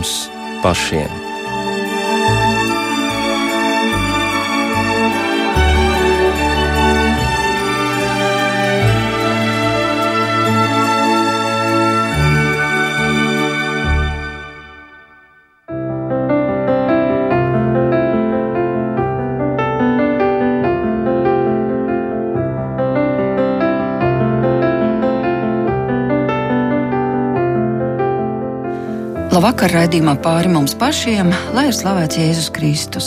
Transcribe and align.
mums 0.00 0.30
pašiem. 0.62 1.19
Labvakar, 29.40 29.72
raidījumā 29.72 30.12
pāri 30.20 30.50
mums 30.52 30.74
pašiem, 30.76 31.30
lai 31.56 31.62
ir 31.70 31.72
slavēts 31.72 32.18
Jēzus 32.18 32.48
Kristus. 32.52 33.06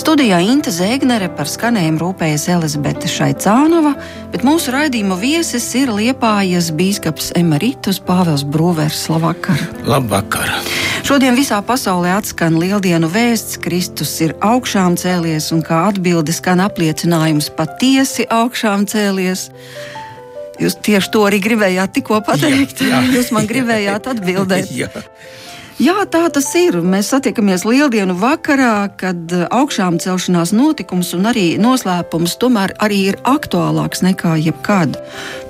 Studijā 0.00 0.38
Inte 0.40 0.72
Zēgnere 0.72 1.26
par 1.36 1.44
skanējumu 1.44 2.00
rūpējas 2.00 2.46
Elizabete 2.54 3.10
Šaicānova, 3.12 3.92
bet 4.32 4.46
mūsu 4.48 4.72
raidījuma 4.72 5.18
viesis 5.20 5.66
ir 5.76 5.92
Liepājas 5.92 6.70
bīskaps 6.72 7.34
Emeritus 7.36 8.00
Pāvils 8.00 8.46
Brūvers. 8.48 9.02
Labvakar! 9.12 9.60
Labvakar! 9.84 10.56
Šodien 11.04 11.36
visā 11.36 11.60
pasaulē 11.60 12.16
atskan 12.16 12.56
lieldienu 12.64 13.12
vēsts, 13.12 13.60
Kristus 13.60 14.16
ir 14.24 14.32
augšām 14.40 14.96
cēlies 14.96 15.52
un 15.52 15.60
kā 15.68 15.84
atbilde 15.90 16.32
skan 16.32 16.64
apliecinājums 16.64 17.52
patiesi 17.60 18.24
augšām 18.32 18.88
cēlies. 18.88 19.50
Jūs 20.64 20.80
tieši 20.80 21.12
to 21.12 21.28
arī 21.28 21.44
gribējāt 21.44 21.98
tikko 22.00 22.24
pateikt. 22.24 22.80
Jā, 22.80 23.04
jā. 23.04 23.18
Jūs 23.18 23.34
man 23.36 23.52
gribējāt 23.52 24.08
atbildēt. 24.16 24.78
Jā. 25.78 25.96
Tā 26.14 26.26
tas 26.30 26.46
ir. 26.58 26.76
Mēs 26.84 27.08
satiekamies 27.14 27.64
Lieldienu 27.66 28.14
vakarā, 28.20 28.90
kad 29.00 29.32
eh, 29.32 29.46
augšām 29.50 29.98
celšanās 30.02 30.52
notikums 30.54 31.14
un 31.16 31.30
arī 31.30 31.46
noslēpums 31.60 32.36
tomēr 32.42 32.76
arī 32.84 33.00
ir 33.12 33.18
aktuālāks 33.24 34.04
nekā 34.04 34.36
jebkad. 34.44 35.00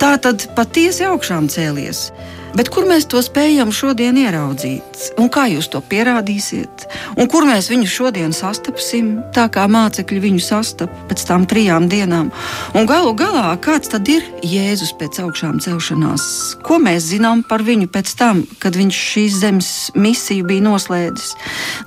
Tā 0.01 0.15
tad 0.23 0.47
patiesi 0.57 1.05
augšām 1.09 1.51
cēlies. 1.53 2.09
Bet 2.55 2.69
kur 2.71 2.85
mēs 2.87 3.09
to 3.11 3.19
spējam 3.19 3.73
šodien 3.75 4.15
ieraudzīt? 4.21 5.09
Un 5.19 5.27
kā 5.33 5.49
jūs 5.51 5.67
to 5.73 5.81
pierādīsiet? 5.83 6.85
Un 7.19 7.27
kur 7.31 7.43
mēs 7.49 7.67
viņu 7.73 7.89
šodien 7.91 8.35
sastapsim, 8.37 9.09
tā 9.35 9.49
kā 9.51 9.65
mācekļi 9.67 10.21
viņu 10.23 10.43
sastapa 10.45 11.09
pēc 11.11 11.25
tam 11.27 11.49
trijām 11.51 11.89
dienām? 11.91 12.31
Un 12.79 12.87
galu 12.87 13.11
galā, 13.19 13.57
kāds 13.59 13.91
tad 13.91 14.07
ir 14.13 14.23
Jēzus 14.47 14.95
pēc 15.01 15.19
augšām 15.25 15.59
celšanās? 15.65 16.29
Ko 16.63 16.79
mēs 16.79 17.09
zinām 17.11 17.43
par 17.49 17.67
viņu 17.67 17.91
pēc 17.91 18.15
tam, 18.23 18.45
kad 18.63 18.79
viņš 18.79 19.03
šīs 19.11 19.41
zemes 19.43 19.73
misiju 19.99 20.47
bija 20.53 20.67
noslēdzis? 20.69 21.35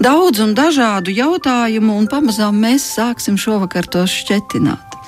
Daudz 0.03 0.43
un 0.43 0.51
dažādu 0.57 1.15
jautājumu, 1.15 1.95
un 1.95 2.11
pamazām 2.11 2.59
mēs 2.59 2.91
sāksim 2.97 3.39
šovakar 3.39 3.87
tos 3.87 4.11
šķetināt. 4.19 4.99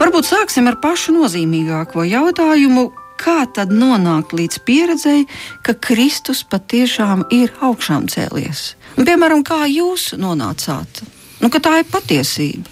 Varbūt 0.00 0.32
sāksim 0.32 0.72
ar 0.72 0.80
pašu 0.80 1.12
nozīmīgāko 1.20 2.08
jautājumu, 2.08 2.88
kā 3.22 3.42
tad 3.54 3.72
nonākt 3.74 4.34
līdz 4.36 4.60
pieredzei, 4.66 5.24
ka 5.62 5.76
Kristus 5.78 6.42
patiešām 6.44 7.26
ir 7.34 7.54
augšām 7.62 8.08
cēlies? 8.12 8.72
Un, 8.98 9.06
piemēram, 9.08 9.44
kā 9.46 9.62
jūs 9.70 10.12
nonācāt? 10.20 11.04
Nu, 11.42 11.50
tā 11.50 11.78
ir 11.80 11.88
patiesība. 11.90 12.68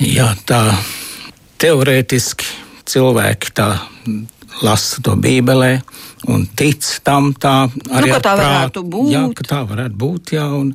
Jā, 0.00 0.32
tā 0.48 0.64
teorētiski 1.60 2.48
cilvēki 2.88 3.52
tā 3.56 3.70
lasa 4.64 5.00
to 5.04 5.14
Bībelē 5.20 5.78
un 6.28 6.44
tic 6.56 6.84
tam. 7.04 7.32
Tā 7.32 7.54
arī 7.96 8.12
nu, 8.12 8.20
tā 8.24 8.34
varētu 8.38 8.84
būt. 8.84 9.12
Jā, 9.12 9.24
tā 9.48 9.62
varētu 9.68 10.00
būt. 10.00 10.34
Jā, 10.36 10.46
un 10.56 10.74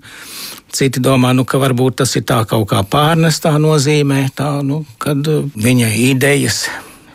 citi 0.73 1.03
domā, 1.03 1.33
nu, 1.37 1.45
ka 1.47 1.59
varbūt 1.61 2.01
tas 2.01 2.15
ir 2.17 2.25
tā 2.27 2.41
kaut 2.49 2.67
kā 2.71 2.81
pārnestā 2.87 3.55
nozīmē, 3.61 4.25
tā, 4.35 4.49
nu, 4.65 4.83
kad 5.01 5.25
viņa 5.53 5.93
idejas 6.09 6.65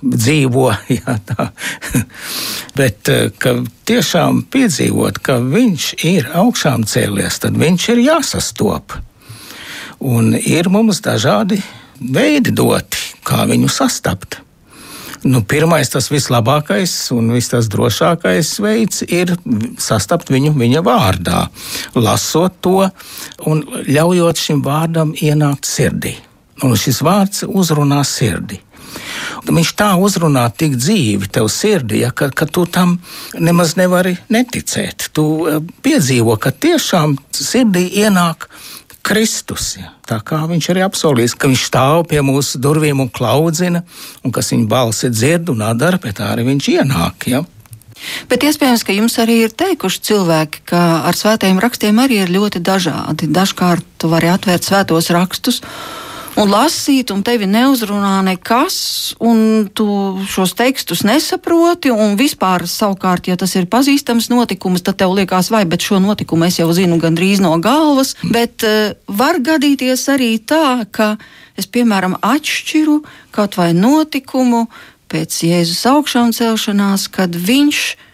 dzīvo. 0.03 0.67
Jā, 0.99 1.17
tā. 1.29 1.51
Bet 2.79 3.11
eh, 3.13 3.31
tiešām 3.89 4.45
piedzīvot, 4.53 5.21
ka 5.25 5.41
viņš 5.45 5.93
ir 6.09 6.31
augšām 6.41 6.87
cēlies, 6.89 7.41
tad 7.45 7.59
viņš 7.61 7.89
ir 7.95 8.05
jāsastop. 8.09 8.99
Un 10.01 10.33
ir 10.39 10.71
mums 10.73 11.03
dažādi 11.05 11.61
veidi 12.01 12.55
doti, 12.57 13.01
kā 13.27 13.45
viņu 13.49 13.69
sastapt. 13.69 14.41
Nu, 15.21 15.43
pirmais, 15.45 15.91
tas 15.93 16.07
vislabākais 16.09 16.93
un 17.13 17.29
tas 17.45 17.67
drošākais 17.69 18.55
veids 18.65 19.03
ir 19.05 19.35
sastapt 19.77 20.33
viņu 20.33 20.55
viņa 20.57 20.81
vārdā, 20.81 21.43
lasot 21.93 22.57
to 22.65 22.89
un 23.45 23.61
ļaujot 23.85 24.41
šim 24.41 24.63
vārdam 24.65 25.13
ienākt 25.13 25.69
sirdī. 25.69 26.15
Un 26.65 26.73
šis 26.77 27.03
vārds 27.05 27.45
uzrunā 27.45 28.01
sirdi. 28.05 28.63
Viņš 29.49 29.71
tā 29.79 29.93
uzrunā 30.01 30.47
tik 30.53 30.77
dzīvi 30.79 31.31
tev 31.33 31.49
sirdī, 31.53 32.03
ja, 32.05 32.11
ka, 32.15 32.31
ka 32.35 32.47
tu 32.47 32.67
tam 32.67 32.99
nemaz 33.39 33.77
nevari 33.81 34.17
neticēt. 34.33 35.11
Tu 35.17 35.25
eh, 35.49 35.63
piedzīvo, 35.85 36.37
ka 36.41 36.53
tiešām 36.53 37.17
sirdī 37.35 37.87
ienāk 38.03 38.49
Kristus. 39.07 39.77
Ja. 39.81 39.95
Tā 40.07 40.21
kā 40.25 40.43
viņš 40.49 40.73
arī 40.73 40.83
apsolījis, 40.85 41.37
ka 41.39 41.49
viņš 41.51 41.63
stāv 41.71 42.05
pie 42.11 42.21
mūsu 42.25 42.61
durvīm 42.61 43.01
un 43.01 43.09
klaudzina, 43.13 43.85
un 44.25 44.35
kas 44.35 44.53
viņa 44.53 44.69
balsi 44.69 45.11
dzird 45.13 45.55
un 45.55 45.65
dara, 45.79 45.99
pie 45.99 46.13
tā 46.17 46.29
arī 46.35 46.45
viņš 46.51 46.69
ienāk. 46.77 47.31
Ja. 47.33 47.43
Bet 48.31 48.45
iespējams, 48.47 48.85
ka 48.85 48.97
jums 48.97 49.17
arī 49.21 49.43
ir 49.45 49.57
teikuši 49.57 50.05
cilvēki, 50.09 50.63
ka 50.73 50.83
ar 51.09 51.17
svētajiem 51.17 51.61
rakstiem 51.61 52.01
arī 52.01 52.23
ir 52.25 52.33
ļoti 52.33 52.63
dažādi. 52.65 53.29
Dažkārt 53.29 53.85
tu 54.01 54.09
vari 54.13 54.31
atvērt 54.33 54.69
svētos 54.69 55.11
rakstus 55.13 55.61
un 56.41 56.51
lasīt, 56.51 57.11
un 57.13 57.23
tevi 57.27 57.47
neuzrunā 57.51 58.21
nekas, 58.25 58.77
un 59.21 59.69
tu 59.77 59.87
šos 60.31 60.55
tekstus 60.59 61.05
nesaproti, 61.07 61.93
un 61.93 62.17
vispār, 62.21 62.65
savukārt, 62.71 63.29
ja 63.31 63.37
tas 63.41 63.55
ir 63.59 63.69
pazīstams 63.71 64.31
notikums, 64.33 64.85
tad 64.87 65.01
tev 65.03 65.15
liekas, 65.19 65.51
vai, 65.53 65.67
bet 65.69 65.85
šo 65.85 66.01
notikumu 66.03 66.49
es 66.49 66.61
jau 66.61 66.71
zinu 66.77 67.01
gandrīz 67.03 67.43
no 67.45 67.53
galvas, 67.63 68.15
bet 68.25 68.65
uh, 68.67 68.93
var 69.07 69.41
gadīties 69.45 70.07
arī 70.13 70.35
tā, 70.41 70.87
ka 70.91 71.15
es, 71.61 71.69
piemēram, 71.69 72.17
atšķiru 72.25 73.01
kaut 73.37 73.59
vai 73.61 73.73
notikumu 73.77 74.67
pēc 75.11 75.43
Jēzus 75.45 75.83
augšām 75.91 76.33
celšanās, 76.37 77.11
kad 77.13 77.35
viņš 77.35 77.83
ir 77.91 78.09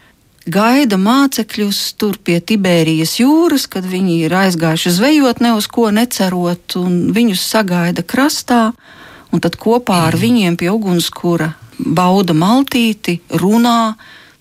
gaida 0.47 0.97
mācekļus 1.01 1.81
tur 2.01 2.17
pie 2.23 2.39
Tibērijas 2.41 3.17
jūras, 3.21 3.67
kad 3.71 3.87
viņi 3.87 4.21
ir 4.27 4.34
aizgājuši 4.34 4.93
zvejot, 4.95 5.43
ne 5.43 5.55
uz 5.59 5.67
ko 5.67 5.91
necerot, 5.91 6.79
un 6.79 7.11
viņus 7.17 7.43
sagaida 7.43 8.05
krastā, 8.07 8.71
un 9.35 9.43
tad 9.43 9.59
kopā 9.61 10.06
ar 10.09 10.19
viņiem 10.19 10.59
pie 10.61 10.71
ugunskura 10.73 11.53
bauda 11.79 12.35
maltīti, 12.37 13.21
runā. 13.43 13.97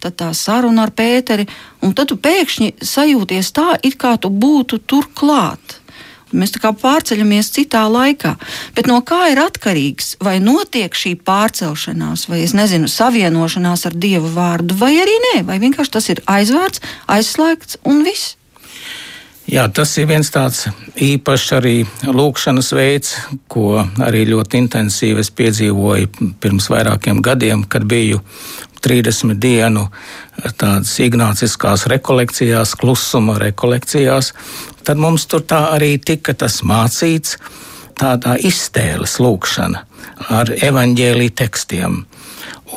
Tad 0.06 0.20
tā 0.20 0.28
saruna 0.38 0.84
ar 0.86 0.92
Pēteri, 0.94 1.48
un 1.82 1.96
tad 1.98 2.12
tu 2.12 2.18
pēkšņi 2.22 2.76
sajūties 2.84 3.48
tā, 3.56 3.72
it 3.82 3.96
kā 3.98 4.12
tu 4.22 4.30
būtu 4.30 4.84
tur 4.86 5.08
klāt. 5.18 5.80
Mēs 6.36 6.56
tā 6.56 6.62
kā 6.64 6.72
pārceļamies 6.78 7.52
citā 7.56 7.86
laikā. 7.92 8.36
Bet 8.78 8.90
no 8.92 9.02
kā 9.08 9.26
ir 9.34 9.42
atkarīgs, 9.44 10.16
vai 10.24 10.38
notiek 10.44 10.96
šī 10.96 11.16
pārcelšanās, 11.26 12.28
vai 12.32 12.44
nezinu, 12.46 12.90
savienošanās 12.92 13.88
ar 13.90 13.98
Dieva 13.98 14.32
vārdu, 14.36 14.78
vai 14.80 14.94
arī 15.02 15.20
nē, 15.30 15.36
vai 15.48 15.60
vienkārši 15.64 15.96
tas 15.98 16.10
ir 16.14 16.24
aizvērts, 16.30 16.84
aizslēgts 17.18 17.80
un 17.88 18.04
viss. 18.08 18.36
Jā, 19.46 19.68
tas 19.70 19.92
ir 20.02 20.08
viens 20.10 20.32
tāds 20.34 20.64
īpašs 20.98 21.52
arī 21.54 21.76
lūkšanas 22.02 22.72
veids, 22.74 23.12
ko 23.46 23.78
arī 24.02 24.24
ļoti 24.32 24.58
intensīvi 24.64 25.22
es 25.22 25.30
piedzīvoju 25.30 26.32
pirms 26.42 26.70
vairākiem 26.74 27.22
gadiem, 27.22 27.62
kad 27.70 27.86
biju 27.86 28.24
30 28.86 29.36
dienu 29.42 29.88
tādas 30.60 30.94
ignāciskās 31.02 31.88
rekolekcijās, 31.92 32.76
klusuma 32.80 33.40
rekolekcijās 33.42 34.34
tad 34.86 35.02
mums 35.02 35.26
tur 35.30 35.44
tā 35.46 35.66
arī 35.76 35.96
tika 35.98 36.36
tas 36.38 36.62
mācīts, 36.66 37.40
tādā 37.96 38.36
iztēles 38.44 39.18
lūkšana 39.24 39.86
ar 40.36 40.52
evaņģēlī 40.54 41.32
tekstiem. 41.36 42.04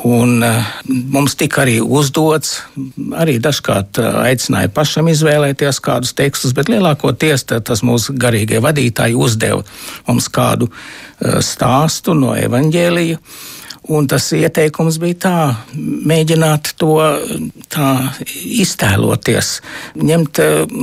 Un 0.07 0.43
uh, 0.45 0.67
mums 1.11 1.33
tika 1.35 1.63
arī 1.65 1.79
uzdots, 1.83 2.59
arī 3.19 3.35
dažkārt 3.43 3.99
uh, 3.99 4.21
aicināja 4.29 4.71
pašam 4.71 5.09
izvēlēties 5.11 5.81
kādus 5.83 6.13
tekstus, 6.15 6.53
bet 6.55 6.71
lielākoties 6.71 7.43
tas 7.49 7.83
mūsu 7.83 8.15
garīgie 8.15 8.61
vadītāji 8.63 9.17
uzdeva 9.19 9.65
mums 10.07 10.29
kādu 10.31 10.69
uh, 10.69 11.39
stāstu 11.43 12.15
no 12.15 12.31
evaņģēlija. 12.37 13.19
Uh, 13.89 13.89
Un 13.89 14.05
tas 14.05 14.27
ieteikums 14.37 14.99
bija 15.01 15.15
tā, 15.23 15.37
mēģināt 15.73 16.75
to 16.77 16.91
tā 17.73 17.87
iztēloties, 18.61 19.49
ņemt 19.97 20.41
eh, 20.43 20.75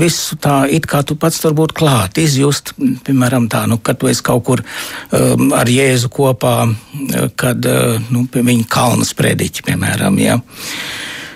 visu 0.00 0.38
tā, 0.40 0.62
it 0.72 0.88
kā 0.88 1.02
tu 1.04 1.18
pats 1.20 1.42
tur 1.42 1.52
būtu 1.58 1.76
klāt, 1.76 2.16
izjust, 2.22 2.72
piemēram, 3.04 3.50
tā, 3.52 3.66
nu, 3.68 3.76
kad 3.84 4.00
tu 4.00 4.08
esi 4.08 4.24
kaut 4.24 4.46
kur 4.48 4.64
um, 4.64 5.52
ar 5.52 5.68
Jēzu 5.68 6.08
kopā, 6.08 6.54
eh, 6.70 7.28
kad 7.36 7.68
uh, 7.68 8.00
nu, 8.08 8.24
viņa 8.32 8.68
kalnas 8.72 9.12
prediķi, 9.18 9.68
piemēram, 9.68 10.16
ja, 10.24 10.40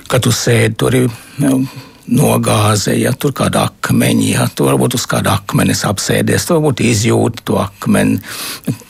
kad 0.08 0.24
tu 0.24 0.32
sēdi 0.32 0.80
tur. 0.80 0.96
Nu, 1.44 1.58
nogāze, 2.12 2.94
ja 2.98 3.12
tur 3.18 3.34
kāda 3.36 3.66
akmeņa, 3.70 4.26
ja 4.32 4.48
tur 4.54 4.72
varbūt 4.72 4.96
uz 4.98 5.06
kāda 5.10 5.36
akmenes 5.40 5.84
apsēdies, 5.88 6.46
tur 6.48 6.60
varbūt 6.60 6.84
izjūt 6.86 7.42
to 7.48 7.58
akmeni, 7.62 8.20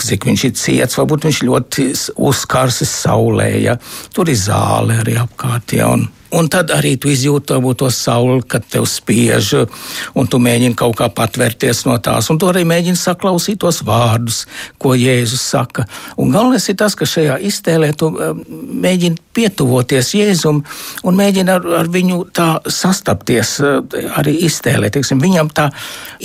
cik 0.02 0.26
viņš 0.28 0.46
ir 0.48 0.56
ciets, 0.58 0.98
varbūt 1.00 1.28
viņš 1.28 1.42
ļoti 1.48 1.86
uzkarsis 2.30 2.96
saulē, 3.04 3.50
ja 3.62 3.78
tur 4.14 4.30
ir 4.32 4.40
zāle 4.40 5.00
arī 5.02 5.16
apkārt. 5.22 5.76
Ja, 5.78 5.92
un, 5.94 6.08
Un 6.32 6.48
tad 6.48 6.70
arī 6.72 6.94
tu 6.96 7.10
izjūti 7.12 7.58
to 7.76 7.88
sauli, 7.92 8.40
kad 8.48 8.64
tev 8.64 8.86
spiež, 8.88 9.66
un 10.16 10.28
tu 10.30 10.38
mēģini 10.40 10.76
kaut 10.78 10.96
kā 10.96 11.10
patvērties 11.12 11.84
no 11.84 11.98
tās. 12.00 12.30
Un 12.32 12.38
tu 12.40 12.48
arī 12.48 12.64
mēģini 12.68 12.96
saklausīt 12.96 13.60
tos 13.60 13.82
vārdus, 13.84 14.46
ko 14.80 14.94
Jēzus 14.96 15.42
saka. 15.52 15.84
Un 16.16 16.32
galvenais 16.32 16.68
ir 16.72 16.78
tas, 16.80 16.96
ka 16.96 17.08
šajā 17.08 17.36
iztēlē 17.48 17.90
tu 17.98 18.08
eh, 18.16 18.32
mēģini 18.86 19.20
pietuvoties 19.36 20.14
Jēzum 20.16 20.62
un 21.04 21.18
mēģini 21.20 21.52
ar, 21.52 21.68
ar 21.82 21.90
viņu 21.92 22.22
tā 22.32 22.48
sastapties 22.64 23.58
eh, 23.60 24.00
arī 24.16 24.38
iztēlē. 24.48 24.88
Teiksim, 24.94 25.20
viņam 25.20 25.52
tā 25.52 25.68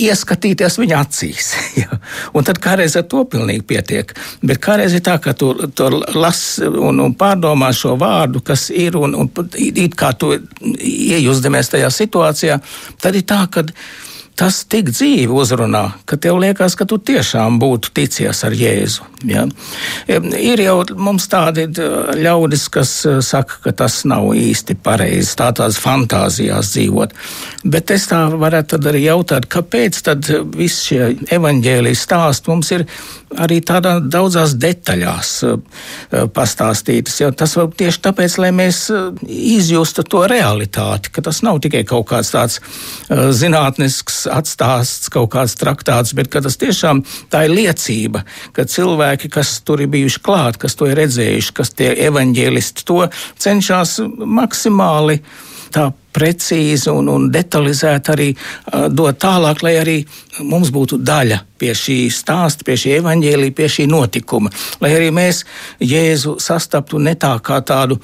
ieskatīties 0.08 0.80
viņa 0.80 1.02
acīs. 1.04 1.52
ja. 1.82 2.00
Un 2.32 2.48
tad 2.48 2.62
kādreiz 2.64 2.96
ar 2.96 3.04
to 3.12 3.26
pilnīgi 3.28 3.66
pietiek. 3.74 4.16
Bet 4.40 4.62
kādreiz 4.64 4.96
ir 4.96 5.04
tā, 5.04 5.18
ka 5.20 5.36
tu, 5.36 5.52
tu 5.76 5.92
lasi 6.16 6.64
un, 6.68 7.04
un 7.04 7.16
pārdomā 7.18 7.74
šo 7.76 7.98
vārdu, 8.00 8.40
kas 8.44 8.70
ir 8.72 8.96
un, 8.96 9.12
un 9.18 9.30
it 9.58 9.97
kā 9.98 10.12
tu 10.18 10.32
iejūsdamies 10.34 11.72
tajā 11.74 11.90
situācijā, 11.94 12.58
tad 13.02 13.18
ir 13.18 13.26
tā, 13.28 13.42
ka 13.52 13.64
tas 14.38 14.60
tik 14.70 14.92
dzīvi 14.92 15.34
uzrunā, 15.34 15.82
ka 16.06 16.16
tev 16.20 16.38
liekas, 16.38 16.76
ka 16.78 16.86
tu 16.88 17.00
tiešām 17.02 17.58
būtu 17.58 17.90
ticies 17.96 18.44
ar 18.46 18.54
Jēzu. 18.54 19.06
Ja? 19.26 19.44
Ir 20.06 20.62
jau 20.62 20.76
mums 20.94 21.26
tādi 21.30 21.66
ļaudis, 22.22 22.68
kas 22.70 22.92
e, 23.08 23.16
saka, 23.24 23.58
ka 23.64 23.72
tas 23.82 24.04
nav 24.06 24.30
īsti 24.38 24.76
pareizi, 24.84 25.34
tā 25.40 25.50
tās 25.58 25.80
fantāzijās 25.82 26.70
dzīvot. 26.76 27.16
Bet 27.66 27.90
es 27.94 28.06
tā 28.12 28.20
varētu 28.30 28.78
arī 28.78 29.08
jautāt, 29.08 29.48
kāpēc 29.50 29.98
tad 30.06 30.30
visi 30.54 30.92
šie 30.92 31.08
evaņģēlijas 31.34 32.04
stāsti 32.06 32.52
mums 32.52 32.70
ir 32.76 32.86
arī 33.42 33.58
tādā 33.66 33.96
daudzās 34.00 34.54
detaļās 34.54 35.32
e, 35.48 35.52
e, 35.58 36.24
pastāstītas. 36.38 37.18
Ja? 37.24 37.32
Tas 37.34 37.56
var 37.58 37.72
tieši 37.74 38.04
tāpēc, 38.06 38.38
lai 38.38 38.52
mēs 38.54 38.84
izjustu 39.26 40.06
to 40.06 40.22
realitāti, 40.30 41.10
ka 41.10 41.26
tas 41.26 41.42
nav 41.42 41.58
tikai 41.66 41.82
kaut 41.88 42.06
kāds 42.12 42.30
tāds 42.36 42.62
zinātnisks 43.08 44.27
atstāsts, 44.32 45.10
kaut 45.12 45.30
kāds 45.34 45.56
traktāts, 45.58 46.14
bet 46.16 46.30
tas 46.32 46.58
tiešām 46.60 47.02
tā 47.32 47.44
ir 47.48 47.54
liecība, 47.56 48.24
ka 48.56 48.66
cilvēki, 48.68 49.30
kas 49.32 49.58
tur 49.66 49.82
ir 49.84 49.92
bijuši 49.92 50.22
klāt, 50.24 50.60
kas 50.60 50.78
to 50.78 50.90
ir 50.90 50.98
redzējuši, 51.02 51.54
kas 51.56 51.74
tie 51.76 51.92
evaņģēlisti 52.08 52.86
to 52.88 53.04
cenšas 53.40 53.98
maksimāli 54.18 55.20
tā 55.74 55.90
precīzi 56.14 56.90
un, 56.92 57.10
un 57.12 57.28
detalizēti 57.32 58.14
arī 58.14 58.30
uh, 58.34 58.88
dot 58.88 59.20
tālāk, 59.22 59.62
lai 59.66 59.76
arī 59.82 59.98
mums 60.44 60.72
būtu 60.74 61.00
daļa 61.02 61.42
pie 61.58 61.72
šī 61.74 61.96
stāsta, 62.14 62.64
pie 62.66 62.76
šī 62.78 62.94
evaņģēlīja, 63.00 63.54
pie 63.56 63.68
šī 63.72 63.86
notikuma. 63.90 64.50
Lai 64.82 64.92
arī 64.94 65.10
mēs 65.14 65.42
Jēzu 65.82 66.36
sastaptu 66.42 67.00
ne 67.02 67.16
tā 67.18 67.32
kā 67.44 67.58
tādu 67.66 67.98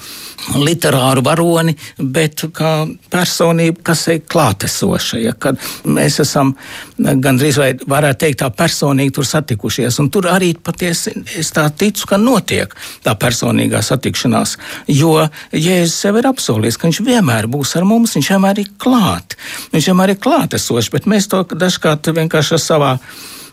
literāru 0.59 1.23
varoni, 1.25 1.77
bet 1.99 2.47
kā 2.55 2.73
personību, 3.15 3.83
kas 3.87 4.06
ir 4.11 4.25
klātesoša. 4.31 5.21
Ja, 5.23 5.35
kad 5.39 5.61
mēs 5.87 6.19
esam 6.25 6.55
gandrīz 6.99 7.61
vai 7.61 7.71
varētu 7.79 8.25
teikt 8.25 8.43
tā 8.43 8.51
personīgi 8.55 9.15
tur 9.15 9.29
satikušies. 9.29 10.01
Un 10.03 10.11
tur 10.15 10.29
arī 10.33 10.53
patiesi 10.59 11.15
es 11.39 11.53
tā 11.55 11.69
ticu, 11.71 12.09
ka 12.11 12.19
notiek 12.21 12.75
tā 13.06 13.15
personīgā 13.19 13.83
satikšanās. 13.87 14.56
Jo 14.91 15.29
Jēzus 15.55 15.97
sev 16.06 16.19
ir 16.19 16.31
apsolījis, 16.33 16.79
ka 16.79 16.91
viņš 16.91 17.03
vienmēr 17.06 17.49
būs 17.51 17.77
ar 17.79 17.87
mums, 17.87 17.94
viņš 18.17 18.31
vienmēr 18.35 18.61
ir 18.64 18.73
klāt. 18.81 19.37
Viņš 19.73 19.88
vienmēr 19.91 20.14
ir 20.14 20.20
klātesošs, 20.25 20.91
bet 20.94 21.08
mēs 21.11 21.29
to 21.31 21.43
dažkārt 21.55 22.11
vienkārši 22.14 22.61
savā 22.61 22.96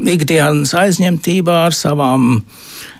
ikdienas 0.01 0.73
aizņemtībā 0.77 1.57
ar 1.67 1.77
savām 1.77 2.41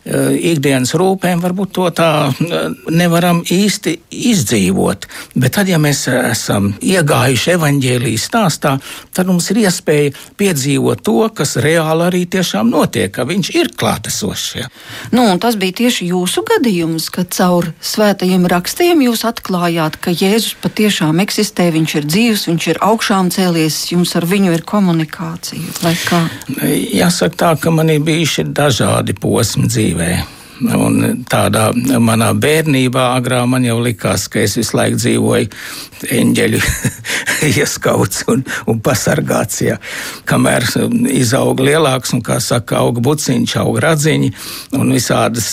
ikdienas 0.06 0.96
rūpēm, 0.98 1.42
varbūt 1.44 1.74
to 1.78 1.88
tā 1.94 2.10
eh, 2.32 2.72
nevaram 2.90 3.44
īsti 3.46 3.94
izdzīvot. 4.32 5.06
Bet 5.36 5.56
tad, 5.58 5.70
ja 5.70 5.78
mēs 5.82 6.08
esam 6.10 6.72
iegājuši 6.82 7.54
evaņģēlijas 7.56 8.26
stāstā, 8.32 8.76
tad 9.14 9.30
mums 9.30 9.52
ir 9.54 9.62
iespēja 9.66 10.16
piedzīvot 10.42 11.04
to, 11.06 11.20
kas 11.38 11.56
reāli 11.62 12.08
arī 12.08 12.24
tiešām 12.34 12.72
notiek, 12.74 13.12
ka 13.14 13.28
viņš 13.30 13.52
ir 13.54 13.70
klātesošs. 13.78 14.50
Nu, 15.14 15.28
tas 15.42 15.56
bija 15.60 15.78
tieši 15.84 16.10
jūsu 16.10 16.44
gadījums, 16.50 17.12
kad 17.14 17.30
caur 17.36 17.70
svētajiem 17.86 18.48
rakstiem 18.50 19.06
jūs 19.06 19.24
atklājāt, 19.30 20.00
ka 20.02 20.16
Jēzus 20.16 20.58
patiešām 20.64 21.22
eksistē, 21.24 21.70
viņš 21.76 21.96
ir 22.00 22.10
dzīves, 22.10 22.48
viņš 22.50 22.68
ir 22.74 22.82
augšām 22.90 23.30
cēlies, 23.34 23.78
jums 23.94 24.16
ar 24.18 24.26
viņu 24.28 24.56
ir 24.58 24.66
komunikācija. 24.68 25.78
Jāsaka 26.98 27.38
tā, 27.38 27.54
ka 27.62 27.74
man 27.74 27.94
ir 27.94 28.02
bijuši 28.06 28.50
dažādi 28.50 29.16
posmi 29.22 29.70
dzīvē 29.70 29.91
dzīvē. 29.92 30.12
Un 30.78 31.24
tādā 31.26 31.72
manā 31.98 32.28
bērnībā 32.38 33.16
agrā 33.16 33.40
man 33.50 33.64
jau 33.66 33.80
likās, 33.82 34.28
ka 34.30 34.44
es 34.44 34.60
visu 34.60 34.78
laiku 34.78 35.00
dzīvoju 35.02 35.48
eņģeļu 36.14 36.60
ieskauts 37.50 38.28
un, 38.30 38.44
un 38.70 38.82
pasargāts. 38.86 39.64
Ja. 39.66 39.80
Kamēr 40.30 40.68
izauga 41.10 41.66
lielāks 41.66 42.14
un, 42.14 42.22
kā 42.22 42.38
saka, 42.38 42.78
auga 42.78 43.02
buciņš, 43.02 43.56
auga 43.58 43.88
radziņi 43.88 44.30
un 44.78 44.94
visādas 44.94 45.50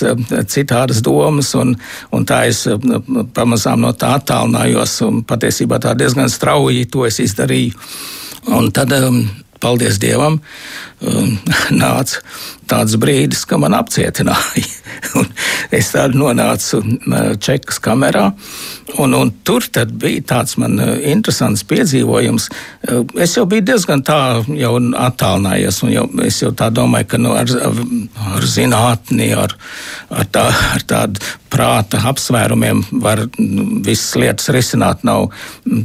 citādas 0.53 1.01
domas. 1.01 1.55
Un, 1.57 1.73
un 2.13 2.29
tā 2.29 2.45
es 2.53 2.67
pamazām 3.33 3.81
no 3.87 3.97
tā 3.97 4.13
attālinājos 4.21 5.01
un 5.09 5.25
patiesībā 5.25 5.81
tā 5.81 5.97
diezgan 5.97 6.29
strauji 6.29 6.85
to 6.93 7.09
es 7.09 7.23
izdarīju. 7.25 7.81
Un 8.53 8.69
tad 8.77 8.93
um, 9.01 9.23
paldies 9.61 9.99
Dievam, 10.03 10.41
nāca 11.83 12.23
tāds 12.69 12.99
brīdis, 13.01 13.47
ka 13.49 13.59
man 13.61 13.77
apcietināja. 13.79 14.67
es 15.79 15.93
tādu 15.95 16.21
nonācu 16.21 16.81
Čekas 17.41 17.79
kamerā, 17.83 18.27
un, 19.01 19.15
un 19.17 19.33
tur 19.47 19.65
bija 20.03 20.25
tāds 20.35 20.59
man 20.61 20.77
interesants 20.99 21.65
piedzīvojums. 21.69 22.49
Es 23.21 23.37
jau 23.39 23.47
biju 23.49 23.67
diezgan 23.71 24.03
tā 24.05 24.19
jau 24.59 24.75
attālinājies, 25.01 25.83
un 25.87 25.95
jau, 25.95 26.07
es 26.27 26.43
jau 26.43 26.53
tā 26.57 26.71
domāju, 26.75 27.11
ka 27.15 27.23
nu, 27.23 27.35
ar, 27.39 27.53
ar 28.35 28.49
zinātni, 28.49 29.31
ar, 29.37 29.57
ar, 30.11 30.29
tā, 30.33 30.49
ar 30.75 30.87
tādu 30.89 31.25
prāta 31.49 32.03
apsvērumiem 32.11 32.85
var 33.03 33.25
visas 33.39 34.15
lietas 34.21 34.53
risināt. 34.55 35.05
Nav 35.09 35.31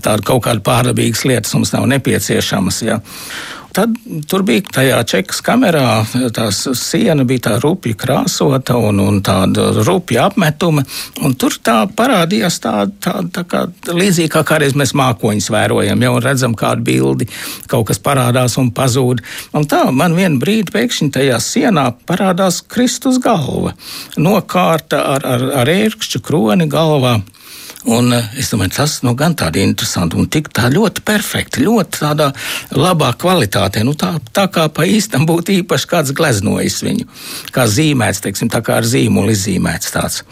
tāda 0.04 0.20
kaut 0.26 0.44
kāda 0.48 0.64
pārdabīgas 0.66 1.26
lietas 1.30 1.56
mums 1.56 1.74
nav 1.76 1.88
nepieciešamas. 1.96 2.84
Ja. 2.88 3.00
Tad 3.74 3.96
tur 4.30 4.44
bija 4.46 4.62
tajā 4.78 5.00
čekas 5.10 5.40
kamerā, 5.46 6.04
tā 6.36 6.46
siena 6.54 7.24
bija 7.26 7.48
tā 7.48 7.54
rupji 7.62 7.96
krāsota 7.98 8.76
un, 8.78 9.00
un 9.02 9.18
tāda 9.26 9.72
rupja 9.88 10.28
apmetuma. 10.30 10.84
Tur 11.42 11.58
tā 11.58 11.80
parādījās 11.90 12.60
tā, 12.62 12.76
tā, 13.02 13.16
tā 13.34 13.46
kā 13.50 13.64
līdzīgi 13.90 14.30
kā 14.36 14.44
kādreiz 14.46 14.78
mēs 14.78 14.94
mākoņus 15.00 15.50
vērojam, 15.56 16.06
jau 16.06 16.14
redzam 16.22 16.54
kādu 16.60 16.86
bildi, 16.86 17.30
kaut 17.72 17.90
kas 17.90 18.02
parādās 18.04 18.60
un 18.62 18.70
pazūd. 18.78 19.26
Un 19.58 19.66
tā 19.70 19.88
man 19.90 20.14
vienu 20.18 20.38
brīdi 20.44 20.70
pēkšņi 20.74 21.10
tajā 21.18 21.42
sienā 21.42 21.90
parādās 22.06 22.62
Kristus 22.62 23.18
galva, 23.24 23.74
nokārta 24.22 25.02
ar, 25.16 25.26
ar, 25.26 25.50
ar 25.64 25.78
ērkšķu 25.80 26.22
kroni 26.22 26.70
galvā. 26.70 27.24
Un 27.84 28.14
eh, 28.16 28.30
es 28.40 28.52
domāju, 28.54 28.76
tas 28.78 28.96
nu, 29.04 29.12
gan 29.20 29.36
tādi 29.36 29.64
interesanti 29.64 30.16
un 30.20 30.30
tik 30.32 30.48
tā 30.56 30.70
ļoti 30.72 31.04
perfekti, 31.04 31.66
ļoti 31.66 32.00
tādā 32.06 32.30
labā 32.78 33.12
kvalitātē. 33.20 33.84
Nu, 33.84 33.96
tā, 34.00 34.16
tā 34.32 34.48
kā 34.52 34.70
pa 34.72 34.88
īstam 34.88 35.28
būtu 35.28 35.58
īpaši 35.60 35.90
kāds 35.92 36.16
gleznojis 36.16 36.80
viņu, 36.86 37.08
kā 37.52 37.68
zīmēts, 37.68 38.24
teiksim, 38.24 38.52
tā 38.54 38.64
kā 38.64 38.80
ar 38.80 38.88
zīmolu 38.88 39.36
izzīmēts 39.36 39.96
tāds. 39.96 40.24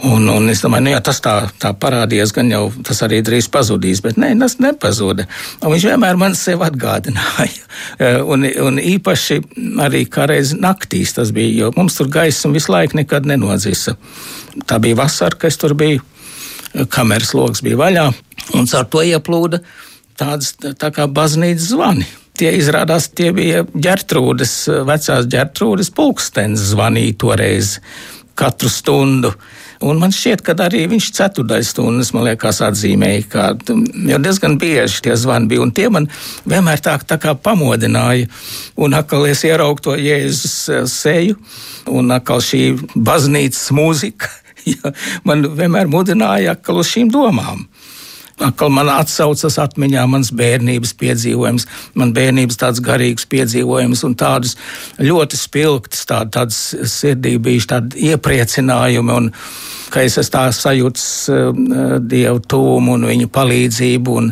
Un, 0.00 0.24
un 0.32 0.48
es 0.48 0.62
domāju, 0.64 0.86
nu, 0.86 0.92
ja 0.94 1.00
tas 1.04 1.18
tā, 1.20 1.34
tā 1.60 1.74
parādījās, 1.76 2.32
gan 2.32 2.48
jau 2.48 2.62
tas 2.86 3.02
arī 3.04 3.18
drīz 3.24 3.50
pazudīs, 3.52 4.00
bet 4.00 4.16
nē, 4.20 4.30
tas 4.40 4.56
nepazuda. 4.62 5.26
Un 5.60 5.74
viņš 5.74 5.86
vienmēr 5.90 6.16
man 6.20 6.36
sev 6.38 6.64
atgādināja. 6.66 7.56
Eh, 8.00 8.18
un, 8.20 8.42
un 8.44 8.76
īpaši 8.80 9.36
arī 9.84 10.02
kādreiz 10.10 10.50
naktīs 10.56 11.14
tas 11.16 11.30
bija, 11.34 11.52
jo 11.62 11.70
mums 11.76 11.94
tur 11.96 12.10
gaisma 12.12 12.50
visu 12.52 12.72
laiku 12.72 12.98
nekad 12.98 13.28
nenodzisa. 13.28 13.94
Tā 14.68 14.78
bija 14.82 14.98
vasara, 14.98 15.38
kas 15.40 15.56
tur 15.60 15.74
bija 15.78 16.02
kameras 16.90 17.34
lokus 17.34 17.62
bija 17.66 17.78
vaļā, 17.80 18.06
un 18.58 18.68
caur 18.70 18.88
to 18.90 19.04
ieplūda 19.06 19.62
tādas 20.20 20.54
tā 20.60 20.90
kā 20.94 21.08
baznīcas 21.10 21.70
zvani. 21.72 22.06
Tie 22.40 22.52
izrādās, 22.56 23.10
tie 23.12 23.32
bija 23.36 23.64
ģertrūdes, 23.68 24.54
vecās 24.88 25.26
ģertrūdes 25.28 25.90
pulkstenis 25.96 26.70
zvanīja 26.72 27.18
toreiz 27.20 27.74
katru 28.38 28.70
stundu. 28.72 29.34
Un 29.84 29.96
man 30.00 30.12
šķiet, 30.12 30.42
ka 30.44 30.52
arī 30.60 30.82
viņš 30.92 31.06
ceturdaļas 31.16 31.70
stundas, 31.72 32.10
man 32.12 32.26
liekas, 32.28 32.60
atzīmēja, 32.64 33.22
ka 33.32 33.44
jau 34.08 34.18
diezgan 34.20 34.58
bieži 34.60 35.00
tie 35.06 35.16
zvani 35.16 35.48
bija. 35.48 35.62
Un 35.64 35.72
tie 35.76 35.88
man 35.92 36.08
vienmēr 36.48 36.82
tā, 36.84 36.98
tā 37.00 37.16
kā 37.20 37.32
pamodināja. 37.36 38.28
Un 38.80 38.96
atkal 38.96 39.24
es 39.28 39.44
ieraugu 39.48 39.84
to 39.84 39.96
Jēzus 39.96 40.92
seju, 40.92 41.38
un 41.88 42.12
atkal 42.16 42.44
šī 42.44 42.64
baznīcas 42.92 43.70
mūzika 43.76 44.28
ja, 44.74 44.92
man 45.24 45.46
vienmēr 45.56 45.90
mudināja 45.90 46.56
atkal 46.56 46.82
uz 46.82 46.90
šīm 46.92 47.10
domām. 47.12 47.66
atkal 48.40 48.70
man 48.72 48.88
atsaucas 48.88 49.58
atmiņā 49.60 50.06
mans 50.08 50.30
bērnības 50.32 50.94
piedzīvojums, 51.00 51.66
man 51.94 52.14
bērnības 52.16 52.56
tāds 52.62 52.80
garīgs 52.80 53.26
piedzīvojums 53.28 54.04
un 54.08 54.14
tādas 54.16 54.56
ļoti 54.98 55.36
spilgtas, 55.36 56.06
tā, 56.08 56.22
tādas 56.24 56.60
sirdī 56.88 57.36
bijuši 57.38 57.70
tādi 57.74 58.08
iepriecinājumi 58.12 59.16
un 59.16 59.30
ka 59.90 60.04
es 60.06 60.18
esmu 60.20 60.34
tā 60.36 60.44
sajūts 60.54 61.06
uh, 61.34 61.96
Dievu 62.00 62.42
tūmu 62.46 62.96
un 62.96 63.08
viņa 63.10 63.30
palīdzību 63.34 64.18
un 64.20 64.30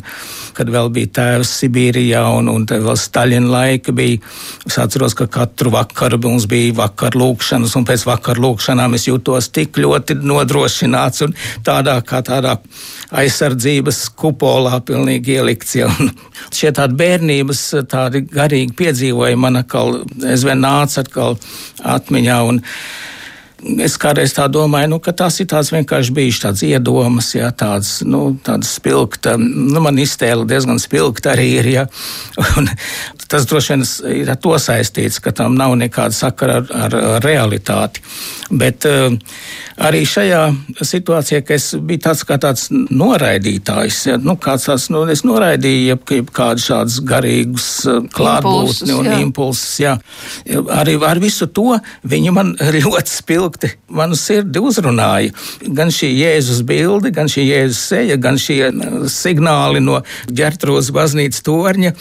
kad 0.59 0.71
vēl 0.75 0.91
bija 0.95 1.11
tēvs 1.19 1.51
Sibīrijā 1.61 2.25
un, 2.35 2.49
un 2.51 2.65
vēl 2.69 2.97
Staļina 2.99 3.51
laika 3.53 3.95
bija. 3.95 4.19
Es 4.67 4.79
atceros, 4.83 5.15
ka 5.19 5.29
katru 5.31 5.71
vakaru 5.75 6.19
mums 6.25 6.49
bija 6.51 6.75
vakar 6.81 7.15
lūkšanas, 7.19 7.77
un 7.79 7.87
pēc 7.87 8.05
vakar 8.09 8.41
lūkšanām 8.43 8.97
es 8.99 9.07
jūtos 9.07 9.53
tik 9.55 9.79
ļoti 9.79 10.19
nodrošināts 10.19 11.27
un 11.29 11.37
tādā 11.67 11.99
kā 12.07 12.23
tādā 12.27 12.57
aizsardzības 13.19 14.01
kupolā 14.19 14.81
pilnīgi 14.87 15.39
ielikts. 15.39 15.77
Ja. 15.79 15.93
Šie 16.55 16.73
tādi 16.77 16.99
bērnības, 16.99 17.63
tādi 17.91 18.25
garīgi 18.27 18.75
piedzīvojumi 18.79 19.45
man 19.45 19.63
atkal, 19.63 20.03
es 20.27 20.47
vien 20.47 20.61
nāca 20.65 21.05
atkal 21.05 21.39
atmiņā. 21.97 22.41
Un, 22.51 22.61
Es 23.59 23.97
kādreiz 23.99 24.31
tā 24.37 24.45
domāju, 24.47 24.93
nu, 24.93 24.99
ka 25.03 25.11
tās 25.19 25.41
ir 25.43 25.49
tās 25.51 25.73
vienkārši 25.75 26.13
bijušas 26.15 26.43
tādas 26.45 26.63
iedomas, 26.63 27.33
ja, 27.35 27.49
tādas, 27.51 27.97
nu, 28.07 28.37
tādas 28.47 28.77
spilgta, 28.79 29.35
nu, 29.39 29.81
man 29.83 29.99
iztēle 29.99 30.47
diezgan 30.47 30.79
spilgta 30.79 31.33
arī 31.35 31.49
ir, 31.59 31.71
ja, 31.73 31.87
un 32.61 32.71
tas 33.29 33.49
droši 33.51 33.75
vien 33.75 33.83
ir 34.15 34.31
ar 34.31 34.39
to 34.41 34.55
saistīts, 34.63 35.19
ka 35.21 35.35
tam 35.35 35.59
nav 35.59 35.75
nekāda 35.81 36.15
sakara 36.15 36.61
ar, 36.63 36.71
ar, 36.87 36.95
ar 37.17 37.27
realitāti. 37.27 38.05
Bet 38.49 38.87
uh, 38.89 39.11
arī 39.85 40.05
šajā 40.09 40.41
situācijā, 40.79 41.43
ka 41.45 41.59
es 41.59 41.73
biju 41.77 42.05
tāds 42.07 42.23
kā 42.25 42.39
tāds 42.41 42.69
noraidītājs, 42.73 43.99
ja, 44.09 44.17
nu, 44.23 44.39
kāds 44.41 44.69
tāds, 44.71 44.87
nu, 44.95 45.03
es 45.11 45.25
noraidīju 45.27 45.91
jeb, 45.91 46.07
jeb 46.21 46.31
kādu 46.39 46.63
šādus 46.63 47.03
garīgus 47.11 47.69
uh, 47.91 48.01
klātbūtni 48.15 48.97
un 48.97 49.11
jā. 49.11 49.19
impulsus, 49.27 49.75
jā. 49.83 49.99
Arī 50.79 50.95
ar 51.05 51.21
visu 51.21 51.51
to 51.51 51.77
viņi 52.09 52.33
man 52.39 52.55
ļoti 52.79 53.17
spilgti 53.19 53.48
manu 53.89 54.19
sirdi 54.19 54.63
uzrunāja. 54.63 55.33
Gan 55.75 55.93
šī 55.95 56.11
Jēzus 56.13 56.63
bildi, 56.69 57.13
gan 57.15 57.31
šī 57.31 57.47
Jēzus 57.49 57.83
seja, 57.93 58.19
gan 58.21 58.39
šie 58.41 58.73
signāli 59.13 59.83
no 59.85 60.03
ģertrūzes 60.29 60.93
baznīcas 60.95 61.45
torņa, 61.47 61.95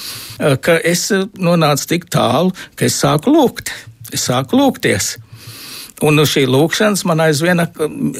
ka 0.62 0.80
es 0.84 1.08
nonācu 1.38 1.88
tik 1.94 2.10
tālu, 2.14 2.56
ka 2.76 2.88
es 2.90 3.00
sāku 3.04 3.34
lūgt. 3.36 3.74
Es 4.14 4.30
sāku 4.30 4.56
lūgties. 4.60 5.18
Un 6.06 6.22
šī 6.30 6.44
lūkšanas 6.46 7.02
man 7.10 7.24
aizvien 7.26 7.64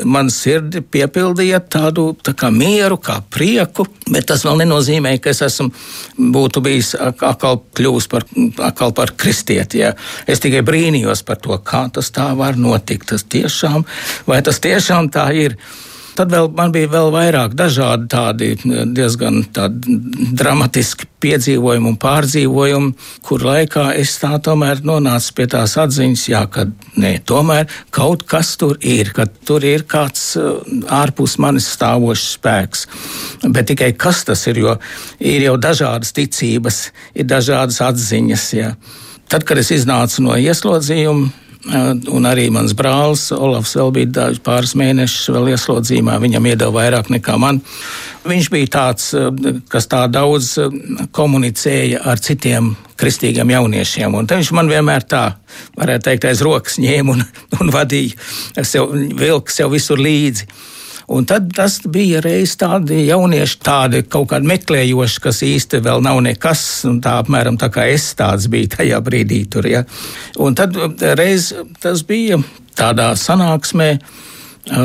man 0.10 0.32
sirdi 0.34 0.82
piepildīja 0.82 1.60
tādu 1.70 2.08
tā 2.26 2.34
kā 2.34 2.50
mieru, 2.50 2.98
kā 2.98 3.20
prieku, 3.34 3.86
bet 4.10 4.26
tas 4.32 4.42
vēl 4.48 4.64
nenozīmē, 4.64 5.12
ka 5.22 5.30
es 5.30 5.44
esmu 5.46 5.70
būtu 6.34 6.64
bijis 6.66 6.96
atkal 6.98 7.60
kļuvis 7.78 8.10
par, 8.10 8.26
atkal 8.66 8.96
par 8.98 9.14
kristieti. 9.14 9.84
Ja. 9.84 9.94
Es 10.26 10.42
tikai 10.42 10.64
brīnījos 10.66 11.22
par 11.28 11.38
to, 11.44 11.54
kā 11.62 11.86
tas 11.94 12.10
tā 12.16 12.32
var 12.40 12.58
notikt. 12.58 13.12
Tas 13.14 13.28
tiešām, 13.30 13.86
vai 14.26 14.42
tas 14.42 14.58
tiešām 14.64 15.12
tā 15.14 15.30
ir? 15.38 15.60
Tad 16.18 16.32
vēl 16.34 16.48
man 16.58 16.72
bija 16.74 16.90
vēl 16.90 17.12
vairāk 17.14 17.54
dažādi 17.58 18.08
tādi 18.10 18.48
diezgan 18.98 19.44
tādi 19.54 19.98
dramatiski 20.38 21.06
piedzīvojumi 21.22 21.92
un 21.92 21.98
pārdzīvojumi, 22.02 22.90
kur 23.26 23.46
laikā 23.46 23.92
es 24.02 24.16
tā 24.22 24.32
tomēr 24.42 24.82
nonācu 24.88 25.36
pie 25.38 25.48
tās 25.54 25.76
atziņas, 25.78 26.26
jā, 26.32 26.42
ka 26.50 26.66
nē, 26.98 27.14
tomēr 27.30 27.70
kaut 27.94 28.26
kas 28.30 28.56
tur 28.58 28.82
ir, 28.82 29.14
ka 29.14 29.28
tur 29.46 29.66
ir 29.68 29.86
kāds 29.90 30.32
uh, 30.42 30.58
ārpus 30.98 31.38
manis 31.42 31.70
stāvošs 31.76 32.32
spēks. 32.40 32.88
Bet 33.46 33.70
tikai 33.70 33.94
kas 33.94 34.24
tas 34.26 34.48
ir, 34.50 34.64
jo 34.66 34.78
ir 35.22 35.46
jau 35.52 35.58
dažādas 35.62 36.18
ticības, 36.18 36.88
ir 37.14 37.30
dažādas 37.30 37.78
atziņas. 37.92 38.48
Jā. 38.58 38.74
Tad, 39.30 39.46
kad 39.46 39.62
es 39.62 39.70
iznācu 39.76 40.26
no 40.26 40.38
ieslodzījuma, 40.40 41.30
Un 41.66 42.28
arī 42.30 42.48
mans 42.54 42.72
brālis 42.78 43.28
Olafs 43.34 43.74
vēl 43.76 43.90
bija 43.96 44.28
pāris 44.46 44.76
mēnešus 44.78 45.32
vēl 45.34 45.52
ieslodzījumā. 45.56 46.20
Viņam 46.22 46.50
iedeva 46.52 46.76
vairāk 46.78 47.10
nekā 47.12 47.38
man. 47.42 47.60
Viņš 48.28 48.50
bija 48.54 48.70
tāds, 48.78 49.10
kas 49.72 49.90
tā 49.90 50.04
daudz 50.12 50.54
komunicēja 51.16 52.04
ar 52.08 52.22
citiem 52.24 52.76
kristīgiem 52.98 53.52
jauniešiem. 53.54 54.16
Un 54.16 54.30
viņš 54.30 54.54
man 54.58 54.72
vienmēr 54.72 55.06
tā, 55.10 55.26
varētu 55.78 56.10
teikt, 56.10 56.30
aiz 56.30 56.42
rokas 56.46 56.80
ņēma 56.82 57.16
un, 57.16 57.26
un 57.62 57.74
vadīja, 57.74 58.18
sev, 58.62 58.94
vilka 59.18 59.54
sev 59.54 59.74
visur 59.74 60.02
līdzi. 60.02 60.50
Un 61.08 61.24
tad 61.24 61.54
tas 61.56 61.78
bija 61.88 62.20
reiz 62.20 62.58
tādi 62.60 63.06
jaunieši, 63.08 63.60
tādi 63.64 64.02
kaut 64.12 64.28
kādi 64.34 64.50
meklējoši, 64.50 65.22
kas 65.24 65.40
īsti 65.48 65.80
vēl 65.86 66.04
nav 66.04 66.20
nekas, 66.26 66.64
un 66.90 67.00
tā 67.04 67.16
apmēram 67.22 67.56
tā 67.60 67.70
kā 67.72 67.86
es 67.94 68.10
tāds 68.20 68.50
biju 68.52 68.74
tajā 68.76 69.00
brīdī 69.06 69.46
tur. 69.48 69.70
Ja. 69.72 69.86
Un 70.44 70.58
tad 70.60 70.76
reiz 71.20 71.54
tas 71.80 72.04
bija 72.08 72.42
tādā 72.76 73.14
sanāksmē 73.16 73.94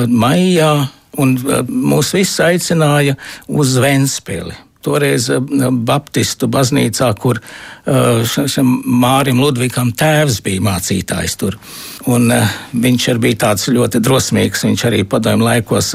maijā, 0.06 0.72
un 1.18 1.34
mūs 1.66 2.14
visus 2.14 2.38
aicināja 2.46 3.18
uz 3.50 3.74
Ventspili 3.82 4.54
toreiz 4.84 5.28
eh, 5.32 5.40
Baptistu 5.72 6.48
baznīcā, 6.52 7.08
kur 7.20 7.40
eh, 7.40 8.36
Mārim 8.62 9.40
Ludvigam 9.42 9.92
tēvs 9.96 10.40
bija 10.44 10.64
mācītājs 10.68 11.38
tur. 11.40 11.58
Un, 12.10 12.26
uh, 12.34 12.54
viņš 12.74 13.04
arī 13.12 13.20
bija 13.22 13.38
tāds 13.44 13.68
ļoti 13.70 14.00
drosmīgs. 14.02 14.64
Viņš 14.66 14.82
arī 14.88 15.04
padomju 15.06 15.46
laikos, 15.46 15.92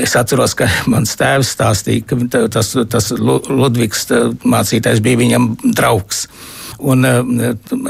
es 0.00 0.14
atceros, 0.16 0.54
ka 0.56 0.68
mans 0.92 1.12
tēvs 1.20 1.50
stāstīja, 1.58 2.06
ka 2.08 2.46
tas, 2.56 2.72
tas 2.88 3.10
Ludvigs 3.12 4.08
mācītājs 4.48 5.04
bija 5.04 5.20
viņam 5.20 5.50
draugs. 5.76 6.24
Un, 6.78 7.04
eh, 7.04 7.22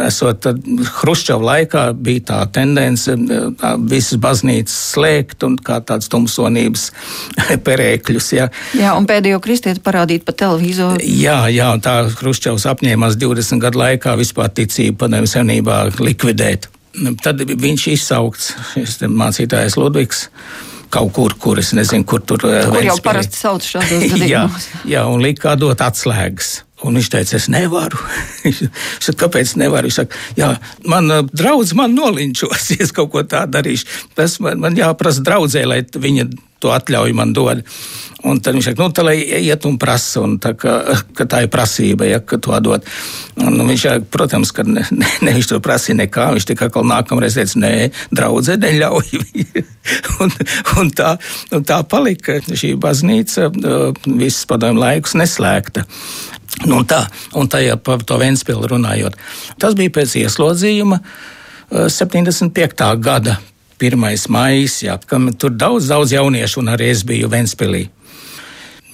esot 0.06 0.46
Hruščova 1.00 1.44
laikā, 1.44 1.82
bija 1.92 2.22
tā 2.30 2.38
tendence 2.56 3.12
tā 3.60 3.74
visas 3.90 4.16
baznīcas 4.22 4.76
slēgt 4.94 5.44
un 5.44 5.58
kā 5.60 5.80
tāds 5.84 6.08
tumsonības 6.08 6.86
perēkļus. 7.66 8.30
Ja. 8.38 8.48
Jā, 8.78 8.94
un 8.96 9.08
pēdējo 9.08 9.42
kristieti 9.44 9.84
parādīt 9.84 10.24
pa 10.24 10.32
televizoru. 10.32 11.02
Jā, 11.04 11.42
jā, 11.52 11.68
un 11.76 11.84
tā 11.84 11.98
Hruščovs 12.14 12.64
apņēmās 12.72 13.18
20 13.20 13.60
gadu 13.66 13.82
laikā 13.82 14.16
vispār 14.20 14.48
ticību 14.56 14.96
padomju 15.04 15.30
senībā 15.36 15.82
likvidēt. 16.00 16.70
Tad 17.22 17.44
viņš 17.44 17.84
izsaukts, 17.92 18.54
šis 18.72 19.04
mācītājs 19.12 19.76
Ludvigs 19.78 20.26
kaut 20.90 21.12
kur, 21.12 21.34
kur 21.40 21.60
es 21.60 21.72
nezinu, 21.76 22.06
kur 22.08 22.22
tur. 22.24 22.42
Eh, 22.48 22.64
kur 22.68 22.84
jau 22.84 22.96
parasti 23.04 23.38
sauc 23.38 23.64
šādos 23.64 24.06
gadījumos. 24.14 24.68
jā, 24.72 24.82
jā, 24.96 25.04
un 25.10 25.22
lika 25.24 25.54
dot 25.60 25.84
atslēgas. 25.84 26.62
Un 26.86 26.94
viņš 26.94 27.08
teica, 27.10 27.38
es 27.38 27.48
nevaru. 27.50 27.98
Viņš 28.44 28.60
saka, 29.02 29.16
kāpēc 29.24 29.56
nevaru? 29.58 29.88
Viņš 29.88 29.96
saka, 29.98 30.20
jā, 30.38 30.52
man 30.86 31.10
uh, 31.10 31.24
draudz 31.26 31.74
man 31.78 31.96
nolinčos, 31.98 32.68
ja 32.74 32.84
es 32.86 32.94
kaut 32.96 33.10
ko 33.14 33.24
tādu 33.26 33.56
darīšu. 33.56 33.88
Tas 34.18 34.38
man, 34.44 34.62
man 34.62 34.78
jāprasa 34.78 35.24
draudzē, 35.26 35.64
lai 35.66 35.82
viņa 35.82 36.28
to 36.62 36.72
atļauju 36.74 37.16
man 37.16 37.32
dod. 37.36 37.62
Un 38.26 38.40
tad 38.42 38.56
viņš 38.56 38.70
saka, 38.70 38.82
nu, 38.82 38.90
tā 38.94 39.04
lai 39.06 39.16
iet 39.22 39.66
un 39.68 39.76
prasa, 39.78 40.24
un 40.26 40.38
tā, 40.42 40.52
ka, 40.58 40.72
ka 41.14 41.26
tā 41.30 41.44
ir 41.44 41.50
prasība, 41.52 42.08
ja, 42.08 42.18
ka 42.18 42.40
to 42.42 42.56
dod. 42.64 42.86
Un, 43.38 43.60
un 43.62 43.70
viņš, 43.70 43.84
protams, 44.10 44.50
ka 44.54 44.64
ne, 44.66 44.82
ne, 44.90 45.10
ne 45.22 45.34
viņš 45.36 45.52
to 45.52 45.60
prasīja 45.62 46.00
nekā, 46.00 46.30
viņš 46.34 46.48
tikai 46.50 46.70
kaut 46.74 46.88
nākamreiz 46.90 47.38
teica, 47.38 47.62
nē, 47.62 47.72
draudzē 48.10 48.58
neļauj. 48.64 49.22
un, 50.24 50.34
un, 50.80 50.90
tā, 50.90 51.14
un 51.54 51.68
tā 51.68 51.78
palika 51.86 52.40
šī 52.48 52.74
baznīca 52.80 53.52
visus 54.08 54.48
padomu 54.50 54.82
laikus 54.82 55.14
neslēgta. 55.18 55.86
Nu, 56.66 56.82
tā, 56.88 57.04
un 57.38 57.46
tajā 57.50 57.76
par 57.84 58.02
to 58.02 58.18
Vēnspili 58.18 58.72
runājot. 58.72 59.14
Tas 59.62 59.76
bija 59.78 59.94
pēc 60.00 60.16
ieslodzījuma 60.24 60.98
75. 61.70 62.82
Eh, 63.30 63.38
gada 63.78 63.96
1. 63.96 64.28
maija, 64.28 64.98
kad 65.06 65.38
tur 65.38 65.50
daudz, 65.50 65.88
daudz 65.88 66.12
jauniešu, 66.12 66.60
un 66.60 66.74
arī 66.74 66.90
es 66.90 67.04
biju 67.06 67.28
Vēnspilī 67.28 67.88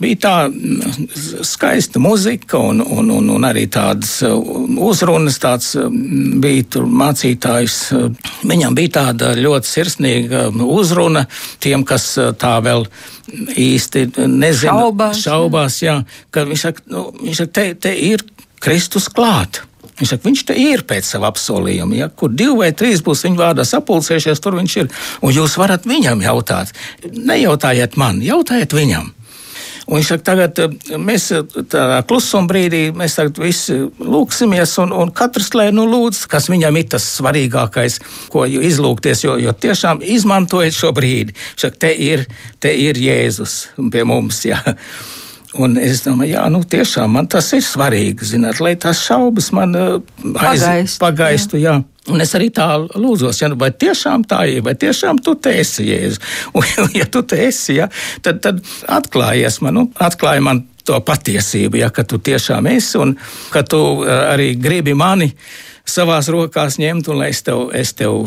bija 0.04 0.16
tā 0.20 0.32
mm, 0.48 1.08
skaista 1.46 2.00
muzika 2.02 2.58
un, 2.58 2.80
un, 2.82 3.10
un, 3.14 3.28
un 3.36 3.46
arī 3.46 3.66
tādas 3.70 4.16
uh, 4.26 4.34
uzrunas. 4.88 5.38
Tāds 5.42 5.74
mm, 5.78 6.40
bija 6.42 6.64
tur 6.76 6.88
mācītājs. 6.90 7.76
Viņam 8.44 8.74
bija 8.74 8.94
tāda 8.98 9.32
ļoti 9.38 9.70
sirsnīga 9.70 10.48
uzruna 10.66 11.26
tiem, 11.62 11.84
kas 11.86 12.08
tā 12.40 12.56
vēl 12.64 12.86
īsti 13.54 14.08
nezina. 14.26 14.74
Šaubās. 14.80 15.22
Šaubās 15.24 15.78
jā, 15.82 16.00
ka 16.34 16.46
viņš 16.48 16.66
saka, 16.68 16.88
nu, 16.90 17.06
viņš 17.22 17.44
saka 17.44 17.56
te, 17.60 17.68
te 17.86 17.94
ir 18.10 18.26
Kristus 18.64 19.08
klāt. 19.12 19.62
Viņš 19.98 20.10
saka, 20.10 20.26
viņš 20.26 20.44
te 20.48 20.56
ir 20.58 20.82
pēc 20.88 21.06
sava 21.06 21.30
apsolījuma. 21.30 21.98
Ja, 21.98 22.08
kur 22.10 22.32
divi 22.34 22.56
vai 22.64 22.72
trīs 22.74 23.02
būs 23.04 23.24
viņa 23.26 23.40
vārdā 23.40 23.66
sapulcējušies, 23.68 24.42
tur 24.42 24.58
viņš 24.58 24.78
ir. 24.82 24.88
Un 25.22 25.34
jūs 25.34 25.58
varat 25.60 25.86
viņam 25.86 26.24
jautāt. 26.24 26.74
Nejautājiet 27.04 27.98
man, 28.00 28.22
jautājiet 28.24 28.74
viņam. 28.74 29.12
Un 29.84 29.98
viņš 29.98 30.10
saka, 30.14 30.24
tagad 30.24 30.60
eh, 30.64 30.98
mēs 31.00 31.26
eh, 31.36 31.42
tādā 31.68 31.98
klusuma 32.08 32.48
brīdī, 32.48 32.86
visi 33.36 33.76
lūksimies, 34.00 34.78
un, 34.84 34.94
un 34.96 35.12
katrs 35.14 35.52
lai 35.56 35.68
nu 35.76 35.84
lūdz, 35.88 36.24
kas 36.30 36.48
viņam 36.52 36.78
ir 36.80 36.88
tas 36.94 37.08
svarīgākais, 37.18 37.98
ko 38.32 38.46
izlūgties, 38.48 39.26
jo, 39.26 39.36
jo 39.40 39.52
tiešām 39.52 40.00
izmantojiet 40.16 40.76
šo 40.76 40.94
brīdi. 40.96 41.36
Saka, 41.52 41.84
te 41.86 41.92
ir, 41.92 42.24
te 42.64 42.72
ir 42.72 43.00
Jēzus 43.00 43.58
pie 43.92 44.06
mums. 44.08 44.40
Jā. 44.48 44.62
Un 45.62 45.76
es 45.78 46.00
domāju, 46.02 46.34
jā, 46.34 46.44
nu, 46.50 46.60
tiešām 46.66 47.12
man 47.14 47.28
tas 47.30 47.52
ir 47.54 47.62
svarīgi, 47.62 48.26
zināt, 48.26 48.58
lai 48.64 48.74
tās 48.80 49.04
šaubas 49.06 49.52
man 49.54 49.76
uh, 49.78 49.98
Pagaist, 50.34 50.98
pagaistu. 51.02 51.60
Jā. 51.62 51.76
Jā. 51.78 52.10
Un 52.12 52.20
es 52.20 52.34
arī 52.36 52.50
tā 52.52 52.66
lūdzos, 52.82 53.38
ja, 53.40 53.48
nu, 53.48 53.56
vai 53.60 53.70
tiešām 53.70 54.26
tā 54.28 54.42
ir, 54.50 54.64
vai 54.66 54.74
tiešām 54.76 55.22
tu 55.24 55.36
te 55.40 55.54
esi 55.62 55.86
jēzus. 55.88 56.20
Un, 56.58 56.90
ja 56.92 57.06
tu 57.06 57.22
te 57.22 57.38
esi, 57.46 57.78
ja, 57.78 57.88
tad, 58.24 58.42
tad 58.44 58.60
atklājies 58.92 59.60
man, 59.64 59.78
nu, 59.78 59.86
atklāja 60.02 60.42
man 60.44 60.64
to 60.84 60.98
patiesību, 61.00 61.80
ja, 61.80 61.88
ka 61.94 62.04
tu 62.04 62.18
tiešām 62.20 62.68
esi 62.74 62.98
un 63.00 63.14
ka 63.54 63.62
tu 63.64 63.80
uh, 64.02 64.10
arī 64.34 64.52
gribi 64.60 64.92
mani 64.98 65.30
savās 65.86 66.28
rokās 66.32 66.80
ņemt, 66.80 67.08
un 67.12 67.22
lai 67.22 67.30
es 67.32 67.44
tev, 67.46 67.68
es 67.76 67.94
tev 67.96 68.26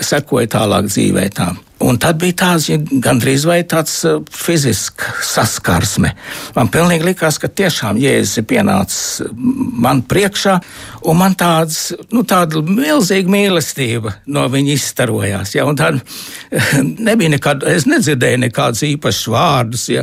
sekoju 0.00 0.48
tālāk 0.54 0.88
dzīvē. 0.88 1.26
Tā. 1.36 1.52
Un 1.78 1.98
tad 2.02 2.18
bija 2.18 2.34
tāds 2.40 2.64
ja, 2.66 2.76
gandrīz 2.78 3.44
vai 3.46 3.60
tāds 3.68 4.00
uh, 4.08 4.18
fizisks 4.34 5.28
saskarsme. 5.28 6.10
Man 6.56 6.70
pilnīgi 6.74 7.06
likās, 7.06 7.36
ka 7.38 7.46
tiešām 7.46 8.00
Jēzus 8.02 8.40
ir 8.40 8.46
pienācis 8.50 9.28
man 9.38 10.02
priekšā, 10.02 10.56
un 11.06 11.20
man 11.20 11.36
tāds, 11.38 11.92
nu, 12.10 12.24
tāda 12.26 12.64
milzīga 12.66 13.30
mīlestība 13.30 14.16
no 14.34 14.46
viņa 14.50 14.74
izstarojās. 14.74 15.54
Ja, 15.54 15.68
tāda, 15.78 16.02
nebija 17.08 17.36
nekāda, 17.36 17.70
es 17.78 17.86
nedzirdēju 17.86 18.42
nekādus 18.48 18.82
īpašus 18.88 19.30
vārdus, 19.36 19.86
ja, 19.94 20.02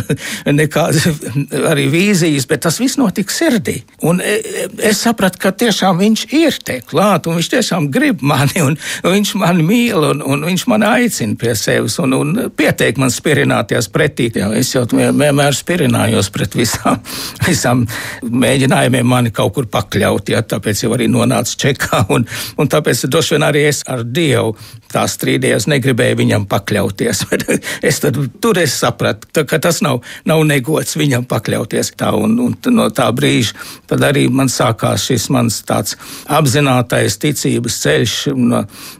nekādas 0.60 1.08
arī 1.72 1.88
vīzijas, 1.94 2.48
bet 2.52 2.66
tas 2.68 2.80
viss 2.82 3.00
notika 3.00 3.32
sirdī. 3.32 3.78
Un 4.04 4.20
e, 4.20 4.36
e, 4.42 4.68
es 4.90 5.00
sapratu, 5.06 5.40
ka 5.40 5.54
tiešām 5.56 6.04
viņš 6.04 6.28
ir 6.36 6.60
te 6.60 6.82
klāt, 6.84 7.30
un 7.30 7.40
viņš 7.40 7.50
tiešām 7.56 7.88
grib 7.94 8.20
mani, 8.20 8.60
un, 8.60 8.78
viņš 9.08 9.34
mani 9.40 9.64
mīl, 9.64 10.10
un, 10.12 10.20
un 10.20 10.48
viņš 10.52 10.68
man 10.68 10.84
aicina 10.92 11.13
aicina 11.14 11.36
pie 11.38 11.54
sevis 11.54 11.98
un, 12.02 12.12
un 12.12 12.50
pieteikt 12.56 12.98
man 12.98 13.12
spirināties 13.12 13.88
pretī. 13.92 14.30
Jā, 14.34 14.50
es 14.58 14.72
jau 14.74 14.84
vienmēr 14.90 15.54
spirinājos 15.54 16.30
pret 16.34 16.54
visām, 16.58 16.98
visām 17.48 17.84
mēģinājumiem 18.22 19.06
mani 19.06 19.30
kaut 19.34 19.54
kur 19.54 19.68
pakļaut, 19.70 20.32
jā, 20.34 20.42
tāpēc 20.42 20.84
jau 20.84 20.92
arī 20.96 21.08
nonācu 21.08 21.58
čekā. 21.66 22.04
Un, 22.14 22.26
un 22.58 22.70
tāpēc 22.70 23.06
droši 23.06 23.36
vien 23.36 23.46
arī 23.46 23.66
es 23.70 23.84
ar 23.86 24.04
Dievu 24.04 24.56
tā 24.94 25.04
strīdējos, 25.10 25.68
negribēju 25.70 26.20
viņam 26.22 26.46
pakļauties. 26.50 27.24
es 27.88 28.00
tad, 28.04 28.18
tur 28.42 28.60
es 28.62 28.76
sapratu, 28.80 29.28
tā, 29.34 29.46
ka 29.48 29.60
tas 29.62 29.82
nav, 29.84 30.02
nav 30.28 30.44
negods 30.48 30.98
viņam 31.00 31.26
pakļauties. 31.30 31.94
Tā, 31.98 32.12
un, 32.16 32.38
un 32.46 32.56
no 32.74 32.88
tā 32.94 33.10
brīža 33.14 33.56
tad 33.90 34.06
arī 34.06 34.26
man 34.32 34.50
sākās 34.52 35.08
šis 35.10 35.28
mans 35.34 35.60
tāds 35.66 35.98
apzinātais 36.30 37.18
ticības 37.22 37.80
ceļš, 37.84 38.16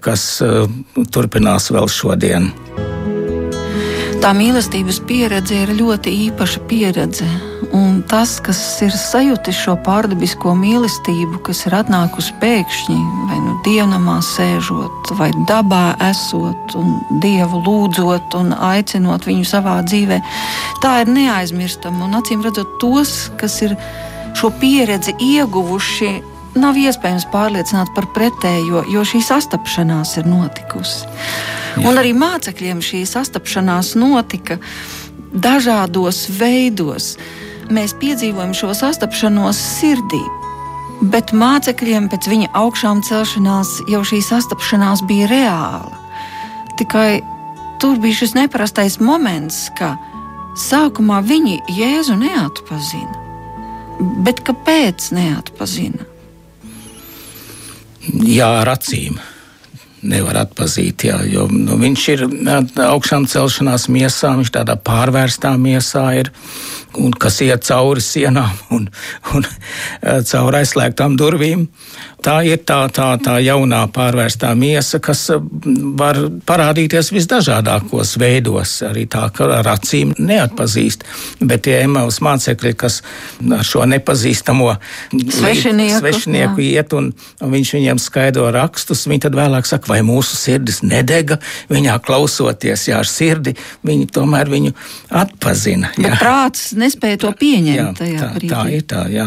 kas 0.05 0.29
uh, 0.45 0.65
turpinās 1.15 1.71
vēl 1.75 1.91
šodien. 1.91 2.53
Tā 4.25 4.31
mīlestības 4.33 5.03
pieredze 5.05 5.59
ir 5.67 5.71
ļoti 5.77 6.09
īpaša 6.31 6.63
pieredze. 6.65 7.27
Un 7.77 7.99
tas, 8.09 8.39
kas 8.41 8.57
ir 8.81 8.95
sajutis 8.97 9.59
šo 9.67 9.75
pārdabisko 9.85 10.55
mīlestību, 10.57 11.43
kas 11.45 11.61
ir 11.69 11.77
atnākusi 11.77 12.33
pēkšņi, 12.41 12.97
vai 13.29 13.43
nu 13.43 13.59
dievnamā 13.67 14.15
sēžot, 14.25 15.13
vai 15.19 15.29
dabā 15.51 15.99
esot, 16.09 16.73
un 16.81 16.97
dievu 17.21 17.61
lūdzot 17.67 18.39
un 18.41 18.57
aicinot 18.57 19.29
viņu 19.29 19.45
savā 19.51 19.83
dzīvē, 19.85 20.23
tā 20.81 20.95
ir 21.05 21.13
neaizmirstama. 21.13 22.07
Un 22.09 22.17
acīm 22.23 22.49
redzot, 22.49 22.79
tos, 22.81 23.27
kas 23.37 23.61
ir 23.69 23.77
šo 24.41 24.55
pieredzi 24.57 25.19
ieguvuši, 25.21 26.15
nav 26.59 26.79
iespējams 26.79 27.27
pārliecināt 27.33 27.91
par 27.97 28.07
pretējo, 28.15 28.85
jo 28.91 29.03
šī 29.07 29.23
sastapšanās 29.25 30.17
ir 30.21 30.29
notikusi. 30.29 31.09
Jā. 31.75 31.89
Un 31.89 31.99
arī 31.99 32.15
mācekļiem 32.17 32.83
šī 32.85 33.03
sastapšanās 33.09 33.95
notika 33.99 34.61
dažādos 35.35 36.29
veidos. 36.39 37.15
Mēs 37.75 37.97
piedzīvojam 37.99 38.55
šo 38.55 38.75
sastapšanos 38.77 39.59
sirdī, 39.59 40.23
bet 41.11 41.33
mācekļiem 41.35 42.09
pēc 42.13 42.29
viņa 42.31 42.53
augšām 42.61 43.03
celšanās 43.07 43.81
jau 43.91 44.05
šī 44.07 44.21
sastapšanās 44.23 45.05
bija 45.09 45.31
reāla. 45.33 45.99
Tikai 46.79 47.23
tur 47.83 47.99
bija 48.03 48.23
šis 48.23 48.35
neparastais 48.39 49.01
moments, 49.03 49.67
ka 49.79 49.95
sākumā 50.59 51.21
viņi 51.27 51.61
Jēzu 51.75 52.19
neatpazina. 52.21 53.23
Bet 54.27 54.43
kāpēc 54.47 55.11
neatpazina? 55.15 56.14
Jā, 58.13 58.51
ar 58.63 58.75
acīm 58.75 59.17
nevar 60.05 60.43
atpazīt. 60.43 61.07
Jā, 61.09 61.21
jo 61.29 61.47
nu, 61.51 61.79
viņš 61.81 62.07
ir 62.13 62.25
augšām 62.85 63.27
celšanās 63.31 63.89
miesā, 63.93 64.35
viņš 64.39 64.53
tādā 64.59 64.77
pārvērstā 64.77 65.55
miesā 65.61 66.05
ir, 66.21 66.31
un, 67.01 67.13
kas 67.19 67.41
iet 67.45 67.67
cauri 67.67 68.03
sienām 68.05 68.51
un, 68.77 68.89
un 69.35 69.47
cauri 70.03 70.63
aizslēgtām 70.63 71.19
durvīm. 71.21 71.69
Tā 72.25 72.39
ir 72.49 72.63
tā, 72.65 72.79
tā, 72.89 73.11
tā 73.21 73.37
jaunā 73.45 73.83
pārvērstā 73.93 74.55
miesa, 74.57 74.97
kas 75.05 75.27
var 76.01 76.17
parādīties 76.49 77.11
visdažādākos 77.13 78.15
veidos. 78.21 78.79
Arī 78.87 79.05
tā, 79.13 79.27
ka 79.35 79.51
ar 79.59 79.69
acīm 79.75 80.15
neatpazīst. 80.17 81.05
Bet 81.45 81.67
tie 81.67 81.83
emaulas 81.83 82.23
mācekļi, 82.25 82.73
kas 82.81 83.03
ar 83.45 83.67
šo 83.69 83.85
nepazīstamo 83.93 84.71
svešinieku, 85.13 85.99
svešinieku 86.01 86.65
iet 86.65 86.97
un, 86.97 87.11
un 87.45 87.53
viņš 87.53 87.75
viņiem 87.77 88.01
skaidro 88.01 88.49
rakstus, 88.57 89.05
viņi 89.11 89.27
tad 89.27 89.37
vēlāk 89.37 89.69
saka, 89.69 89.93
vai 89.93 90.01
mūsu 90.07 90.39
sirdis 90.41 90.81
nedega 90.81 91.37
viņā 91.69 91.99
klausoties, 92.05 92.89
jā, 92.89 93.03
ar 93.05 93.11
sirdi 93.11 93.53
viņi 93.85 94.09
tomēr 94.17 94.49
viņu 94.49 94.73
atpazina. 95.13 95.93
Jā. 95.99 96.09
Bet 96.09 96.25
prāts 96.25 96.71
nespēja 96.85 97.21
to 97.25 97.33
pieņemt. 97.41 98.03
Jā, 98.05 98.21
tā, 98.21 98.31
brīdī. 98.37 98.53
tā 98.53 98.63
ir 98.77 98.87
tā, 98.91 99.03
jā. 99.13 99.27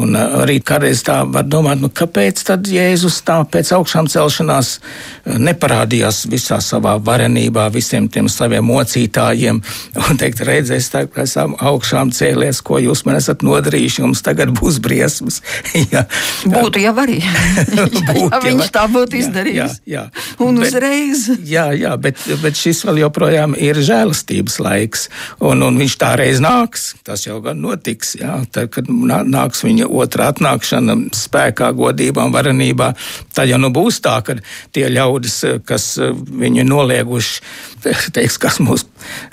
Un 0.00 0.16
arī 0.16 0.58
kādreiz 0.64 1.04
tā 1.06 1.20
var 1.28 1.46
domāt, 1.46 1.82
nu 1.82 1.90
kāpēc 1.92 2.44
tad 2.48 2.70
Jēzus 2.70 3.20
tā 3.26 3.40
pēc 3.44 3.74
augšām 3.76 4.08
celšanās 4.10 4.74
eh, 4.78 5.38
neparādījās 5.50 6.24
visā 6.32 6.60
savā 6.64 6.96
varenībā, 7.02 7.68
visiem 7.74 8.08
tiem 8.08 8.30
saviem 8.32 8.66
mocītājiem 8.70 9.60
un 10.06 10.20
teikt, 10.20 10.44
redzēs, 10.46 10.90
tā 10.94 11.04
kā 11.10 11.26
esam 11.28 11.58
augšām 11.60 12.14
cēlies, 12.14 12.62
ko 12.64 12.80
jūs 12.82 13.04
man 13.08 13.18
esat 13.20 13.44
nodarījuši, 13.46 14.02
jums 14.04 14.24
tagad 14.24 14.54
būs 14.56 14.80
briesmas. 14.84 15.42
ja, 15.92 16.04
būtu 16.48 16.82
jau 16.82 16.94
arī. 17.02 17.18
būtu, 17.20 18.28
ja 18.30 18.40
viņš 18.44 18.70
tā 18.74 18.84
būtu 18.90 19.18
izdarījis. 19.20 19.78
Jā, 19.84 20.04
jā. 20.10 20.24
Un 20.44 20.60
bet, 20.60 20.68
uzreiz. 20.68 21.26
Jā, 21.48 21.66
jā, 21.76 21.94
bet, 22.00 22.20
bet 22.42 22.58
šis 22.58 22.84
vēl 22.88 23.02
joprojām 23.04 23.56
ir 23.58 23.80
žēlastības 23.84 24.58
laiks, 24.62 25.08
un, 25.42 25.64
un 25.66 25.80
viņš 25.80 25.96
tā 26.00 26.14
reiz 26.20 26.42
nāks, 26.44 26.83
tas 27.06 27.24
jau 27.26 27.38
gan 27.44 27.60
notiks, 27.62 28.14
jā, 28.20 28.36
tad, 28.52 28.70
kad 28.74 28.88
nāks 28.88 29.64
viņa 29.64 29.88
otrā 29.88 30.30
atnākšana 30.32 30.96
spēkā, 31.16 31.70
godībā 31.76 32.26
un 32.28 32.34
varenībā, 32.34 32.90
tad 33.36 33.50
jau 33.50 33.58
nu 33.60 33.70
būs 33.74 34.00
tā, 34.04 34.18
ka 34.26 34.36
tie 34.74 34.86
ļaudis, 34.92 35.38
kas 35.68 35.88
viņu 36.00 36.66
nolieguši, 36.68 37.42
teiks, 38.16 38.38
kas 38.40 38.60
mūs 38.64 38.86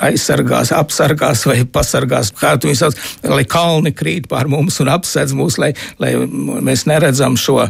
aizsargās, 0.04 0.74
apsargās 0.76 1.46
vai 1.50 1.62
pasargās, 1.66 2.34
kā 2.38 2.56
tu 2.58 2.70
viņus 2.70 2.84
sauc, 2.86 3.04
lai 3.32 3.46
kalni 3.50 3.94
krīt 3.96 4.28
pār 4.32 4.50
mums 4.52 4.80
un 4.84 4.92
apsedz 4.94 5.36
mūs, 5.38 5.60
lai, 5.62 5.72
lai 6.02 6.16
mēs 6.68 6.88
neredzam 6.90 7.38
šo, 7.40 7.62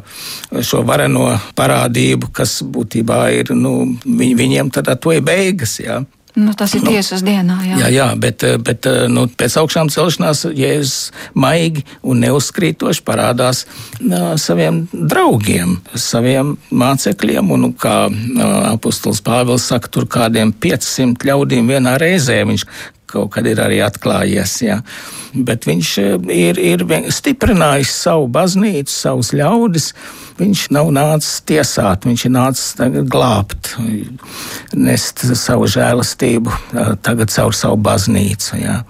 šo 0.61 0.85
vareno 0.87 1.27
parādību, 1.57 2.31
kas 2.35 2.59
būtībā 2.63 3.21
ir, 3.39 3.53
nu, 3.57 3.75
viņ, 4.05 4.35
viņiem 4.39 4.73
tad 4.73 4.91
to 5.01 5.15
ir 5.15 5.23
beigas, 5.25 5.79
jā. 5.81 6.01
Nu, 6.35 6.53
tas 6.57 6.73
ir 6.77 6.85
nu, 6.85 6.93
tiesas 6.93 7.23
dienā. 7.25 7.57
Jā, 7.67 7.79
jā, 7.83 7.89
jā 7.95 8.07
bet, 8.19 8.45
bet 8.63 8.87
nu, 9.11 9.25
pēc 9.27 9.57
augšām 9.61 9.91
celšanās 9.91 10.45
Jēzus 10.55 11.11
maigi 11.35 11.83
un 12.07 12.23
neuzkrītoši 12.23 13.03
parādās 13.07 13.65
uh, 13.65 14.33
saviem 14.39 14.85
draugiem, 14.91 15.77
saviem 15.95 16.55
mācekļiem. 16.71 17.51
Un, 17.51 17.67
kā 17.75 17.97
uh, 18.07 18.55
apustulis 18.71 19.23
Pāvils 19.25 19.67
saka, 19.71 19.91
tur 19.91 20.07
kādiem 20.11 20.53
500 20.55 21.31
ļaudīm 21.31 21.71
vienā 21.71 21.97
reizē 22.01 22.41
viņš 22.47 22.67
kaut 23.11 23.31
kad 23.35 23.47
ir 23.47 23.61
arī 23.63 23.81
atklājies. 23.85 24.57
Jā. 24.65 24.79
Bet 25.31 25.67
viņš 25.69 25.93
ir, 26.31 26.59
ir 26.59 26.83
stiprinājis 27.13 27.93
savu 28.03 28.27
baznīcu, 28.31 28.91
savus 28.91 29.31
ļaudis. 29.37 29.91
Viņš 30.41 30.65
nav 30.73 30.91
nācis 30.95 31.39
tiesāt, 31.47 32.07
viņš 32.09 32.27
ir 32.27 32.35
nācis 32.35 33.01
glābt, 33.11 33.75
nest 34.73 35.23
savu 35.37 35.69
žēlastību 35.71 36.61
tagad 37.05 37.33
caur 37.33 37.55
savu 37.55 37.81
baznīcu. 37.85 38.61
Jā. 38.63 38.81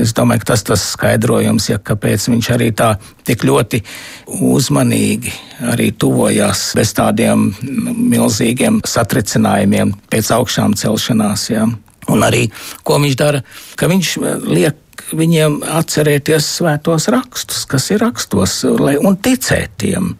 Es 0.00 0.10
domāju, 0.14 0.42
ka 0.42 0.54
tas 0.54 0.64
ir 0.66 0.78
skaidrojums, 0.80 1.68
ja, 1.70 1.78
kāpēc 1.78 2.26
viņš 2.32 2.48
arī 2.50 2.70
tā 2.74 2.94
tik 3.26 3.44
ļoti 3.46 3.78
uzmanīgi 4.42 5.30
arī 5.70 5.92
tuvojās 5.94 6.72
bez 6.74 6.94
tādiem 6.98 7.46
milzīgiem 7.62 8.80
satricinājumiem 8.90 9.94
pēc 10.10 10.32
augšām 10.34 10.74
celšanās. 10.78 11.46
Ja. 11.52 11.68
Un 12.12 12.24
arī, 12.26 12.46
ko 12.84 12.98
viņš 13.02 13.20
dara, 13.20 13.44
ka 13.78 13.88
viņš 13.90 14.16
liek 14.48 14.80
viņiem 15.12 15.58
atcerēties 15.74 16.46
svētos 16.58 17.08
rakstus, 17.12 17.64
kas 17.68 17.90
ir 17.92 18.00
rakstos, 18.02 18.56
lai, 18.80 18.94
un 18.96 19.16
ticēt 19.20 19.74
tiem. 19.82 20.12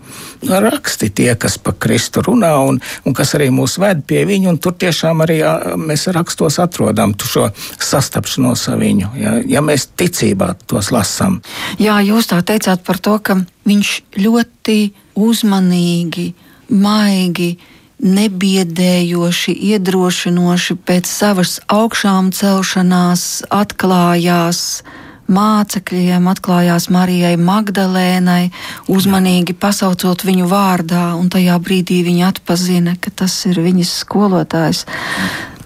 Raksti 0.45 1.09
tie, 1.15 1.31
kas 1.41 1.57
pa 1.63 1.73
Kristu 1.73 2.25
runā 2.27 2.53
un, 2.67 2.81
un 3.05 3.17
kas 3.17 3.35
arī 3.39 3.49
mūs 3.55 3.79
ved 3.81 4.05
pie 4.09 4.25
viņa, 4.29 4.51
un 4.53 4.61
tur 4.63 4.77
tiešām 4.81 5.25
arī 5.25 5.41
mēs 5.81 6.07
rakstos 6.15 6.59
atrodam 6.63 7.15
šo 7.25 7.49
sastapšanos 7.81 8.67
ar 8.73 8.81
viņu, 8.83 9.13
ja, 9.21 9.37
ja 9.57 9.65
mēs 9.65 9.89
ticībā 9.97 10.53
tos 10.69 10.93
lasām. 10.95 11.41
Jā, 11.81 12.01
jūs 12.05 12.29
tā 12.33 12.43
teicāt 12.47 12.85
par 12.85 13.01
to, 13.01 13.17
ka 13.25 13.39
viņš 13.69 13.95
ļoti 14.21 14.79
uzmanīgi, 15.25 16.29
maigi, 16.75 17.55
nebiedējoši, 18.03 19.55
iedrošinoši 19.71 20.77
pēc 20.87 21.09
savas 21.09 21.59
augšām 21.71 22.33
celšanās 22.35 23.45
atklājās 23.55 24.83
mācekļiem, 25.31 26.27
atklājās 26.29 26.91
Marijai 26.93 27.37
Magdalēnai, 27.41 28.51
uzmanīgi 28.93 29.57
pasaucot 29.57 30.25
viņu 30.27 30.49
vārdā, 30.51 31.15
un 31.17 31.31
tajā 31.33 31.57
brīdī 31.65 32.03
viņa 32.05 32.35
atpazina, 32.35 32.97
ka 33.01 33.13
tas 33.23 33.39
ir 33.49 33.63
viņas 33.65 33.95
skolotājs. 34.05 34.85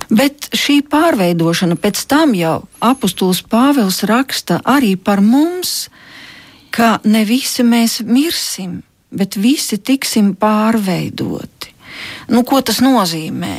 Bet 0.08 0.48
šī 0.56 0.80
pārveidošana 0.88 1.76
pēc 1.80 2.04
tam 2.08 2.32
jau 2.38 2.62
apustulis 2.80 3.42
Pāvils 3.44 4.04
raksta 4.08 4.62
arī 4.64 4.94
par 4.96 5.20
mums, 5.20 5.88
ka 6.72 6.96
ne 7.04 7.24
visi 7.28 7.66
mēs 7.66 8.00
mirsim, 8.06 8.82
bet 9.10 9.36
visi 9.36 9.76
tiksim 9.76 10.32
pārveidoti. 10.38 11.57
Nu, 12.28 12.42
ko 12.46 12.60
tas 12.64 12.82
nozīmē? 12.84 13.56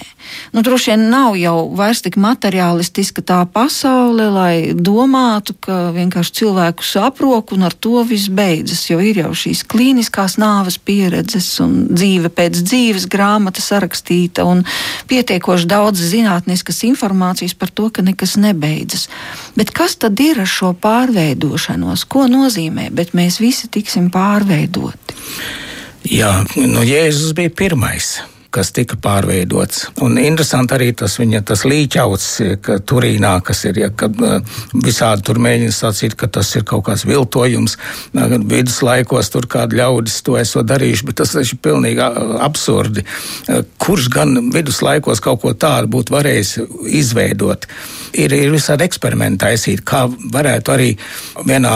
Nu, 0.54 0.62
droši 0.66 0.92
vien 0.92 1.06
nav 1.10 1.36
jau 1.40 1.70
vairs 1.78 2.02
tik 2.06 2.18
materiālistiska 2.22 3.24
tā 3.26 3.40
pasaule, 3.50 4.28
lai 4.34 4.56
domātu, 4.74 5.56
ka 5.62 5.78
vienkārši 5.96 6.36
cilvēku 6.42 6.86
saprok 6.86 7.54
un 7.56 7.66
ar 7.68 7.74
to 7.74 8.04
viss 8.08 8.30
beidzas. 8.30 8.86
Jo 8.90 9.00
ir 9.04 9.22
jau 9.24 9.32
šīs 9.38 9.64
klīniskās 9.70 10.38
nāves 10.42 10.80
pieredzes 10.82 11.48
un 11.64 11.76
dzīve 11.92 12.32
pēc 12.34 12.62
dzīves 12.62 13.08
grāmata 13.12 13.64
sarakstīta 13.64 14.46
un 14.50 14.66
pietiekoši 15.10 15.70
daudz 15.70 16.04
zinātniskas 16.12 16.84
informācijas 16.90 17.56
par 17.58 17.74
to, 17.74 17.90
ka 17.94 18.06
nekas 18.06 18.38
nebeidzas. 18.42 19.08
Bet 19.58 19.74
kas 19.76 19.98
tad 20.02 20.20
ir 20.24 20.44
ar 20.44 20.50
šo 20.50 20.74
pārveidošanos? 20.82 22.06
Ko 22.10 22.28
nozīmē? 22.30 22.90
Bet 22.94 23.16
mēs 23.18 23.42
visi 23.42 23.72
tiksim 23.72 24.12
pārveidoti. 24.14 25.18
Jā, 26.08 26.32
nu, 26.56 26.84
Jēzus 26.88 27.34
bija 27.36 27.52
pirmais 27.52 28.20
kas 28.54 28.72
tika 28.74 28.98
pārveidots. 28.98 29.84
Un 30.02 30.18
interesanti 30.18 30.74
arī 30.74 30.90
tas 30.98 31.20
viņa 31.20 31.42
tas 31.46 31.64
līķauts, 31.70 32.28
ka 32.66 32.80
Turīnā, 32.90 33.36
kas 33.46 33.62
ir, 33.70 33.78
ja, 33.84 33.90
kad 33.94 34.16
visādi 34.74 35.26
tur 35.28 35.40
mēģina 35.42 35.76
sacīt, 35.76 36.16
ka 36.18 36.30
tas 36.40 36.50
ir 36.58 36.66
kaut 36.70 36.88
kāds 36.88 37.06
viltojums. 37.06 37.78
Viduslaikos 38.14 39.30
tur 39.34 39.46
kādi 39.52 39.78
ļaudis 39.80 40.18
to 40.26 40.38
esot 40.42 40.66
darījuši, 40.70 41.06
bet 41.10 41.20
tas 41.22 41.36
taču 41.36 41.58
ir 41.58 41.64
pilnīgi 41.68 42.04
absurdi. 42.40 43.06
Kurš 43.78 44.10
gan 44.14 44.36
viduslaikos 44.56 45.22
kaut 45.24 45.44
ko 45.44 45.54
tādu 45.54 45.92
būtu 45.94 46.18
varējis 46.18 46.56
izveidot? 47.02 47.70
Ir, 48.18 48.34
ir 48.34 48.50
visādi 48.50 48.88
eksperimenti 48.88 49.44
taisīt, 49.44 49.84
kā 49.86 50.08
varētu 50.10 50.74
arī 50.74 50.90
vienā 51.46 51.76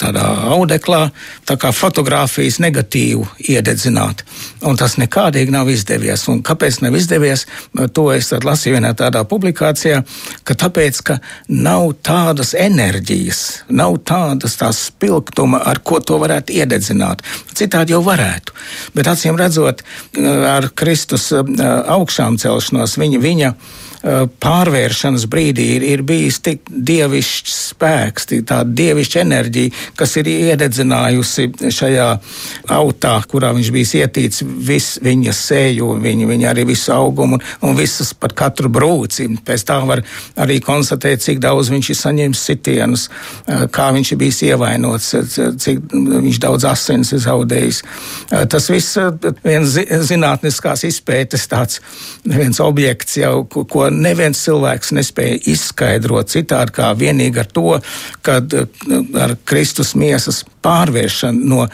tādā 0.00 0.26
audeklā, 0.52 1.06
tā 1.48 1.56
kā 1.56 1.72
fotografijas 1.72 2.60
negatīvu 2.60 3.24
iededzināt. 3.48 4.26
Un 4.68 4.76
tas 4.76 4.98
nekādīgi 5.00 5.54
nav 5.54 5.70
izdevies 5.72 6.09
izdevies. 6.10 6.28
Un 6.28 6.42
kāpēc 6.42 6.80
nav 6.82 6.96
izdevies? 6.96 7.46
To 7.94 8.10
es 8.12 8.30
lasīju 8.32 8.78
vienā 8.78 8.92
tādā 8.94 9.24
publikācijā, 9.24 10.02
ka 10.44 10.54
tāpēc, 10.54 11.02
ka 11.02 11.18
nav 11.48 11.94
tādas 12.02 12.54
enerģijas, 12.54 13.64
nav 13.68 14.00
tādas 14.04 14.56
tās 14.56 14.78
spilgtuma, 14.90 15.62
ar 15.64 15.80
ko 15.82 16.00
to 16.00 16.18
varētu 16.18 16.52
iededzināt. 16.52 17.22
Citādi 17.54 17.92
jau 17.92 18.02
varētu. 18.02 18.52
Bet 18.94 19.06
acīm 19.06 19.38
redzot, 19.38 19.82
ar 20.16 20.70
Kristus 20.74 21.32
augšām 21.32 22.38
celšanos 22.38 22.98
viņa. 22.98 23.20
viņa 23.20 23.54
Eh, 23.54 23.89
pārvēršanas 24.02 25.26
brīdī 25.30 25.66
ir, 25.76 25.84
ir 25.84 26.02
bijis 26.06 26.40
tik 26.44 26.62
dievišķs 26.70 27.56
spēks, 27.70 28.28
tāda 28.48 28.64
dievišķa 28.64 29.20
enerģija, 29.20 29.74
kas 29.98 30.16
ir 30.20 30.30
iededzinājusi 30.32 31.48
šajā 31.76 32.08
autā, 32.76 33.12
kurā 33.28 33.52
viņš 33.56 33.70
bija 33.74 34.06
ietīts 34.06 34.44
visu 34.44 35.02
viņa 35.04 35.34
sēju, 35.36 35.90
viņa, 36.00 36.28
viņa 36.30 36.48
arī 36.52 36.64
visu 36.70 36.94
augumu 36.94 37.38
un, 37.38 37.44
un 37.66 37.76
visas 37.78 38.12
pat 38.16 38.34
katru 38.38 38.70
brūci. 38.72 39.28
Pēc 39.46 39.64
tā 39.68 39.78
var 39.86 40.02
arī 40.40 40.60
konstatēt, 40.64 41.22
cik 41.24 41.42
daudz 41.42 41.70
viņš 41.72 41.92
ir 41.92 42.00
saņēmis 42.00 42.44
sitienus, 42.50 43.06
eh, 43.46 43.66
kā 43.72 43.90
viņš 43.96 44.12
ir 44.14 44.20
bijis 44.20 44.40
ievainots, 44.48 45.12
cik 45.60 45.92
viņš 45.92 46.40
daudz 46.42 46.66
asins 46.70 47.12
ir 47.12 47.22
zaudējis. 47.26 47.82
Eh, 48.30 48.46
tas 48.50 48.70
viss 48.72 48.98
viens 49.44 49.76
zinātniskās 50.10 50.86
izpētes 50.88 51.48
tāds 51.50 51.80
viens 52.24 52.60
objekts 52.64 53.18
jau, 53.20 53.44
ko 53.50 53.89
neviens 53.90 54.40
cilvēks 54.44 54.94
nespēja 54.96 55.40
izskaidrot 55.52 56.32
citādi 56.32 56.76
kā 56.76 56.92
vienīgi 56.98 57.42
ar 57.42 57.50
to, 57.50 57.74
kad 58.26 58.54
ar 59.24 59.36
Kristus 59.48 59.94
miesas 59.98 60.44
pārvēršanu 60.64 61.50
no, 61.50 61.66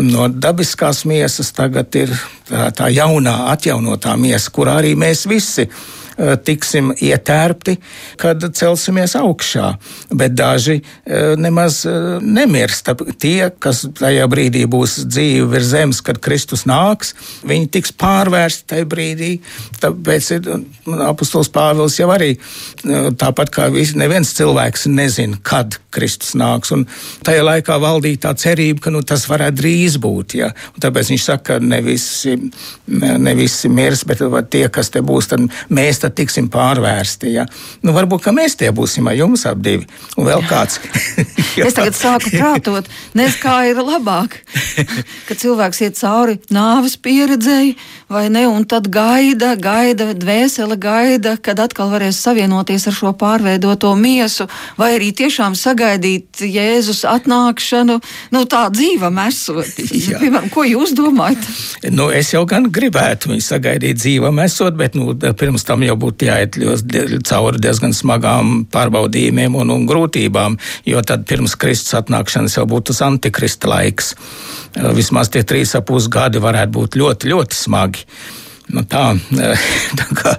no 0.00 0.28
dabiskās 0.32 1.04
miesas 1.08 1.52
tagad 1.56 1.94
ir 2.00 2.12
tā, 2.48 2.68
tā 2.76 2.90
jaunā, 2.94 3.36
atjaunotā 3.54 4.16
miesa, 4.20 4.52
kur 4.54 4.72
arī 4.72 4.96
mēs 4.98 5.26
visi 5.30 5.68
esam 5.68 5.99
Eh, 5.99 5.99
tiksim 6.44 6.92
ietērpti, 6.96 7.76
kad 8.20 8.44
celsimies 8.56 9.14
augšā. 9.18 9.72
Bet 10.10 10.34
daži 10.38 10.80
eh, 10.80 11.34
nemaz 11.40 11.82
eh, 11.88 12.18
nemirst. 12.22 12.90
Tie, 13.20 13.50
kas 13.62 13.84
tajā 13.98 14.26
brīdī 14.30 14.64
būs 14.70 15.00
dzīvi 15.08 15.46
virs 15.50 15.70
zemes, 15.72 16.02
kad 16.04 16.20
Kristus 16.22 16.66
nāks, 16.68 17.14
viņi 17.46 17.70
tiks 17.76 17.94
pārvērsti 18.00 18.68
tajā 18.74 18.88
brīdī. 18.90 19.32
Tāpēc 19.82 20.32
apustulis 21.10 21.50
Pāvils 21.52 21.98
jau 21.98 22.10
arī 22.12 22.34
tāpat 23.20 23.52
kā 23.54 23.68
visi, 23.72 23.98
neviens 24.00 24.32
cilvēks 24.36 24.86
nezina, 24.90 25.38
kad 25.46 25.78
Kristus 25.94 26.34
nāks. 26.38 26.72
Un 26.74 26.86
tajā 27.26 27.42
laikā 27.44 27.76
valdīja 27.82 28.24
tā 28.26 28.34
cerība, 28.38 28.86
ka 28.86 28.94
nu, 28.94 29.02
tas 29.06 29.26
varētu 29.30 29.58
drīz 29.60 29.98
būt. 30.02 30.36
Ja? 30.40 30.50
Un 30.74 30.84
tāpēc 30.84 31.12
viņš 31.12 31.26
saka, 31.26 31.56
ka 31.56 31.58
ne 31.64 31.80
visi, 31.84 32.36
ne 32.86 33.34
visi 33.38 33.70
mirs, 33.72 34.04
bet 34.08 34.22
tie, 34.52 34.66
kas 34.72 34.92
te 34.94 35.02
būs, 35.04 35.30
tad 35.32 35.46
mēs 35.72 35.99
tad 36.02 36.16
tiksim 36.18 36.50
pārvērsti. 36.52 37.34
Ja? 37.36 37.46
Nu, 37.84 37.94
varbūt 37.96 38.30
mēs 38.34 38.58
tie 38.60 38.70
būsim 38.74 39.08
ar 39.10 39.18
jums 39.18 39.46
ap 39.48 39.62
divi 39.64 39.86
un 40.16 40.28
vēl 40.28 40.44
kāds. 40.50 40.80
es 41.66 41.76
tagad 41.76 41.96
sāku 41.98 42.32
prātot, 42.34 42.90
nes 43.18 43.38
kā 43.40 43.62
ir 43.70 43.80
labāk, 43.84 44.40
ka 45.28 45.38
cilvēks 45.38 45.84
iet 45.86 46.00
cauri 46.00 46.38
nāves 46.54 46.96
pieredzēji 47.00 47.76
vai 48.10 48.28
ne, 48.28 48.42
un 48.50 48.64
tad 48.66 48.88
gaida, 48.90 49.52
gaida, 49.54 50.10
dvēsele 50.18 50.74
gaida, 50.80 51.36
kad 51.38 51.60
atkal 51.62 51.92
varēs 51.92 52.18
savienoties 52.24 52.88
ar 52.90 52.96
šo 52.96 53.12
pārveidoto 53.14 53.92
miesu, 53.94 54.48
vai 54.80 54.96
arī 54.96 55.12
tiešām 55.14 55.54
sagaidīt 55.58 56.42
Jēzus 56.42 57.04
atnākšanu, 57.06 58.00
nu 58.34 58.42
tā 58.50 58.64
dzīvam 58.74 59.20
esot. 59.28 59.78
Piemēram, 60.22 60.50
ko 60.50 60.66
jūs 60.66 60.94
domājat? 60.98 61.46
Nu, 61.94 62.08
es 62.10 62.32
jau 62.34 62.42
gan 62.50 62.66
gribētu 62.66 63.30
viņu 63.30 63.46
sagaidīt 63.46 64.02
dzīvam 64.02 64.42
esot, 64.42 64.74
bet 64.80 64.98
nu, 64.98 65.14
pirms 65.14 65.66
tam 65.68 65.86
jau 65.86 65.89
būtu 65.96 66.28
jāiet 66.28 66.58
cauri 67.28 67.60
diezgan 67.62 67.94
smagām 67.96 68.64
pārbaudījumiem 68.72 69.56
un, 69.60 69.72
un 69.74 69.86
grūtībām, 69.88 70.58
jo 70.86 71.02
tad 71.06 71.26
pirms 71.30 71.56
Kristus 71.60 71.96
atnākšanas 71.98 72.58
jau 72.58 72.66
būtu 72.70 72.92
tas 72.92 73.02
antikrista 73.06 73.70
laiks. 73.70 74.14
Vismaz 74.96 75.32
tie 75.32 75.42
trīs 75.46 75.74
ap 75.78 75.88
pus 75.90 76.08
gadi 76.12 76.42
varētu 76.42 76.76
būt 76.76 77.00
ļoti, 77.00 77.32
ļoti 77.32 77.58
smagi. 77.58 78.06
Nu 78.70 78.84
tā, 78.86 79.16
tā 79.98 80.06
kā 80.14 80.36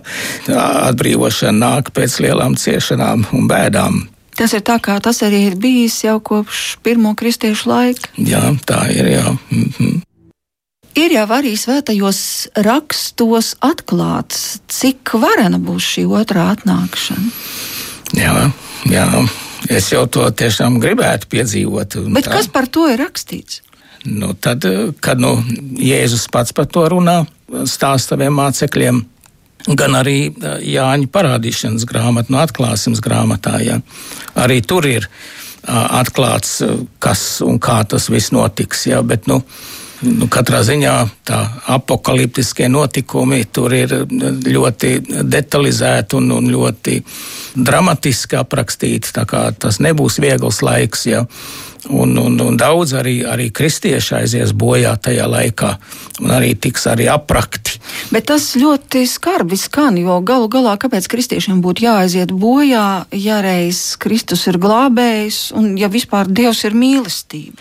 tā 0.47 0.63
atbrīvošana 0.91 1.57
nāk 1.59 1.91
pēc 1.95 2.21
lielām 2.23 2.55
ciešanām 2.59 3.27
un 3.35 3.49
bēdām. 3.51 4.05
Tas 4.37 4.53
ir 4.55 4.63
tā, 4.65 4.77
kā 4.81 4.95
tas 5.03 5.19
arī 5.25 5.43
ir 5.49 5.57
bijis 5.59 5.99
jau 6.05 6.15
kopš 6.23 6.79
pirmo 6.85 7.11
kristiešu 7.19 7.69
laika. 7.69 8.13
Jā, 8.15 8.41
tā 8.65 8.87
ir. 8.93 9.11
Jā. 9.11 9.35
Mm 9.51 9.67
-hmm. 9.77 9.99
Ir 10.99 11.13
jau 11.15 11.27
arī 11.31 11.53
svētajos 11.55 12.21
rakstos 12.67 13.53
atklāts, 13.63 14.59
cik 14.67 15.13
varena 15.21 15.59
būs 15.61 15.85
šī 15.93 16.03
otrā 16.19 16.49
atnākšana. 16.51 17.29
Jā, 18.17 18.33
jā. 18.91 19.05
es 19.71 19.87
jau 19.93 20.03
to 20.11 20.27
tiešām 20.35 20.81
gribētu 20.83 21.29
piedzīvot. 21.31 21.95
Bet 22.11 22.27
tā. 22.27 22.35
kas 22.35 22.51
par 22.51 22.67
to 22.67 22.89
ir 22.91 22.99
rakstīts? 22.99 23.61
Nu, 24.03 24.33
tad, 24.33 24.65
kad 24.99 25.21
nu, 25.21 25.35
Jēzus 25.79 26.25
pats 26.33 26.51
par 26.57 26.67
to 26.67 26.83
runā, 26.91 27.21
stāsta 27.69 28.15
saviem 28.15 28.33
mācekļiem, 28.35 29.03
gan 29.77 29.95
arī 29.95 30.17
Jāņa 30.65 31.11
parādīšanas 31.13 31.85
grāmatā, 31.87 32.33
no 32.33 32.41
atklāsmes 32.41 32.99
grāmatā. 33.03 33.59
Ja. 33.63 33.77
Arī 34.41 34.59
tur 34.65 34.89
ir 34.89 35.07
atklāts, 35.71 36.57
kas 36.99 37.23
un 37.45 37.61
kā 37.61 37.83
tas 37.87 38.09
viss 38.11 38.33
notiks. 38.33 38.87
Ja, 38.89 39.03
bet, 39.05 39.29
nu, 39.29 39.43
Nu, 40.01 40.25
katrā 40.31 40.63
ziņā 40.65 40.93
tā 41.29 41.39
apakaliptiskie 41.75 42.65
notikumi 42.73 43.43
tur 43.53 43.73
ir 43.77 43.93
ļoti 44.09 44.95
detalizēti 45.29 46.17
un, 46.17 46.31
un 46.39 46.47
ļoti 46.49 46.95
dramatiski 47.53 48.39
aprakstīti. 48.39 49.13
Tas 49.13 49.77
nebūs 49.83 50.17
viegls 50.23 50.63
laiks. 50.65 51.05
Ja. 51.05 51.25
Un, 51.89 52.13
un, 52.17 52.35
un 52.37 52.57
daudz 52.57 52.93
arī, 52.93 53.15
arī 53.25 53.47
kristieši 53.53 54.13
aizies 54.19 54.51
bojā 54.53 54.91
tajā 55.01 55.25
laikā, 55.25 55.71
un 56.21 56.33
arī 56.33 56.51
tiks 56.53 56.85
arī 56.91 57.07
aprakti. 57.09 57.79
Bet 58.13 58.27
tas 58.29 58.51
ļoti 58.53 59.01
skarbi 59.09 59.57
skan, 59.57 59.97
jo 59.97 60.19
galu 60.21 60.45
galā, 60.51 60.75
kāpēc 60.81 61.09
kristiešiem 61.09 61.63
būtu 61.65 61.87
jāaiziet 61.87 62.33
bojā, 62.37 63.07
ja 63.17 63.41
reiz 63.41 63.97
Kristus 64.01 64.45
ir 64.51 64.61
glābējs 64.61 65.47
un 65.57 65.73
ja 65.81 65.89
vispār 65.89 66.29
Dievs 66.29 66.61
ir 66.69 66.77
mīlestība. 66.77 67.57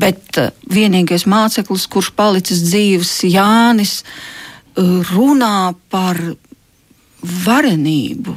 Bet 0.00 0.38
uh, 0.40 0.50
vienīgais 0.70 1.26
māceklis, 1.30 1.86
kurš 1.90 2.10
palicis 2.18 2.64
dzīves, 2.66 3.12
Jānis, 3.30 4.00
uh, 4.02 5.02
runā 5.12 5.74
par 5.92 6.18
varenību, 7.44 8.34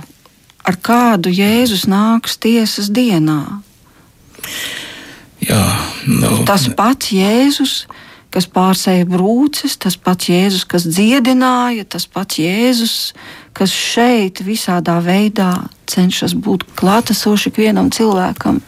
ar 0.67 0.77
kādu 0.83 1.31
Jēzus 1.33 1.87
nāks 1.89 2.37
tiesas 2.39 2.91
dienā. 2.93 3.41
Jā, 5.43 5.63
nu, 6.07 6.43
tas 6.47 6.65
pats 6.77 7.11
Jēzus, 7.13 7.85
kas 8.33 8.47
pārsēja 8.51 9.07
brūces, 9.09 9.77
tas 9.81 9.97
pats 9.97 10.29
Jēzus, 10.31 10.65
kas 10.69 10.87
dziedināja, 10.87 11.85
tas 11.89 12.07
pats 12.09 12.39
Jēzus, 12.41 12.95
kas 13.57 13.73
šeit 13.73 14.41
visādā 14.45 14.97
veidā 15.03 15.51
cenšas 15.89 16.35
būt 16.37 16.67
klātesoši 16.79 17.51
ikvienam 17.51 17.91
cilvēkam. 17.93 18.59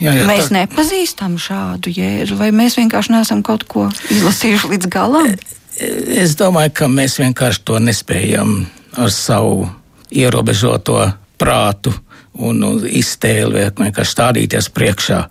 Jā, 0.00 0.14
jā, 0.16 0.26
mēs 0.28 0.48
tā... 0.48 0.62
nepazīstam 0.62 1.36
šādu 1.40 1.92
jēzu, 1.92 2.38
vai 2.40 2.50
mēs 2.56 2.78
vienkārši 2.80 3.14
neesam 3.14 3.42
kaut 3.46 3.66
ko 3.68 3.86
izlasījuši 4.10 4.74
līdz 4.74 4.90
galam? 4.92 5.34
Es 5.80 6.36
domāju, 6.40 6.74
ka 6.76 6.88
mēs 6.92 7.18
vienkārši 7.20 7.64
to 7.68 7.78
nespējam 7.80 8.62
ar 9.00 9.12
savu 9.14 9.68
ierobežoto 10.10 11.04
prātu 11.40 11.92
un 12.40 12.62
iztēli 12.88 13.68
vienkārši 13.76 14.16
stādīties 14.16 14.70
priekšā 14.72 15.24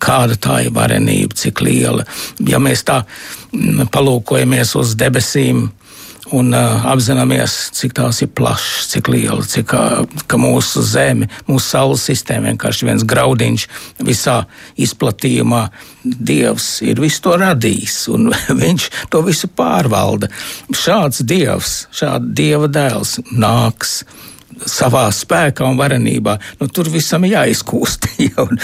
kāda 0.00 0.36
tā 0.40 0.60
ir 0.64 0.74
varenība, 0.74 1.36
cik 1.36 1.60
liela. 1.64 2.06
Ja 2.48 2.60
mēs 2.62 2.84
tā 2.88 3.02
mm, 3.04 3.90
palūkojamies 3.92 4.74
uz 4.80 4.96
debesīm, 5.00 5.68
un 6.36 6.54
uh, 6.54 6.84
apzināmies, 6.90 7.56
cik 7.76 7.94
tās 7.98 8.20
ir 8.24 8.30
plašas, 8.36 8.90
cik 8.92 9.10
liela, 9.12 9.42
cik 9.46 9.74
uh, 9.76 10.38
mūsu 10.40 10.82
zeme, 10.86 11.28
mūsu 11.48 11.64
saules 11.66 12.04
sistēma 12.06 12.52
vienkārši 12.52 12.88
viens 12.88 13.06
graudiņš 13.08 13.66
visā 14.06 14.40
izplatījumā. 14.80 15.66
Dievs 16.00 16.68
ir 16.86 17.02
visu 17.02 17.26
to 17.26 17.36
radījis, 17.40 17.98
un 18.14 18.30
viņš 18.62 18.88
to 19.12 19.22
visu 19.26 19.50
pārvalda. 19.52 20.30
Šāds 20.76 21.24
dievs, 21.26 21.84
šāds 21.94 22.32
dieva 22.36 22.70
dēls 22.72 23.18
nāks 23.30 24.00
savā 24.68 25.06
spēkā 25.14 25.66
un 25.66 25.78
varenībā, 25.80 26.36
nu, 26.60 26.68
tur 26.68 26.90
visam 26.92 27.26
ir 27.28 27.38
jāizkūst. 27.38 28.08
Ja, 28.20 28.44
un, 28.44 28.58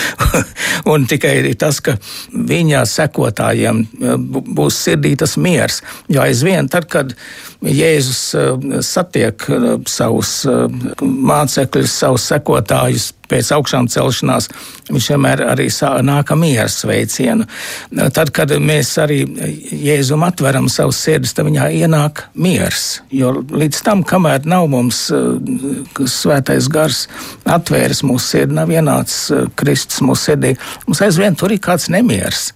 un 0.92 1.04
tikai 1.08 1.38
tas, 1.58 1.78
ka 1.80 1.94
viņa 2.30 2.82
sekotājiem 2.90 3.78
būs 4.28 4.82
sirdī 4.84 5.14
tas 5.16 5.38
miers. 5.40 5.80
Jo 6.12 6.26
aizvien 6.26 6.68
tad, 6.68 6.84
kad 6.92 7.14
Jēzus 7.64 8.20
eh, 8.36 8.80
satiek 8.84 9.46
eh, 9.48 9.66
savus 9.88 10.32
eh, 10.44 10.66
mācekļus, 11.02 11.94
savus 12.02 12.26
sekotājus 12.28 13.10
pēc 13.30 13.50
augšām 13.56 13.88
celšanās, 13.92 14.48
viņš 14.90 15.08
vienmēr 15.12 15.42
arī 15.50 15.68
nāk 16.06 16.32
ar 16.32 16.40
miera 16.40 16.68
sveicienu. 16.70 17.46
Tad, 18.14 18.32
kad 18.36 18.52
mēs 18.62 18.92
arī 19.02 19.22
Jēzum 19.86 20.24
atveram 20.26 20.70
savus 20.72 21.00
sirdis, 21.02 21.34
tad 21.36 21.48
viņā 21.48 21.68
ienāk 21.82 22.26
miers. 22.34 23.00
Jo 23.10 23.34
līdz 23.40 23.82
tam, 23.86 24.04
kamēr 24.06 24.46
nav 24.48 24.68
mums 24.72 25.06
svētais 26.16 26.70
gars 26.72 27.06
atvēris 27.44 28.04
mūsu 28.06 28.36
sirdi, 28.36 28.56
nav 28.58 28.72
ienācis 28.72 29.50
Kristus 29.58 30.02
mūsu 30.04 30.32
sirdī, 30.32 30.56
mums 30.86 31.02
aizvien 31.04 31.38
tur 31.38 31.54
ir 31.54 31.62
kāds 31.62 31.90
nemieris 31.92 32.52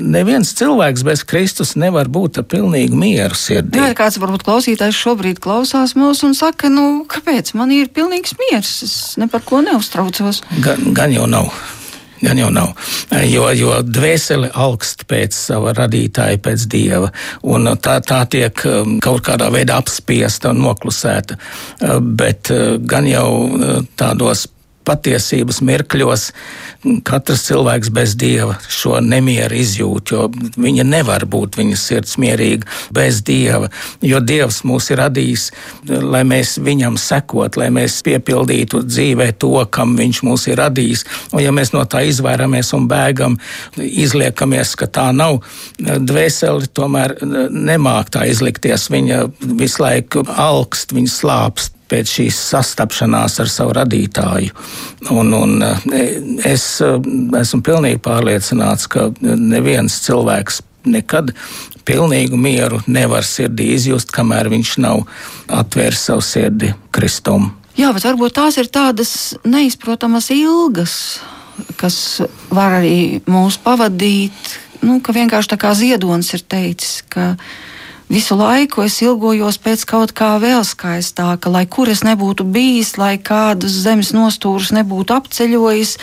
neviens 0.00 0.54
cilvēks 0.58 1.04
bez 1.06 1.24
Kristus 1.28 1.74
nevar 1.80 2.10
būt 2.12 2.40
ar 2.42 2.48
pilnīgu 2.50 2.98
mieru 2.98 3.38
sirdī. 3.38 3.80
Jā, 3.80 3.92
kāds 3.98 4.18
varbūt 4.22 4.46
klausītājs 4.46 4.98
šobrīd 4.98 5.40
klausās 5.44 5.96
mūs 5.98 6.24
un 6.26 6.36
saka, 6.38 6.72
nu, 6.72 7.04
kāpēc 7.10 7.54
man 7.58 7.72
ir 7.74 7.92
pilnīgs 7.94 8.36
miers? 8.40 8.76
Es 8.86 8.98
ne 9.20 9.30
par 9.30 9.44
ko 9.46 9.62
neuztraucos. 9.64 10.42
Gan, 10.64 10.92
gan 10.96 11.14
jau 11.14 11.28
nav. 11.30 11.50
Gan 12.24 12.38
jau 12.38 12.48
nav. 12.54 12.72
Jo, 13.28 13.48
jo 13.52 13.74
dvēsele 13.84 14.48
augst 14.64 15.04
pēc 15.10 15.36
sava 15.36 15.74
radītāja, 15.76 16.40
pēc 16.40 16.66
dieva. 16.72 17.10
Tā, 17.84 17.98
tā 18.06 18.22
tiek 18.30 18.64
um, 18.70 18.96
kaut 19.04 19.26
kādā 19.26 19.50
veidā 19.52 19.76
apspiesta 19.82 20.54
un 20.54 20.62
noklusēta. 20.64 21.36
Uh, 21.36 21.98
bet 22.00 22.52
uh, 22.54 22.78
gan 22.80 23.08
jau 23.10 23.28
uh, 23.44 23.82
tādos 23.98 24.46
patiesības 24.84 25.60
mirkļos 25.64 26.28
katrs 27.06 27.46
cilvēks 27.48 27.90
bez 27.94 28.14
dieva 28.20 28.56
šo 28.68 28.98
nemieru 29.04 29.56
izjūt, 29.56 30.12
jo 30.12 30.26
viņa 30.60 30.84
nevar 30.86 31.24
būt 31.30 31.58
viņas 31.60 31.84
sirds 31.88 32.18
mierīga 32.20 32.68
bez 32.94 33.22
dieva, 33.24 33.70
jo 34.04 34.20
dievs 34.20 34.62
mūs 34.68 34.90
ir 34.92 35.00
radījis, 35.00 35.46
lai 35.88 36.22
mēs 36.28 36.56
viņam 36.64 36.98
sekot, 37.00 37.58
lai 37.60 37.70
mēs 37.74 38.00
piepildītu 38.06 38.82
dzīvē 38.86 39.30
to, 39.40 39.54
kam 39.72 39.96
viņš 39.98 40.22
mūs 40.26 40.48
ir 40.50 40.60
radījis. 40.60 41.04
Un 41.32 41.44
ja 41.44 41.54
mēs 41.54 41.72
no 41.74 41.84
tā 41.88 42.04
izvairamies 42.08 42.72
un 42.76 42.88
bēgam, 42.90 43.38
izliekamies, 43.80 44.74
ka 44.80 44.88
tā 44.90 45.08
nav, 45.16 45.40
dvēseli 45.80 46.70
tomēr 46.76 47.16
nemāk 47.24 48.12
tā 48.14 48.26
izlikties. 48.30 48.90
Viņa 48.92 49.24
visu 49.58 49.84
laiku 49.84 50.24
alkst, 50.28 50.94
viņa 50.96 51.14
slāpst 51.14 51.73
pēc 51.90 52.12
šīs 52.18 52.38
sastapšanās 52.50 53.38
ar 53.42 53.50
savu 53.52 53.74
radītāju. 53.78 54.52
Un, 55.14 55.32
un 55.36 55.56
eh, 55.64 56.20
es 56.54 56.68
eh, 56.84 56.96
esmu 57.40 57.62
pilnīgi 57.66 58.02
pārliecināts, 58.04 58.88
ka 58.90 59.10
neviens 59.20 60.00
cilvēks 60.06 60.62
nekad 60.84 61.32
pilnīgu 61.84 62.38
mieru 62.40 62.80
nevar 62.86 63.24
sirdī 63.26 63.72
izjust, 63.76 64.12
kamēr 64.14 64.50
viņš 64.52 64.72
nav 64.84 65.04
atvēris 65.52 66.08
savu 66.08 66.24
sirdi 66.24 66.72
Kristum. 66.94 67.52
Jā, 67.74 67.90
bet 67.94 68.06
varbūt 68.06 68.36
tās 68.36 68.56
ir 68.60 68.70
tādas 68.70 69.34
neizprotamas 69.42 70.30
ilgas, 70.30 70.94
kas 71.80 71.96
var 72.54 72.78
arī 72.80 73.20
mūs 73.26 73.58
pavadīt. 73.62 74.54
Nu, 74.84 75.00
ka 75.02 75.14
vienkārši 75.16 75.54
tā 75.54 75.58
kā 75.58 75.72
ziedonis 75.76 76.30
ir 76.36 76.44
teicis, 76.46 77.00
ka 77.10 77.34
Visu 78.08 78.36
laiku 78.36 78.84
es 78.84 78.98
ilgojos 79.02 79.56
pēc 79.64 79.86
kaut 79.88 80.12
kā 80.16 80.34
vēl 80.42 80.60
skaistāka, 80.68 81.50
lai 81.50 81.64
kur 81.66 81.88
es 81.88 82.04
nebūtu 82.04 82.44
bijis, 82.44 82.94
lai 83.00 83.16
kādas 83.16 83.80
zemes 83.86 84.12
nostūrus 84.12 84.74
nebūtu 84.76 85.16
apceļojis. 85.16 85.96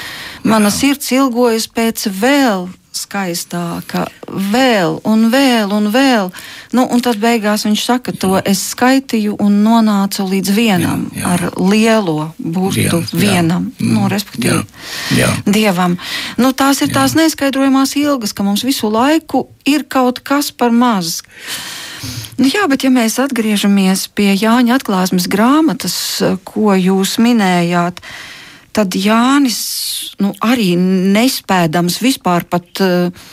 Mana 0.44 0.74
sirds 0.74 1.12
ilgojas 1.14 1.70
pēc 1.70 2.10
vēl 2.10 2.70
skaistāka, 2.92 4.06
vēl 4.52 4.98
un 5.08 5.30
vēl 5.32 5.72
un 5.72 5.88
vēl. 5.94 6.32
Nu, 6.76 6.84
un 6.92 7.04
tad 7.04 7.20
beigās 7.22 7.64
viņš 7.68 7.84
saka, 7.86 8.14
to 8.16 8.34
es 8.40 8.64
skaitīju 8.74 9.38
un 9.44 9.62
nonācu 9.64 10.26
līdz 10.28 10.52
vienam, 10.56 11.06
jā, 11.16 11.22
jā. 11.22 11.32
ar 11.32 11.46
lielo 11.60 12.32
burtu 12.38 13.02
Vien, 13.12 13.22
vienam, 13.24 13.70
jā. 13.78 13.92
nu, 13.94 14.10
respektīvi, 14.12 14.66
jā, 15.16 15.22
jā. 15.22 15.30
dievam. 15.48 15.96
Nu, 16.42 16.52
tās 16.52 16.84
ir 16.84 16.92
jā. 16.92 17.00
tās 17.00 17.16
neskaidrojamās 17.20 17.96
ilgas, 18.02 18.36
ka 18.36 18.48
mums 18.48 18.66
visu 18.68 18.92
laiku 18.92 19.48
ir 19.68 19.88
kaut 19.88 20.20
kas 20.28 20.52
par 20.52 20.76
maz. 20.76 21.22
Nu, 22.40 22.48
jā, 22.50 22.66
bet 22.72 22.86
ja 22.86 22.92
mēs 22.94 23.20
atgriežamies 23.22 24.08
pie 24.18 24.32
Jāņa 24.34 24.80
atklāsmes 24.80 25.28
grāmatas, 25.32 25.96
ko 26.48 26.74
jūs 26.74 27.18
minējāt, 27.22 28.02
tad 28.74 28.98
Jānis 28.98 29.62
nu, 30.22 30.34
arī 30.42 30.74
nespēdams 30.80 32.00
vispār 32.02 32.48
pat 32.50 32.82
uh, 32.82 33.30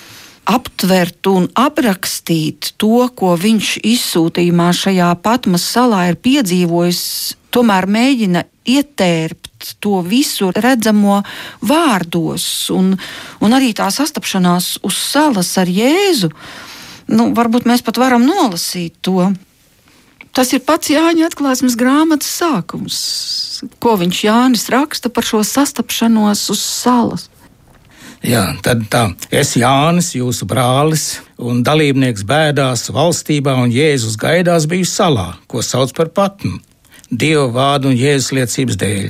aptvert 0.48 1.31
un 1.31 1.48
aprakstīt 1.57 2.74
to, 2.81 3.09
ko 3.16 3.35
viņš 3.40 3.78
izsūtījumā 3.87 4.70
šajā 4.76 5.11
Patmas 5.24 5.66
salā 5.72 6.09
ir 6.11 6.20
piedzīvojis, 6.24 7.02
tomēr 7.54 7.88
mēģina 7.88 8.44
ietērpt 8.68 9.74
to 9.81 10.02
visu 10.04 10.50
redzamo 10.52 11.22
vārdos 11.64 12.44
un, 12.74 12.92
un 13.40 13.57
arī 13.57 13.72
tā 13.76 13.88
sastapšanās 13.92 14.74
uz 14.85 14.98
salas 15.09 15.54
ar 15.61 15.70
Jēzu. 15.72 16.28
Uh, 16.28 16.67
nu, 17.09 17.31
varbūt 17.37 17.68
mēs 17.68 17.85
pat 17.85 18.01
varam 18.01 18.27
nolasīt 18.27 18.99
to. 19.05 19.33
Tas 20.37 20.53
ir 20.55 20.62
pats 20.62 20.92
Jāņa 20.92 21.31
atklāsmes 21.31 21.75
grāmatas 21.79 22.31
sākums, 22.38 22.99
ko 23.83 23.97
viņš 23.99 24.21
Jānis 24.23 24.68
raksta 24.71 25.11
par 25.11 25.27
šo 25.27 25.42
sastapšanos 25.47 26.44
uz 26.53 26.62
salas. 26.62 27.27
Jā, 28.23 28.44
tad 28.62 28.85
tā, 28.90 29.05
es 29.31 29.55
Jānis, 29.59 30.12
jūsu 30.18 30.47
brālis 30.51 31.21
un 31.38 31.62
dalībnieks 31.66 32.25
bēdās, 32.27 32.88
valstībā 32.94 33.55
un 33.62 33.71
Jēzus 33.71 34.18
gaidās 34.18 34.66
biju 34.71 34.87
salā, 34.90 35.29
ko 35.47 35.62
sauc 35.62 35.94
par 35.94 36.11
patnu. 36.14 36.59
Dieva 37.09 37.47
vārdu 37.49 37.88
un 37.88 37.97
jēzus 37.97 38.35
liecības 38.37 38.77
dēļ. 38.77 39.05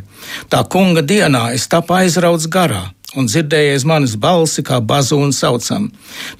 Tā 0.52 0.60
kunga 0.70 1.02
dienā 1.02 1.48
es 1.56 1.66
tapu 1.66 1.96
aizrauts 1.96 2.46
garā, 2.46 2.84
un 3.16 3.28
dzirdējies 3.28 3.86
manas 3.88 4.16
balsi, 4.20 4.64
kā 4.64 4.80
bazūnu 4.84 5.32
saucam. 5.32 5.88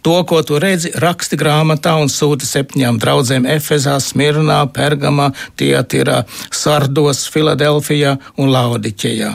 To, 0.04 0.18
ko 0.28 0.42
tu 0.44 0.59
redzi, 0.61 0.92
raksti 1.00 1.38
grāmatā 1.40 1.94
un 2.02 2.12
sūti 2.12 2.48
septiņām 2.48 3.00
draudzēm 3.00 3.48
Efezā, 3.48 3.96
Smirnā, 4.04 4.61
Pergamā, 4.74 5.31
Tietirā, 5.57 6.24
Sardos, 6.52 7.24
Filadelfijā 7.33 8.18
un 8.37 8.52
Laudiķejā. 8.52 9.33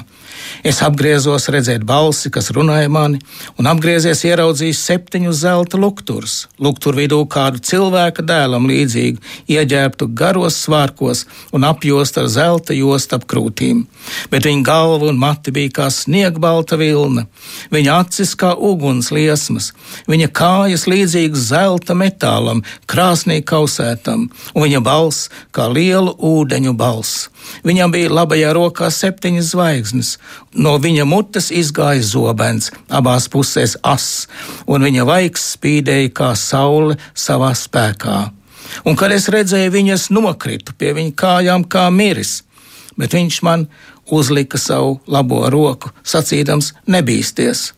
Es 0.62 0.82
apgriezos 0.86 1.48
redzēt 1.52 1.84
balsi, 1.88 2.30
kas 2.34 2.52
runāja 2.54 2.89
mani, 2.92 3.20
un 3.58 3.68
apgriezies 3.72 4.22
ieraudzīju 4.28 4.76
septiņus 4.78 5.42
zelta 5.42 5.80
lukturus. 5.82 6.36
Luktur 6.62 6.96
vidū 7.00 7.24
kādu 7.30 7.63
cilvēka 7.63 8.26
dēlam 8.28 8.68
līdzīgu, 8.70 9.22
ieģērbtu 9.50 10.10
garos 10.13 10.60
svārkos 10.63 11.26
un 11.56 11.66
apjost 11.68 12.20
ar 12.22 12.30
zelta 12.32 12.78
jostu 12.78 13.18
ap 13.18 13.26
krūtīm. 13.30 13.84
Bet 14.32 14.48
viņa 14.48 14.68
galva 14.68 15.10
un 15.10 15.20
mati 15.20 15.54
bija 15.56 15.74
kā 15.80 15.89
sniegbalta 15.94 16.78
vilna, 16.80 17.26
viņa 17.74 18.00
acis 18.04 18.36
kā 18.39 18.54
uguns 18.54 19.12
liesmas, 19.16 19.72
viņa 20.08 20.30
kājas 20.36 20.88
līdzīgas 20.92 21.50
zelta 21.50 21.98
metālam, 21.98 22.63
krāsnī 22.88 23.42
kausētam, 23.42 24.30
un 24.54 24.68
viņa 24.68 24.84
balss 24.86 25.30
kā 25.56 25.68
lielu 25.72 26.16
ūdeņu 26.20 26.76
balss. 26.78 27.30
Viņam 27.64 27.94
bija 27.94 28.12
labajā 28.12 28.54
rokā 28.56 28.90
septiņas 28.92 29.52
zvaigznes, 29.54 30.12
no 30.54 30.76
viņa 30.82 31.06
mutes 31.08 31.50
izgāja 31.52 32.04
zobens, 32.04 32.72
abās 32.90 33.30
pusēs 33.32 33.78
ass, 33.84 34.28
un 34.68 34.86
viņa 34.88 35.06
vaigs 35.08 35.54
spīdēja 35.56 36.12
kā 36.16 36.34
saule 36.40 36.98
savā 37.14 37.54
spēkā. 37.58 38.18
Un, 38.88 38.98
kad 38.98 39.12
es 39.14 39.30
redzēju 39.32 39.72
viņas, 39.74 40.10
nokritu 40.16 40.76
pie 40.78 40.94
viņa 40.98 41.16
kājām 41.20 41.68
kā 41.70 41.88
miris, 41.94 42.42
bet 42.98 43.14
viņš 43.16 43.42
man 43.46 43.68
uzlika 44.12 44.58
savu 44.58 45.00
labo 45.08 45.46
roku, 45.54 45.94
sacīdams: 46.04 46.74
Nebīsties! 46.88 47.72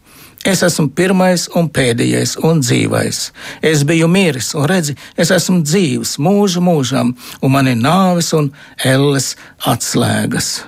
Es 0.45 0.61
esmu 0.61 0.91
pirmais 0.93 1.47
un 1.57 1.65
pēdējais 1.73 2.35
un 2.45 2.59
dzīvais. 2.61 3.19
Es 3.65 3.81
biju 3.87 4.05
miris, 4.11 4.51
un 4.53 4.67
redzi, 4.69 4.93
es 5.17 5.31
esmu 5.33 5.63
dzīvs 5.65 6.19
mūžu 6.21 6.61
mūžam, 6.61 7.15
un 7.41 7.53
man 7.55 7.71
ir 7.71 7.79
nāves 7.79 8.29
un 8.37 8.51
elles 8.85 9.31
atslēgas. 9.65 10.59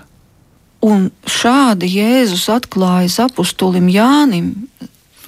Un 0.82 1.12
šādi 1.30 1.92
Jēzus 1.94 2.48
atklājas 2.54 3.20
apustulim 3.22 3.86
Jānim, 3.94 4.50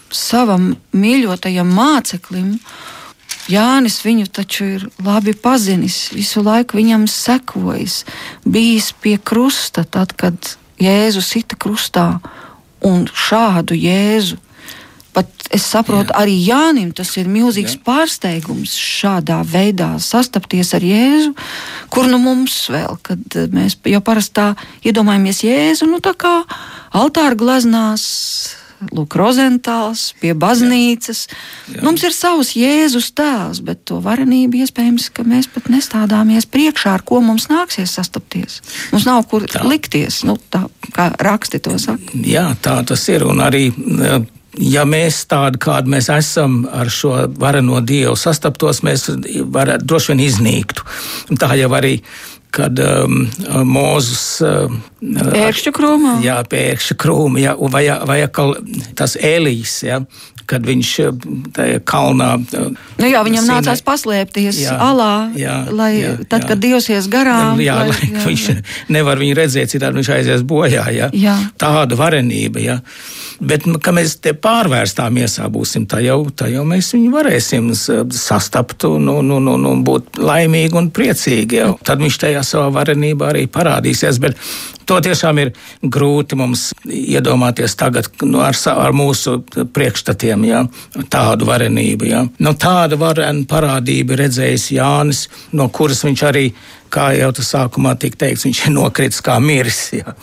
savam 0.10 0.72
mīļotajam 0.98 1.70
māceklim. 1.70 2.56
Jānis 3.50 4.02
viņu 4.02 4.32
taču 4.34 4.66
ir 4.80 4.90
labi 5.06 5.36
pazinis, 5.38 6.08
visu 6.14 6.42
laiku 6.46 6.82
viņam 6.82 7.06
sekojis, 7.10 8.02
bijis 8.50 8.92
pie 8.98 9.20
krusta, 9.22 9.86
tad, 9.86 10.18
kad 10.18 10.56
Jēzus 10.82 11.34
sita 11.36 11.58
krustā 11.58 12.16
un 12.86 13.08
šādu 13.08 13.78
Jēzu. 13.78 14.38
Pat 15.14 15.50
es 15.52 15.66
saprotu, 15.66 16.14
Jā. 16.14 16.22
arī 16.22 16.36
Jānim 16.46 16.92
tas 16.96 17.10
ir 17.18 17.28
milzīgs 17.32 17.76
Jā. 17.76 17.82
pārsteigums 17.88 18.76
šādā 18.78 19.40
veidā 19.42 19.90
sastapties 20.00 20.76
ar 20.78 20.86
Jēzu, 20.86 21.34
kur 21.90 22.08
nu 22.12 22.20
mums 22.22 22.68
vēl, 22.70 23.00
kad 23.02 23.40
mēs 23.56 23.80
jau 23.90 24.02
parasti 24.06 24.38
tā 24.38 24.48
iedomājamies 24.86 25.42
Jēzu, 25.48 25.90
nu 25.90 25.98
tā 26.06 26.14
kā 26.14 26.36
altāra 26.94 27.36
gleznās, 27.36 28.06
Lūk, 28.96 29.16
Rozentāls, 29.20 30.14
pie 30.22 30.32
baznīcas. 30.38 31.26
Jā. 31.28 31.76
Jā. 31.76 31.84
Mums 31.84 32.06
ir 32.08 32.16
savs 32.16 32.54
Jēzus 32.56 33.12
tēls, 33.18 33.60
bet 33.66 33.84
to 33.90 34.00
varenību 34.04 34.64
iespējams, 34.64 35.10
ka 35.14 35.26
mēs 35.28 35.50
pat 35.52 35.68
nestādāmies 35.74 36.48
priekšā, 36.50 36.96
ar 37.00 37.04
ko 37.04 37.20
mums 37.26 37.50
nāksies 37.52 37.98
sastapties. 38.00 38.62
Mums 38.94 39.08
nav 39.10 39.26
kur 39.32 39.48
tā. 39.52 39.66
likties, 39.68 40.24
nu, 40.28 40.38
tā 40.54 40.66
kā 40.96 41.12
raksti 41.20 41.62
to 41.66 41.76
saka. 41.82 42.20
Jā, 42.24 42.50
tā 42.64 42.80
tas 42.88 43.04
ir. 43.12 43.28
Un 43.28 43.44
arī 43.44 43.68
ja 44.58 44.86
mēs 44.88 45.22
tādi, 45.30 45.60
kādi 45.62 45.92
mēs 45.94 46.10
esam 46.14 46.62
ar 46.72 46.90
šo 46.92 47.14
vareno 47.40 47.82
dievu 47.86 48.16
sastaptos, 48.20 48.82
mēs 48.86 49.10
varētu 49.54 49.88
droši 49.88 50.14
vien 50.14 50.26
iznīktu. 50.26 50.88
Tā 51.40 51.54
jau 51.60 51.72
arī 51.78 52.00
kad 52.56 52.80
um, 52.82 53.22
Mūzes 53.68 54.24
uh, 54.46 54.74
pēkšņu 55.02 55.74
krūmā. 55.76 56.18
Jā, 56.26 56.40
pēkšņu 56.50 56.98
krūmā, 57.00 57.44
jā, 57.44 57.54
vai, 57.74 57.86
vai 58.10 58.20
atkal 58.26 58.56
tas 58.98 59.16
Elijs, 59.16 59.80
jā, 59.86 60.02
kad 60.50 60.66
viņš 60.66 60.92
uh, 61.06 61.28
tajā 61.56 61.84
kalnā. 61.88 62.32
Uh, 62.50 62.74
nu 62.98 63.12
jā, 63.12 63.22
viņam 63.28 63.46
sinai, 63.46 63.60
nācās 63.60 63.86
paslēpties 63.86 64.64
jā, 64.64 64.76
alā, 64.82 65.30
jā, 65.38 65.60
lai 65.70 65.92
jā, 66.00 66.16
tad, 66.26 66.44
jā. 66.44 66.52
kad 66.52 66.64
Dievs 66.66 66.90
ies 66.90 67.10
garām. 67.12 67.62
Jā, 67.62 67.80
lai, 67.84 67.94
lai 67.94 68.12
jā, 68.16 68.26
viņš 68.26 68.50
jā. 68.50 68.60
nevar 68.98 69.22
viņu 69.22 69.40
redzēt, 69.44 69.74
citādi 69.76 70.02
viņš 70.02 70.14
aizies 70.18 70.46
bojā. 70.50 70.90
Jā. 70.96 71.14
Jā. 71.14 71.38
Tāda 71.62 72.00
varenība. 72.00 72.66
Jā. 72.66 72.80
Bet, 73.40 73.64
ka 73.84 73.94
mēs 73.96 74.18
te 74.20 74.34
pārvērstā 74.36 75.06
miesā 75.16 75.46
būsim, 75.52 75.86
tā 75.88 76.02
jau, 76.04 76.18
tā 76.36 76.50
jau 76.52 76.66
mēs 76.68 76.92
viņu 76.92 77.12
varēsim 77.14 77.70
sastapt 77.76 78.84
un, 78.90 79.08
un, 79.14 79.30
un, 79.38 79.48
un, 79.54 79.68
un 79.70 79.84
būt 79.88 80.20
laimīgi 80.20 80.76
un 80.76 80.90
priecīgi. 80.96 81.62
Jau. 81.62 81.70
Tad 81.88 82.04
viņš 82.04 82.18
tajā 82.26 82.42
savā 82.44 82.68
varenībā 82.82 83.30
arī 83.32 83.46
parādīsies. 83.52 84.20
Bet 84.20 84.36
to 84.90 84.98
tiešām 85.06 85.40
ir 85.40 85.54
grūti 85.82 86.36
mums 86.40 86.66
iedomāties 86.84 87.78
tagad 87.80 88.10
nu, 88.26 88.42
ar, 88.44 88.58
ar 88.74 88.96
mūsu 88.98 89.38
priekšstatiem, 89.48 90.44
ja, 90.50 90.66
tādu 91.08 91.48
varenību. 91.48 92.10
Ja. 92.12 92.26
Nu, 92.44 92.56
tāda 92.60 93.00
varena 93.00 93.48
parādība 93.48 94.20
redzējis 94.20 94.68
Jānis, 94.76 95.24
no 95.56 95.70
kuras 95.72 96.04
viņš 96.04 96.28
arī, 96.28 96.50
kā 96.92 97.14
jau 97.16 97.32
tas 97.40 97.56
sākumā 97.56 97.96
tika 98.02 98.26
teikts, 98.26 98.50
viņš 98.50 98.64
ir 98.68 98.76
nokritis 98.76 99.24
kā 99.24 99.40
miris. 99.44 99.84
Ja. 99.96 100.18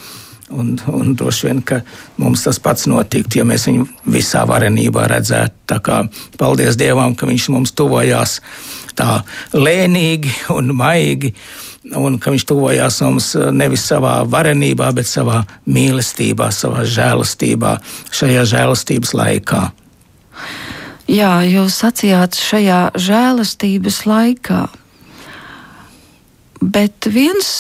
Un, 0.51 0.77
un 0.87 1.15
droši 1.19 1.49
vien, 1.49 1.61
ka 1.67 1.81
mums 2.23 2.45
tas 2.47 2.61
pats 2.63 2.87
notiktu, 2.87 3.41
ja 3.41 3.45
mēs 3.47 3.65
viņu 3.67 3.87
visā 4.15 4.45
varenībā 4.47 5.09
redzētu. 5.11 5.57
Tā 5.67 5.81
kā 5.83 6.05
paldies 6.39 6.79
Dievam, 6.79 7.17
ka 7.19 7.27
viņš 7.27 7.49
mums 7.51 7.75
tuvojās 7.75 8.37
tā 8.95 9.25
lēnīgi 9.51 10.31
un 10.55 10.71
maigi, 10.79 11.33
un 11.99 12.21
ka 12.23 12.31
viņš 12.31 12.47
tuvojās 12.47 13.01
mums 13.03 13.33
nevis 13.59 13.89
savā 13.91 14.21
varenībā, 14.31 14.93
bet 14.95 15.11
savā 15.11 15.43
mīlestībā, 15.67 16.53
savā 16.55 16.87
žēlastībā, 16.95 17.75
šajā 18.15 18.47
žēlastības 18.55 19.17
laikā. 19.19 19.65
Jā, 21.11 21.35
jūs 21.43 21.83
sacījāt 21.83 22.39
šajā 22.39 22.81
žēlastības 22.99 24.01
laikā, 24.07 24.63
bet 26.63 27.11
viens 27.11 27.51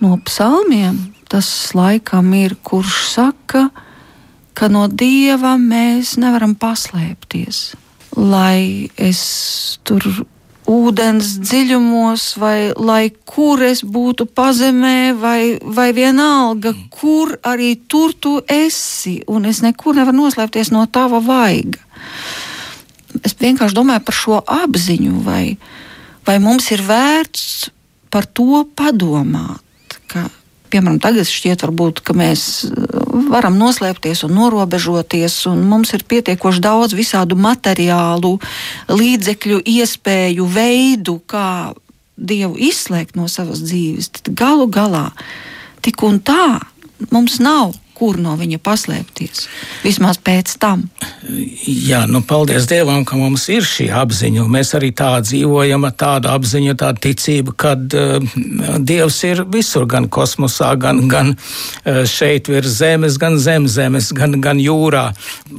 no 0.00 0.16
psalmiem 0.24 1.10
tas 1.30 1.48
laikam 1.78 2.32
ir, 2.34 2.56
kurš 2.66 2.96
saka, 3.12 3.68
ka 4.54 4.68
no 4.68 4.88
dieva 4.90 5.54
mēs 5.60 6.16
nevaram 6.20 6.56
paslēpties. 6.58 7.62
Lai 8.18 8.90
es 8.98 9.20
tur 9.86 10.02
ūdens 10.70 11.36
dziļumos, 11.40 12.24
vai 12.42 12.70
lai 12.76 13.10
kur 13.26 13.62
es 13.64 13.82
būtu 13.86 14.26
pazemē, 14.36 15.12
vai, 15.18 15.40
vai 15.62 15.90
vienalga, 15.96 16.74
kur 16.94 17.36
arī 17.46 17.74
tur 17.90 18.14
tu 18.14 18.36
esi, 18.50 19.20
un 19.30 19.46
es 19.50 19.62
nekur 19.64 19.98
nevaru 19.98 20.24
noslēpties 20.24 20.72
no 20.74 20.84
tava 20.90 21.22
vaiga. 21.24 21.80
Es 23.26 23.34
vienkārši 23.38 23.76
domāju 23.76 24.04
par 24.06 24.16
šo 24.16 24.42
apziņu, 24.46 25.22
vai, 25.26 25.44
vai 26.26 26.36
mums 26.42 26.70
ir 26.74 26.84
vērts 26.86 27.70
par 28.10 28.26
to 28.26 28.64
padomāt, 28.78 29.98
ka 30.10 30.28
piemēram, 30.72 31.00
tagad 31.02 31.28
šķiet, 31.28 31.64
varbūt, 31.66 32.02
ka 32.06 32.14
mēs 32.16 32.46
uh, 32.68 33.00
varam 33.30 33.58
noslēpties 33.60 34.24
un 34.26 34.34
norobežoties, 34.38 35.36
un 35.50 35.62
mums 35.70 35.94
ir 35.96 36.06
pietiekoši 36.08 36.64
daudz 36.64 36.96
visādu 36.98 37.38
materiālu, 37.40 38.36
līdzekļu, 38.90 39.62
iespēju, 39.76 40.48
veidu, 40.50 41.20
kā 41.30 41.46
Dievu 42.20 42.58
izslēgt 42.60 43.14
no 43.16 43.30
savas 43.32 43.62
dzīves. 43.64 44.10
Tad 44.18 44.34
galu 44.36 44.66
galā 44.68 45.06
tik 45.80 46.02
un 46.04 46.18
tā 46.20 46.60
mums 47.08 47.38
nav 47.40 47.72
kur 48.00 48.16
no 48.16 48.32
viņa 48.40 48.56
paslēpties. 48.64 49.44
Vismaz 49.84 50.16
pēc 50.24 50.54
tam. 50.60 50.86
Jā, 51.68 52.06
nu, 52.08 52.22
paldies 52.24 52.64
Dievam, 52.70 53.02
ka 53.04 53.18
mums 53.20 53.44
ir 53.52 53.66
šī 53.66 53.90
apziņa. 53.92 54.46
Mēs 54.48 54.72
arī 54.78 54.88
tā 54.96 55.10
dzīvojam 55.20 55.84
ar 55.84 55.92
tādu 56.00 56.30
apziņu, 56.32 56.76
tādu 56.80 57.04
ticību, 57.04 57.54
ka 57.60 57.74
uh, 57.76 58.30
Dievs 58.80 59.18
ir 59.28 59.42
visur, 59.52 59.84
gan 59.90 60.08
kosmosā, 60.08 60.70
gan, 60.80 61.02
gan 61.12 61.34
uh, 61.34 62.00
šeit 62.08 62.48
virs 62.48 62.78
zemes, 62.78 63.18
gan 63.20 63.36
zem 63.42 63.68
zemes, 63.68 64.08
gan, 64.16 64.38
gan 64.40 64.62
jūrā. 64.62 65.10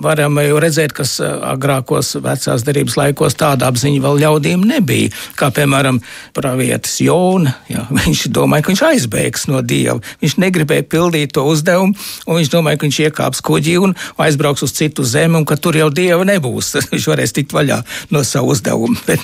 Varam 0.02 0.42
jau 0.42 0.58
redzēt, 0.66 0.96
ka 0.98 1.06
uh, 1.06 1.46
agrākos 1.52 2.16
vecās 2.26 2.66
derības 2.66 2.98
laikos 2.98 3.38
tāda 3.38 3.70
apziņa 3.70 4.02
vēl 4.08 4.24
ļaudīm 4.26 4.66
nebija. 4.74 5.14
Kā 5.38 5.52
piemēram, 5.54 6.02
pravietis 6.38 6.98
Jona, 7.06 7.54
jā, 7.70 7.86
viņš 8.02 8.26
domāja, 8.34 8.66
ka 8.66 8.74
viņš 8.74 8.86
aizbēgs 8.90 9.48
no 9.54 9.62
Dieva. 9.62 10.00
Viņš 10.26 10.40
negribēja 10.42 10.90
pildīt 10.90 11.38
to 11.38 11.46
uzdevumu 11.54 11.94
un 12.32 12.40
viņš 12.40 12.52
domāja, 12.54 12.80
ka 12.80 12.88
viņš 12.88 13.00
iekāps 13.08 13.44
kuģī 13.46 13.78
un 13.84 13.96
aizbrauks 14.22 14.66
uz 14.66 14.76
citu 14.78 15.06
zemi, 15.08 15.40
un 15.42 15.48
ka 15.48 15.58
tur 15.60 15.78
jau 15.78 15.90
dieva 15.94 16.26
nebūs. 16.28 16.74
viņš 16.94 17.10
varēs 17.12 17.36
tikt 17.38 17.56
vaļā 17.56 17.82
no 18.16 18.24
savu 18.28 18.56
uzdevumu. 18.56 18.98
Bet 19.10 19.24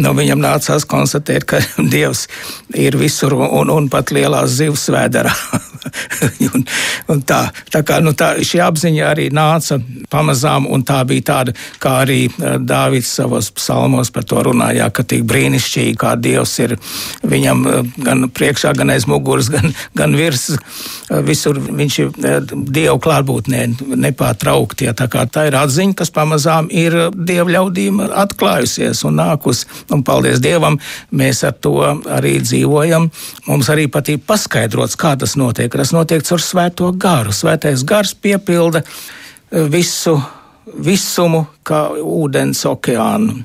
nu, 0.00 0.14
viņam 0.16 0.42
nācās 0.42 0.88
konstatēt, 0.88 1.46
ka 1.48 1.62
dievs 1.94 2.26
ir 2.74 2.98
visur 3.00 3.36
un, 3.36 3.70
un 3.72 3.90
pat 3.92 4.14
lielās 4.14 4.56
zivs 4.58 4.88
vēderā. 4.92 5.34
un, 6.54 6.64
un 7.12 7.22
tā, 7.26 7.40
tā 7.72 7.82
kā 7.86 7.98
nu, 8.04 8.12
tā, 8.16 8.34
šī 8.44 8.60
apziņa 8.64 9.06
arī 9.10 9.28
nāca 9.34 9.78
pamazām, 10.12 10.66
un 10.72 10.84
tā 10.86 11.00
bija 11.08 11.26
tāda, 11.30 11.54
kā 11.82 12.00
arī 12.04 12.18
eh, 12.28 12.56
Dāvids 12.62 13.10
savos 13.18 13.50
psalmos 13.54 14.10
par 14.14 14.26
to 14.28 14.42
runāja, 14.48 14.88
ka 14.94 15.04
tik 15.06 15.26
brīnišķīgi, 15.28 15.96
kā 16.00 16.14
Dievs 16.20 16.56
ir 16.64 16.76
viņam 17.26 17.66
eh, 17.70 17.92
gan 18.06 18.26
priekšā, 18.32 18.74
gan 18.78 18.94
aiz 18.94 19.08
muguras, 19.10 19.50
gan, 19.52 19.72
gan 19.98 20.16
virs. 20.18 20.48
Eh, 20.54 21.20
visur 21.26 21.60
viņš 21.60 21.98
ir 22.02 22.12
Dievu 22.52 22.98
klātbūtnē 23.02 23.62
nepārtraukti. 24.06 24.88
Ja, 24.88 24.94
tā, 24.96 25.08
tā 25.08 25.46
ir 25.48 25.56
atziņa, 25.58 25.96
kas 25.98 26.12
pamazām 26.14 26.70
ir 26.70 26.96
Dieva 27.16 27.58
ļaudīm 27.58 28.00
atklājusies 28.06 29.02
un 29.08 29.20
nākus. 29.20 29.64
Un 29.92 30.04
paldies 30.06 30.40
Dievam, 30.44 30.78
mēs 31.10 31.42
ar 31.46 31.56
to 31.60 31.76
arī 32.12 32.36
dzīvojam. 32.44 33.10
Mums 33.48 33.70
arī 33.72 33.88
patīk 33.92 34.24
paskaidrots, 34.28 34.98
kā 35.00 35.16
tas 35.18 35.36
notiek. 35.40 35.72
Tas 35.72 35.94
notiek 35.96 36.24
caur 36.26 36.42
svēto 36.42 36.92
garu. 36.96 37.34
Svētais 37.36 37.84
gars 37.86 38.14
piepilda 38.14 38.82
eh, 38.82 39.66
visu 39.70 40.18
visumu, 40.74 41.44
kā 41.66 41.86
ūdens 42.02 42.64
okeānu. 42.68 43.42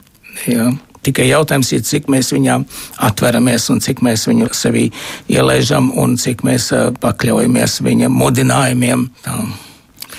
Ja. 0.50 0.72
Tikai 1.02 1.28
jautājums 1.32 1.72
ir, 1.74 1.82
cik 1.88 2.10
mēs 2.14 2.30
viņām 2.36 2.68
atveramies 3.08 3.70
un 3.74 3.82
cik 3.82 4.04
mēs 4.06 4.28
viņu 4.30 4.52
sevī 4.54 4.88
ielaižam 5.32 5.90
un 5.98 6.18
cik 6.22 6.46
mēs 6.48 6.70
eh, 6.78 6.92
pakļaujamies 7.02 7.80
viņa 7.82 8.12
mudinājumiem. 8.14 9.08
Tā. 9.26 9.40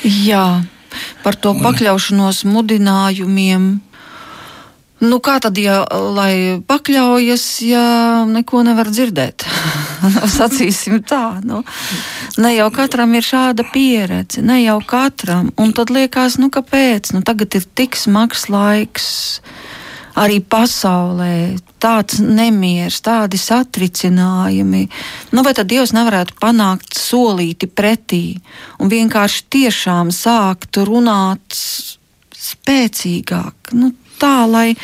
Jā, 0.03 0.47
par 1.23 1.39
to 1.39 1.55
un, 1.55 1.63
pakļaušanos 1.63 2.43
mudinājumiem 2.51 3.73
Nu, 5.03 5.19
kā 5.19 5.41
tad, 5.43 5.57
ja 5.59 5.81
lai 6.15 6.63
pakļaujas, 6.63 7.45
ja 7.67 7.83
neko 8.29 8.61
nevar 8.63 8.87
dzirdēt? 8.87 9.43
Sacīsim 10.37 11.01
tā, 11.03 11.41
nu, 11.43 11.65
ne 12.39 12.53
jau 12.55 12.69
katram 12.75 13.17
ir 13.19 13.27
šāda 13.27 13.67
pieredze, 13.73 14.45
ne 14.47 14.61
jau 14.63 14.79
katram. 14.87 15.51
Un 15.59 15.75
tad 15.75 15.91
liekas, 15.91 16.39
nu, 16.39 16.53
kāpēc? 16.55 17.11
Nu, 17.17 17.25
tagad 17.27 17.59
ir 17.59 17.67
tik 17.75 17.99
smags 17.99 18.47
laiks 18.53 19.09
arī 20.19 20.41
pasaulē, 20.45 21.57
tāds 21.83 22.21
nemieris, 22.23 23.01
tādi 23.05 23.41
satricinājumi. 23.41 24.85
Nu, 25.33 25.45
vai 25.47 25.55
tad 25.57 25.71
Dievs 25.73 25.95
nevarētu 25.97 26.37
panākt 26.41 26.99
solīti 26.99 27.69
pretī 27.71 28.25
un 28.79 28.93
vienkārši 28.93 29.47
tiešām 29.53 30.13
sākt 30.15 30.81
runāt 30.85 31.57
spēcīgāk? 32.37 33.73
Nu, 33.79 33.93
tā, 34.21 34.45
lai, 34.51 34.75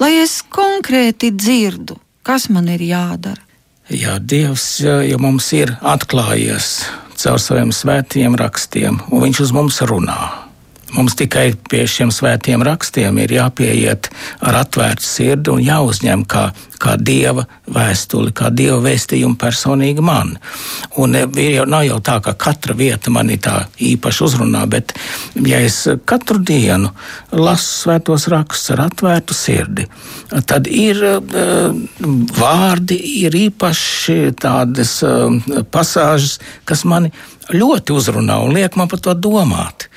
lai 0.00 0.14
es 0.22 0.40
konkrēti 0.42 1.34
dzirdu, 1.36 1.98
kas 2.26 2.48
man 2.52 2.68
ir 2.72 2.82
jādara. 2.90 3.42
Jā, 3.90 4.20
Dievs 4.22 4.78
ja 4.86 5.16
mums 5.18 5.48
ir 5.56 5.74
atklājies 5.82 6.84
caur 7.20 7.40
saviem 7.42 7.72
svētiem 7.74 8.36
rakstiem, 8.38 9.00
un 9.10 9.24
Viņš 9.26 9.42
uz 9.44 9.50
mums 9.52 9.80
runā. 9.84 10.39
Mums 10.90 11.14
tikai 11.18 11.52
pie 11.70 11.84
šiem 11.86 12.10
svētiem 12.14 12.64
rakstiem 12.66 13.18
ir 13.22 13.36
jāpieiet 13.36 14.08
ar 14.42 14.60
atvērtu 14.64 15.06
sirdi 15.06 15.52
un 15.52 15.62
jāuzņem 15.62 16.24
kā, 16.30 16.48
kā 16.82 16.96
dieva 16.98 17.44
vēstuli, 17.70 18.32
kā 18.34 18.50
dieva 18.54 18.80
vēstījumu 18.88 19.38
personīgi 19.38 20.02
man. 20.02 20.34
Un 20.98 21.14
e, 21.14 21.24
jau, 21.44 21.66
nav 21.70 21.84
jau 21.86 22.00
tā, 22.02 22.18
ka 22.24 22.34
katra 22.34 22.74
vieta 22.74 23.12
man 23.14 23.30
ir 23.30 23.42
tā 23.44 23.56
īpaši 23.78 24.24
uzrunā, 24.26 24.64
bet 24.70 24.94
ja 25.46 25.60
es 25.62 25.82
katru 26.10 26.40
dienu 26.42 26.90
lasu 27.38 27.84
svētos 27.84 28.26
rakstus 28.32 28.74
ar 28.74 28.86
atvērtu 28.88 29.36
sirdi, 29.36 29.86
tad 30.50 30.66
ir 30.66 31.02
uh, 31.06 31.70
vārdi, 32.40 32.98
ir 33.22 33.36
īpaši 33.46 34.34
tādas 34.40 34.98
uh, 35.06 35.30
pasāžas, 35.70 36.40
kas 36.66 36.82
mani 36.88 37.12
ļoti 37.54 37.94
uzrunā 37.94 38.40
un 38.44 38.54
liek 38.54 38.76
man 38.78 38.90
par 38.90 39.02
to 39.02 39.14
domāt. 39.14 39.88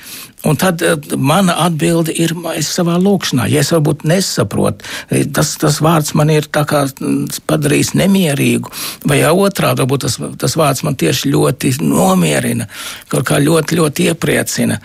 Un 0.44 0.56
tad 0.56 0.82
uh, 0.82 0.98
mana 1.16 1.56
atbilde 1.64 2.12
ir 2.12 2.34
savā 2.64 2.98
lūkšanā. 3.00 3.46
Ja 3.48 3.62
es 3.64 3.72
varbūt 3.72 4.04
nesaprotu, 4.08 4.84
eh, 5.08 5.24
tas, 5.24 5.54
tas 5.60 5.80
vārds 5.84 6.12
man 6.18 6.32
ir 6.32 6.48
mm, 6.52 7.40
padarījis 7.48 7.94
nemierīgu, 7.96 8.72
vai 9.08 9.22
otrādi, 9.30 9.84
varbūt 9.84 10.04
tas, 10.04 10.18
tas 10.40 10.56
vārds 10.60 10.84
man 10.84 10.98
tieši 11.00 11.32
ļoti 11.32 11.74
nomierina, 11.80 12.68
kaut 13.08 13.24
kā 13.30 13.40
ļoti, 13.40 13.80
ļoti 13.80 14.10
iepriecina. 14.12 14.80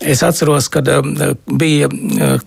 Es 0.00 0.24
atceros, 0.26 0.70
kad 0.72 0.88
uh, 0.88 1.04
bija 1.52 1.90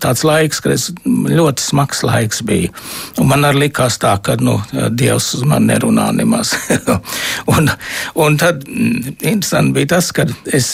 tāds 0.01 0.25
laiks, 0.27 0.59
kad 0.63 0.73
es 0.73 0.89
ļoti 1.05 1.63
smags 1.63 2.01
laiks 2.03 2.41
bija. 2.45 2.73
Un 3.21 3.29
man 3.29 3.45
arī 3.47 3.67
likās 3.67 3.99
tā, 4.01 4.15
ka 4.23 4.35
nu, 4.41 4.57
Dievs 4.97 5.29
uz 5.37 5.45
mani 5.47 5.69
nerunā 5.71 6.09
nemaz. 6.17 6.55
un, 7.53 7.69
un 8.17 8.41
tad 8.41 8.65
mm, 8.65 9.15
interesanti 9.21 9.77
bija 9.77 9.93
tas, 9.95 10.11
kad 10.15 10.33
es 10.49 10.73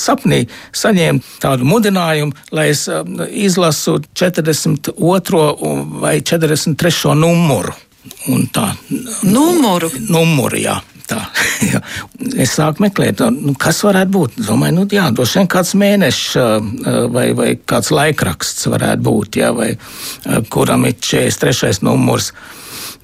sapnī 0.00 0.42
saņēmu 0.76 1.09
saņēmu 1.10 1.40
tādu 1.40 1.66
mudinājumu, 1.66 2.32
lai 2.52 2.70
es 2.70 2.86
um, 2.88 3.20
izlasu 3.28 4.00
42. 4.14 4.90
vai 6.00 6.20
43. 6.20 7.14
numuru. 7.14 7.74
Un 8.28 8.46
tā, 8.48 8.74
numuru? 9.22 9.90
Numuru, 10.08 10.56
jā. 10.56 10.80
Tā, 11.10 11.24
jā. 11.72 11.80
Es 12.38 12.54
sāku 12.54 12.84
meklēt, 12.84 13.20
nu, 13.34 13.54
kas 13.58 13.82
varētu 13.82 14.10
būt. 14.14 14.38
Domāju, 14.46 14.76
nu, 14.78 14.86
jā, 14.90 15.10
droši 15.10 15.40
vien 15.40 15.50
kāds 15.50 15.74
mēnešs 15.74 16.24
uh, 16.38 17.08
vai, 17.10 17.32
vai 17.34 17.56
kāds 17.58 17.90
laikraksts 17.90 18.70
varētu 18.70 19.02
būt, 19.02 19.40
jā, 19.42 19.50
vai 19.52 19.72
uh, 19.74 20.40
kuram 20.48 20.86
ir 20.86 20.96
43. 21.00 21.82
numurs 21.86 22.32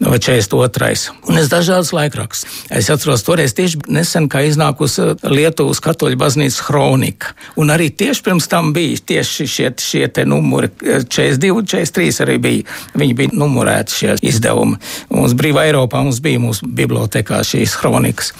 vai 0.00 0.18
42. 0.18 1.10
Un 1.28 1.38
es 1.40 1.48
dažādas 1.48 1.92
laikrakstus. 1.96 2.44
Es 2.70 2.90
atceros, 2.92 3.24
toreiz 3.24 3.54
tieši 3.56 3.80
nesen, 3.88 4.28
kā 4.28 4.42
iznākusi 4.44 5.14
Lietuvas 5.24 5.80
katoļu 5.84 6.18
baznīcas 6.20 6.60
kronika. 6.66 7.32
Un 7.56 7.72
arī 7.72 7.88
tieši 7.88 8.24
pirms 8.26 8.48
tam 8.52 8.72
bija 8.76 8.98
tieši 9.12 9.46
šie, 9.48 9.70
šie 9.80 10.04
te 10.12 10.26
numuri, 10.28 10.68
42, 10.76 11.64
43 11.72 12.20
arī 12.26 12.36
bija. 12.42 12.76
Viņi 12.96 13.16
bija 13.16 13.36
numurēti 13.36 13.96
šie 13.96 14.18
izdevumi. 14.28 14.76
Mums 15.14 15.36
brīvā 15.38 15.66
Eiropā 15.70 16.02
mums 16.04 16.20
bija 16.24 16.42
mūsu 16.44 16.68
bibliotekā 16.68 17.40
šīs 17.46 17.78
kronikas. 17.80 18.32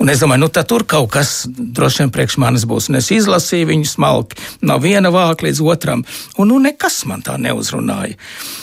Un 0.00 0.12
es 0.12 0.24
domāju, 0.24 0.46
nu 0.46 0.50
tad 0.52 0.70
tur 0.72 0.86
kaut 0.88 1.12
kas 1.12 1.42
droši 1.46 2.04
vien 2.04 2.14
priekš 2.14 2.40
manis 2.40 2.66
būs. 2.68 2.88
Un 2.88 3.02
es 3.02 3.12
izlasīju 3.12 3.68
viņu 3.74 3.92
smalki 3.92 4.40
no 4.64 4.80
viena 4.82 5.12
vāka 5.12 5.46
līdz 5.48 5.62
otram. 5.68 6.06
Un 6.40 6.54
nu 6.54 6.60
nekas 6.62 7.02
man 7.10 7.24
tā 7.24 7.36
neuzrunāja. 7.40 8.16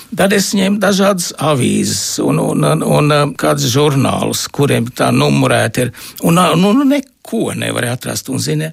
Tad 0.10 0.34
es 0.34 0.50
ņēmu 0.58 0.80
dažādas 0.82 1.30
avīzes 1.38 2.18
un, 2.24 2.40
un, 2.42 2.66
un, 2.66 2.82
un 2.82 3.14
um, 3.14 3.34
kādus 3.38 3.70
žurnālus, 3.70 4.48
kuriem 4.50 4.88
tā 4.90 5.12
numurēta 5.14 5.86
ir. 5.86 5.92
Un, 6.26 6.40
un, 6.42 6.66
un 6.66 6.90
neko 6.90 7.52
nevar 7.58 7.92
atrast. 7.92 8.32
Un, 8.34 8.42
zini, 8.42 8.72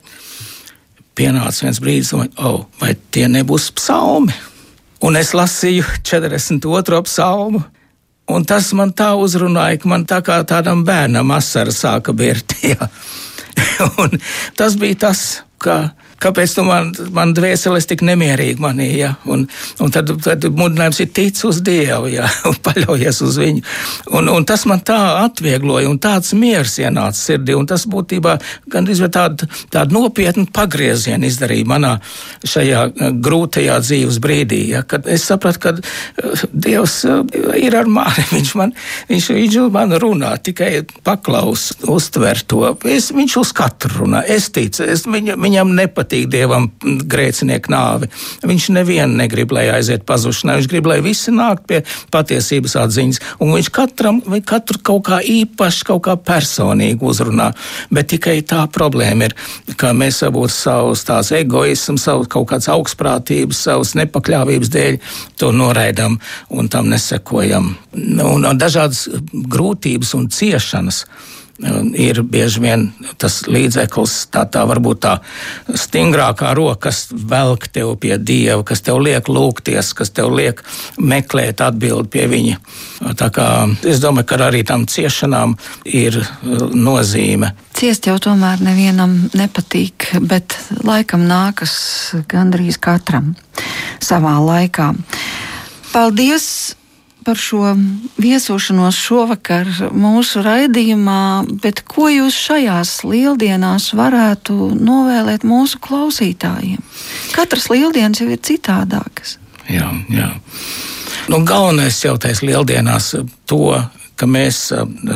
pienāca 1.16 1.66
viens 1.66 1.80
brīdis, 1.82 2.14
un, 2.16 2.30
oh, 2.40 2.64
vai 2.80 2.94
tie 3.12 3.26
nebūs 3.28 3.68
psalmi? 3.76 4.32
Un 5.04 5.20
es 5.20 5.34
lasīju 5.36 5.84
42. 6.08 7.02
psalmu. 7.04 7.60
Un 8.32 8.42
tas 8.48 8.72
man 8.74 8.90
tā 8.96 9.12
uzrunāja, 9.20 9.78
ka 9.82 9.90
man 9.92 10.06
tā 10.08 10.18
kā 10.24 10.40
tādam 10.48 10.82
bērnam 10.88 11.30
asara 11.36 11.70
sāka 11.70 12.16
birt. 12.16 12.56
tas 14.58 14.74
bija 14.80 14.98
tas, 15.04 15.20
ka 15.62 15.92
kāpēc 16.22 16.54
tu 16.56 16.64
man, 16.66 16.92
man 17.14 17.34
dvēseles 17.36 17.88
tik 17.88 18.02
nemierīgi 18.06 18.62
manī, 18.62 18.88
ja? 19.00 19.14
un, 19.28 19.46
un 19.82 19.92
tad, 19.92 20.10
tad 20.24 20.46
mudinājums 20.48 21.00
ir 21.04 21.10
tic 21.16 21.38
uz 21.48 21.60
Dievu, 21.64 22.10
ja? 22.12 22.28
un 22.48 22.56
paļaujies 22.64 23.20
uz 23.26 23.38
viņu. 23.40 23.64
Un, 24.16 24.30
un 24.32 24.46
tas 24.48 24.66
man 24.68 24.82
tā 24.86 24.98
atviegloja, 25.24 25.90
un 25.90 26.00
tāds 26.02 26.32
miers 26.38 26.78
ienāca 26.82 27.18
sirdī, 27.18 27.56
un 27.58 27.68
tas 27.68 27.86
būtībā 27.90 28.36
gandrīz 28.72 29.02
tādu, 29.12 29.48
tādu 29.72 29.98
nopietnu 29.98 30.46
pagriezienu 30.54 31.28
izdarīja 31.28 31.68
manā 31.68 31.92
šajā 32.46 32.86
eh, 32.88 33.12
grūtajā 33.26 33.78
dzīves 33.84 34.20
brīdī, 34.22 34.62
ja? 34.74 34.82
kad 34.88 35.08
es 35.10 35.26
sapratu, 35.28 35.62
ka 35.62 35.74
eh, 35.76 36.46
Dievs 36.52 36.98
eh, 37.08 37.22
ir 37.66 37.76
ar 37.78 37.90
mani, 37.90 38.26
viņš 38.36 38.54
man, 38.58 38.74
viņš, 39.10 39.30
viņš 39.36 39.60
man 39.74 39.96
runā, 40.02 40.34
tikai 40.42 40.72
paklaus, 41.06 41.70
uztver 41.86 42.40
to. 42.48 42.64
Es, 42.88 43.10
viņš 43.14 43.38
uz 43.42 43.52
katru 43.56 44.02
runā, 44.02 44.22
es 44.32 44.48
ticu, 44.54 44.84
es 44.86 45.06
viņ, 45.08 45.34
viņam 45.40 45.74
nepatīk 45.76 46.05
nepatīk 46.06 46.28
dievam 46.30 46.70
grēcinieku 46.82 47.70
nāvi. 47.70 48.08
Viņš 48.46 48.70
nevienu 48.74 49.16
negrib, 49.18 49.52
lai 49.52 49.68
aiziet 49.74 50.06
pazušanā. 50.06 50.56
Viņš 50.56 50.68
grib, 50.70 50.86
lai 50.86 51.00
visi 51.02 51.32
nāk 51.34 51.66
pie 51.66 51.82
patiesības 52.10 52.76
atziņas. 52.76 53.20
Un 53.40 53.54
viņš 53.54 53.70
katram, 53.70 54.22
katru 54.46 54.78
kaut 54.82 55.06
kā 55.06 55.20
īpaši, 55.20 55.84
kaut 55.86 56.04
kā 56.06 56.16
personīgi 56.16 57.02
uzrunā. 57.02 57.52
Bet 57.90 58.10
tikai 58.12 58.42
tā 58.46 58.66
problēma 58.70 59.28
ir, 59.28 59.36
ka 59.76 59.92
mēs 59.92 60.22
varbūt 60.22 60.50
savus 60.50 61.04
tās 61.04 61.32
egoismu, 61.32 61.98
savus 61.98 62.28
kaut 62.28 62.48
kādas 62.50 62.70
augstprātības, 62.70 63.64
savas 63.66 63.94
nepakļāvības 63.98 64.72
dēļ 64.72 65.00
to 65.36 65.52
noraidam 65.52 66.18
un 66.50 66.68
tam 66.68 66.90
nesekojam. 66.92 67.74
Un, 67.96 68.44
un 68.46 68.58
dažādas 68.58 69.06
grūtības 69.32 70.14
un 70.16 70.30
ciešanas 70.30 71.04
ir 71.96 72.20
bieži 72.22 72.60
vien 72.60 72.86
tas 73.20 73.40
līdzeklis, 73.48 74.14
tā, 74.32 74.44
tā 74.52 74.64
varbūt 74.68 75.00
tā 75.06 75.14
stingrākā 75.72 76.52
roka, 76.56 76.88
kas 76.88 77.06
velk 77.10 77.68
tev 77.72 77.94
pie 78.00 78.16
Dieva, 78.18 78.62
kas 78.66 78.84
tev 78.84 79.00
liek 79.04 79.28
lūgties, 79.32 79.92
kas 79.96 80.12
tev 80.14 80.34
liek 80.36 80.62
meklēt 80.98 81.62
atbildi 81.64 82.12
pie 82.12 82.26
viņa. 82.32 82.58
Tā 83.16 83.30
kā 83.34 83.48
es 83.88 84.02
domāju, 84.04 84.28
ka 84.28 84.40
arī 84.48 84.62
tam 84.68 84.86
ciešanām 84.90 85.56
ir 85.84 86.20
nozīme. 86.76 87.54
Ciest 87.76 88.08
jau 88.08 88.16
tomēr 88.22 88.62
nevienam 88.64 89.18
nepatīk, 89.36 90.12
bet 90.24 90.56
laikam 90.84 91.26
nākas 91.28 91.76
gandrīz 92.28 92.80
katram 92.80 93.34
savā 94.04 94.38
laikā. 94.44 94.92
Paldies! 95.92 96.76
Par 97.26 97.38
šo 97.40 97.72
viesošanos 98.22 98.94
šovakar 99.02 99.66
mūsu 99.90 100.44
raidījumā, 100.46 101.46
bet 101.62 101.82
ko 101.88 102.06
jūs 102.12 102.36
šajās 102.38 103.00
lieldienās 103.02 103.90
varētu 103.98 104.70
novēlēt 104.78 105.42
mūsu 105.46 105.80
klausītājiem? 105.82 106.78
Katras 107.34 107.66
lieldienas 107.72 108.22
jau 108.22 108.30
ir 108.30 108.38
citādākas. 108.46 109.40
Jā, 109.66 109.90
jā. 110.14 110.30
Nu, 111.26 111.42
galvenais 111.42 111.98
jau 112.04 112.14
tais 112.22 112.44
lieldienās 112.46 113.16
to, 113.50 113.74
ka 114.16 114.28
mēs 114.30 114.70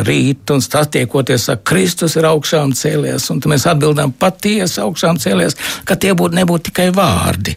rīt 0.06 0.50
un 0.50 0.62
satiekoties 0.64 1.46
ar 1.54 1.60
Kristus 1.64 2.18
ir 2.18 2.26
augšām 2.28 2.74
cēlies, 2.76 3.30
un 3.32 3.40
mēs 3.48 3.68
atbildām 3.70 4.12
patiesi 4.18 4.82
augšām 4.82 5.22
cēlies, 5.22 5.56
ka 5.86 5.96
tie 5.96 6.12
būtu 6.18 6.36
nebūtu 6.42 6.72
tikai 6.72 6.90
vārdi, 6.96 7.54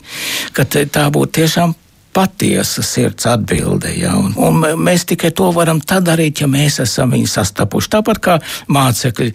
ka 0.53 0.67
tā 0.69 1.09
būtu 1.13 1.41
tiešām 1.41 1.73
patiesa 2.13 2.83
sirds 2.85 3.25
atbilde. 3.29 3.91
Ja? 3.97 4.13
Un, 4.17 4.33
un 4.37 4.61
mēs 4.85 5.07
tikai 5.09 5.33
to 5.35 5.49
varam 5.55 5.81
darīt, 5.83 6.43
ja 6.43 6.47
mēs 6.49 6.79
esam 6.83 7.13
viņu 7.13 7.29
sastapuši. 7.29 7.91
Tāpat 7.97 8.21
kā 8.23 8.37
mācekļi 8.73 9.31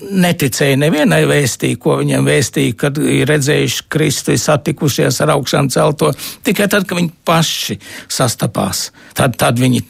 neticēja 0.00 0.78
nevienai 0.80 1.22
vēstī, 1.28 1.74
ko 1.80 1.98
viņiem 2.00 2.26
vēstīja, 2.26 2.76
kad 2.80 2.98
ir 3.02 3.28
redzējuši 3.30 3.86
Kristu, 3.92 4.36
satikušies 4.38 5.20
ar 5.24 5.34
augšām 5.36 5.70
celto. 5.72 6.12
Tikai 6.46 6.68
tad, 6.70 6.86
kad 6.88 6.98
viņi 6.98 7.12
paši 7.26 7.78
sastapās, 8.10 8.88
tad, 9.18 9.36
tad 9.40 9.60
viņi 9.60 9.82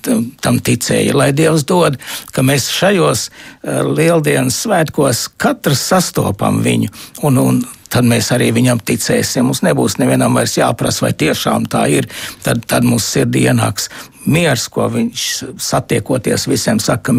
tam 0.43 0.61
ticēja. 0.65 1.17
Lai 1.17 1.31
Dievs 1.37 1.67
dod, 1.69 1.99
ka 2.35 2.45
mēs 2.47 2.71
šajos 2.75 3.29
uh, 3.29 3.83
lieldienas 3.91 4.63
svētkos 4.65 5.29
katrs 5.41 5.85
sastopam 5.93 6.63
viņu 6.65 6.91
un, 7.29 7.39
un 7.45 7.63
tad 7.91 8.07
mēs 8.09 8.31
arī 8.35 8.51
viņam 8.55 8.81
ticēsim. 8.87 9.49
Mums 9.49 9.65
nebūs 9.67 9.99
nevienam 10.01 10.39
vairs 10.39 10.57
jāprasa, 10.59 11.07
vai 11.07 11.13
tiešām 11.19 11.67
tā 11.71 11.87
ir. 11.91 12.09
Tad, 12.45 12.65
tad 12.71 12.87
mums 12.87 13.09
sirdī 13.11 13.47
ienāks 13.51 13.91
miers, 14.31 14.67
ko 14.69 14.87
viņš 14.93 15.25
satiekoties 15.61 16.47
visiem 16.51 16.81
saka, 16.83 17.15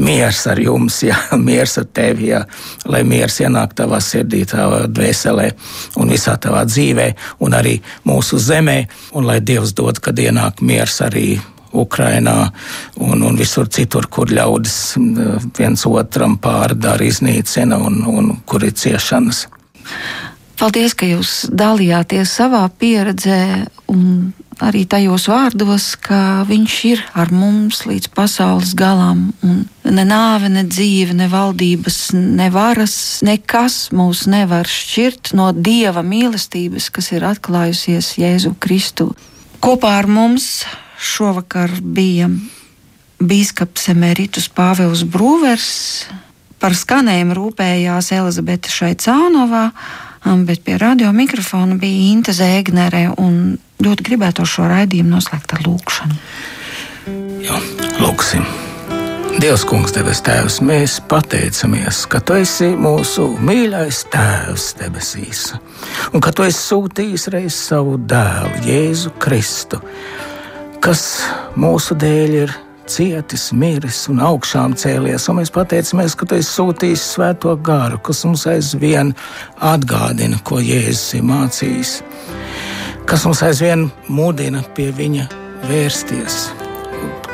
miers 0.00 0.42
ar 0.50 0.60
jums, 0.60 1.02
jā, 1.04 1.16
miers 1.48 1.76
ar 1.80 1.86
tevi, 1.92 2.30
jā, 2.32 2.42
lai 2.90 3.02
miers 3.06 3.40
ienāk 3.44 3.76
tavā 3.78 4.00
sirdī, 4.04 4.42
tavā 4.48 4.86
dvēselē 4.88 5.50
un 6.00 6.12
visā 6.12 6.36
tavā 6.40 6.64
dzīvē 6.68 7.10
un 7.44 7.56
arī 7.56 7.78
mūsu 8.08 8.40
zemē, 8.40 8.82
un 9.16 9.28
lai 9.28 9.40
Dievs 9.44 9.74
dod, 9.76 10.00
kad 10.02 10.18
ienāk 10.18 10.62
miers 10.64 11.00
arī 11.04 11.38
Ukrainā 11.70 12.50
un, 12.98 13.22
un 13.22 13.36
visur 13.38 13.68
citur, 13.70 14.08
kur 14.10 14.32
ļaudis 14.32 14.76
viens 15.58 15.86
otram 15.86 16.36
pārdara, 16.42 17.06
iznīcina 17.06 17.78
un, 17.78 18.02
un 18.10 18.36
kur 18.46 18.66
ir 18.66 18.74
ciešanas. 18.74 19.46
Paldies, 20.60 20.92
ka 20.92 21.06
jūs 21.08 21.46
dalījāties 21.56 22.34
savā 22.36 22.66
pieredzē 22.80 23.40
un 23.88 24.34
arī 24.60 24.82
tajos 24.84 25.24
vārdos, 25.30 25.94
ka 25.96 26.44
viņš 26.48 26.74
ir 26.90 27.00
ar 27.16 27.32
mums 27.32 27.86
līdz 27.88 28.10
pasaules 28.12 28.74
galam. 28.76 29.30
Ne 29.40 30.04
nāve, 30.04 30.50
ne 30.52 30.66
dzīve, 30.68 31.16
ne 31.16 31.30
valdības, 31.32 31.98
ne 32.12 32.50
varas, 32.52 32.94
nekas 33.24 33.88
mūs 33.96 34.26
nevar 34.28 34.68
šķirt 34.68 35.32
no 35.38 35.50
dieva 35.56 36.04
mīlestības, 36.04 36.90
kas 36.92 37.10
ir 37.16 37.24
atklājusies 37.30 38.14
Jēzu 38.20 38.52
Kristu. 38.60 39.10
Kopā 39.64 39.96
ar 40.02 40.08
mums 40.12 40.66
šovakar 41.00 41.80
bija 41.80 42.28
Bīskaps 43.20 43.88
Emeritus 43.92 44.52
Pāvils 44.52 45.08
Brūvers 45.08 45.70
Par 46.60 46.76
skanējumu 46.76 47.36
rūpējās 47.38 48.10
Elizabete 48.18 48.68
Šaicānovā, 48.68 49.70
um, 50.28 50.44
bet 50.48 50.60
pie 50.66 50.76
radio 50.80 51.12
mikrofona 51.16 51.78
bija 51.80 52.10
Inte 52.12 52.34
Zēgnere 52.36 53.06
ļoti 53.80 54.04
gribētu 54.04 54.44
šo 54.44 54.68
raidījumu 54.68 55.14
noslēgt 55.16 55.56
ar 55.56 55.64
lūkšanu. 55.64 56.18
Jā, 57.40 57.56
lūksim! 58.02 58.44
Dievs, 59.40 59.62
Kungs, 59.64 59.94
debes 59.96 60.20
Tēvs, 60.26 60.58
mēs 60.60 60.98
pateicamies, 61.08 62.02
ka 62.12 62.18
Tu 62.20 62.42
esi 62.42 62.66
mūsu 62.76 63.24
mīļais 63.40 64.02
Tēvs 64.12 64.66
debesīs, 64.82 65.44
un 66.12 66.20
ka 66.20 66.34
Tu 66.36 66.44
esi 66.50 66.60
sūtījis 66.60 67.28
reiz 67.32 67.56
savu 67.56 67.94
dēlu, 68.10 68.60
Jēzu 68.66 69.14
Kristu, 69.22 69.80
kas 70.84 71.06
mūsu 71.56 71.96
dēļ 71.96 72.36
ir 72.42 72.52
cietis, 72.90 73.50
miris 73.56 74.04
un 74.10 74.20
augšām 74.24 74.74
cēlies. 74.78 75.28
Un 75.30 75.40
mēs 75.40 75.52
pateicamies, 75.54 76.16
ka 76.18 76.28
tu 76.28 76.38
esi 76.38 76.50
sūtījis 76.50 77.04
svēto 77.14 77.54
garu, 77.66 78.00
kas 78.04 78.24
mums 78.26 78.46
aizvien 78.50 79.12
atgādina, 79.70 80.40
ko 80.44 80.60
Jēzus 80.62 81.18
ir 81.18 81.26
mācījis, 81.28 81.92
kas 83.10 83.26
mums 83.28 83.44
aizvien 83.46 83.88
mudina 84.08 84.64
pie 84.76 84.90
viņa 84.96 85.28
vērsties. 85.70 86.42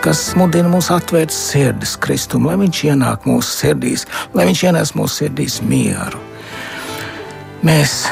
Kas 0.04 0.20
mudina 0.38 0.70
mūs 0.70 0.92
atvērt 0.94 1.32
sirdis 1.34 1.96
Kristum, 1.98 2.46
lai 2.46 2.54
Viņš 2.60 2.82
ienāk 2.92 3.24
mūsu 3.26 3.56
sirdīs, 3.64 4.04
lai 4.36 4.46
Viņš 4.46 4.62
ienes 4.68 4.94
mūsu 4.98 5.24
sirdīs 5.24 5.58
mieru. 5.66 6.20
Mēs 7.66 8.04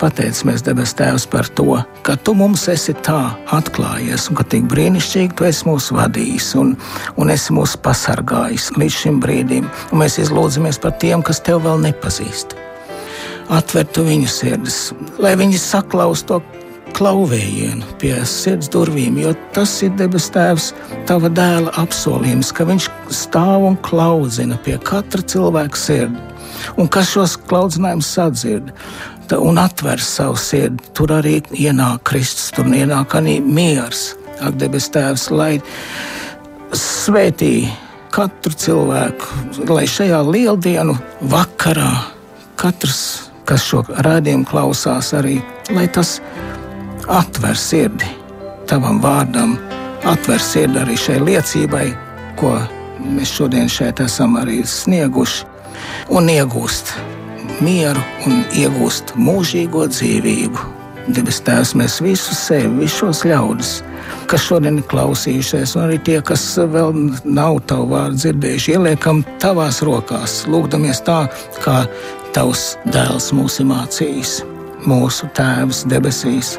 pateicamies, 0.00 0.64
debes 0.64 0.94
Tēvs, 0.96 1.26
par 1.30 1.48
to, 1.56 1.78
ka 2.06 2.16
Tu 2.24 2.34
mums 2.36 2.66
esi 2.72 2.94
tā 3.06 3.34
atklājies 3.56 4.28
un 4.30 4.38
ka 4.38 4.46
tik 4.52 4.66
brīnišķīgi 4.70 5.36
Tu 5.38 5.48
esi 5.50 5.68
mūs 5.68 5.90
vadījis 5.94 6.52
un, 6.60 6.74
un 7.20 7.32
esi 7.32 7.54
mūs 7.56 7.76
pasargājis 7.84 8.70
līdz 8.80 8.96
šim 9.02 9.20
brīdim. 9.22 9.68
Un 9.90 10.02
mēs 10.02 10.18
izlūdzamies 10.22 10.80
par 10.82 10.96
tiem, 11.02 11.24
kas 11.26 11.42
Tev 11.44 11.62
vēl 11.66 11.82
nepazīst. 11.84 12.56
Atvertu 13.50 14.06
viņu 14.06 14.30
sirdis, 14.30 14.80
lai 15.18 15.34
viņi 15.38 15.58
saklaus 15.58 16.22
to 16.26 16.38
klauvējienu 16.96 17.86
pie 18.00 18.14
sirds 18.26 18.70
durvīm, 18.72 19.18
jo 19.22 19.34
tas 19.54 19.72
ir 19.86 19.94
debes 19.98 20.30
Tēvs, 20.34 20.72
Tava 21.08 21.30
dēla 21.32 21.74
apsolījums, 21.82 22.52
ka 22.54 22.66
Viņš 22.68 22.88
stāv 23.14 23.68
un 23.70 23.78
klaudzina 23.86 24.58
pie 24.64 24.78
katra 24.86 25.22
cilvēka 25.22 25.78
sirdi. 25.78 26.26
Un 26.80 26.90
kas 26.92 27.12
šos 27.14 27.36
klaudzinājumus 27.48 28.10
sadzird, 28.14 28.72
un 29.38 29.58
atver 29.58 30.00
savu 30.00 30.36
sirdi. 30.40 30.90
Tur 30.96 31.12
arī 31.20 31.38
ienāk 31.52 32.04
Kristus, 32.10 32.50
tur 32.56 32.66
ienāk 32.66 33.14
arī 33.18 33.38
miers. 33.44 34.14
Ak, 34.40 34.56
debes 34.56 34.88
Tēvs, 34.92 35.28
lai 35.30 35.60
svētī 36.72 37.68
katru 38.14 38.54
cilvēku, 38.56 39.66
lai 39.70 39.84
šajā 39.90 40.20
lieldienu 40.26 40.96
vakarā 41.30 41.90
katrs, 42.60 43.30
kas 43.44 43.66
šo 43.68 43.82
rādījumu 44.06 44.48
klausās, 44.48 45.12
arī 45.16 45.38
lai 45.74 45.86
tas 45.92 46.18
atver 47.10 47.58
sirdi 47.58 48.08
tavam 48.70 49.00
vārdam, 49.02 49.56
atver 50.08 50.40
sirdi 50.42 50.80
arī 50.80 50.96
šai 50.98 51.20
liecībai, 51.26 51.86
ko 52.40 52.56
mēs 53.04 53.36
šodien 53.36 53.68
šeit 53.70 54.00
esam 54.04 54.38
arī 54.40 54.62
snieguši 54.66 55.46
un 56.16 56.28
iegūst 56.32 56.94
mieru 57.64 58.02
un 58.28 58.44
iegūst 58.56 59.14
mūžīgo 59.18 59.86
dzīvību. 59.90 60.68
Debes 61.10 61.40
Tēvs, 61.42 61.72
mēs 61.78 61.98
visus 62.04 62.38
sevi, 62.46 62.84
visus 62.84 63.00
šos 63.00 63.22
ļaudis, 63.26 63.72
kas 64.30 64.44
šodien 64.46 64.78
ir 64.78 64.86
klausījušies, 64.90 65.74
un 65.74 65.86
arī 65.88 65.98
tie, 66.06 66.20
kas 66.22 66.44
vēl 66.60 66.94
nav 67.24 67.62
tavu 67.70 67.90
vārdu 67.94 68.20
dzirdējuši, 68.20 68.76
ieliekam 68.76 69.24
tavās 69.42 69.82
rokās, 69.86 70.42
lūgdamies 70.50 71.02
tā, 71.08 71.24
kā 71.64 71.82
tavs 72.36 72.74
dēls 72.94 73.32
mūs 73.34 73.58
ir 73.62 73.70
mācījis, 73.72 74.40
mūsu 74.86 75.30
Tēvs 75.34 75.86
debesīs. 75.90 76.58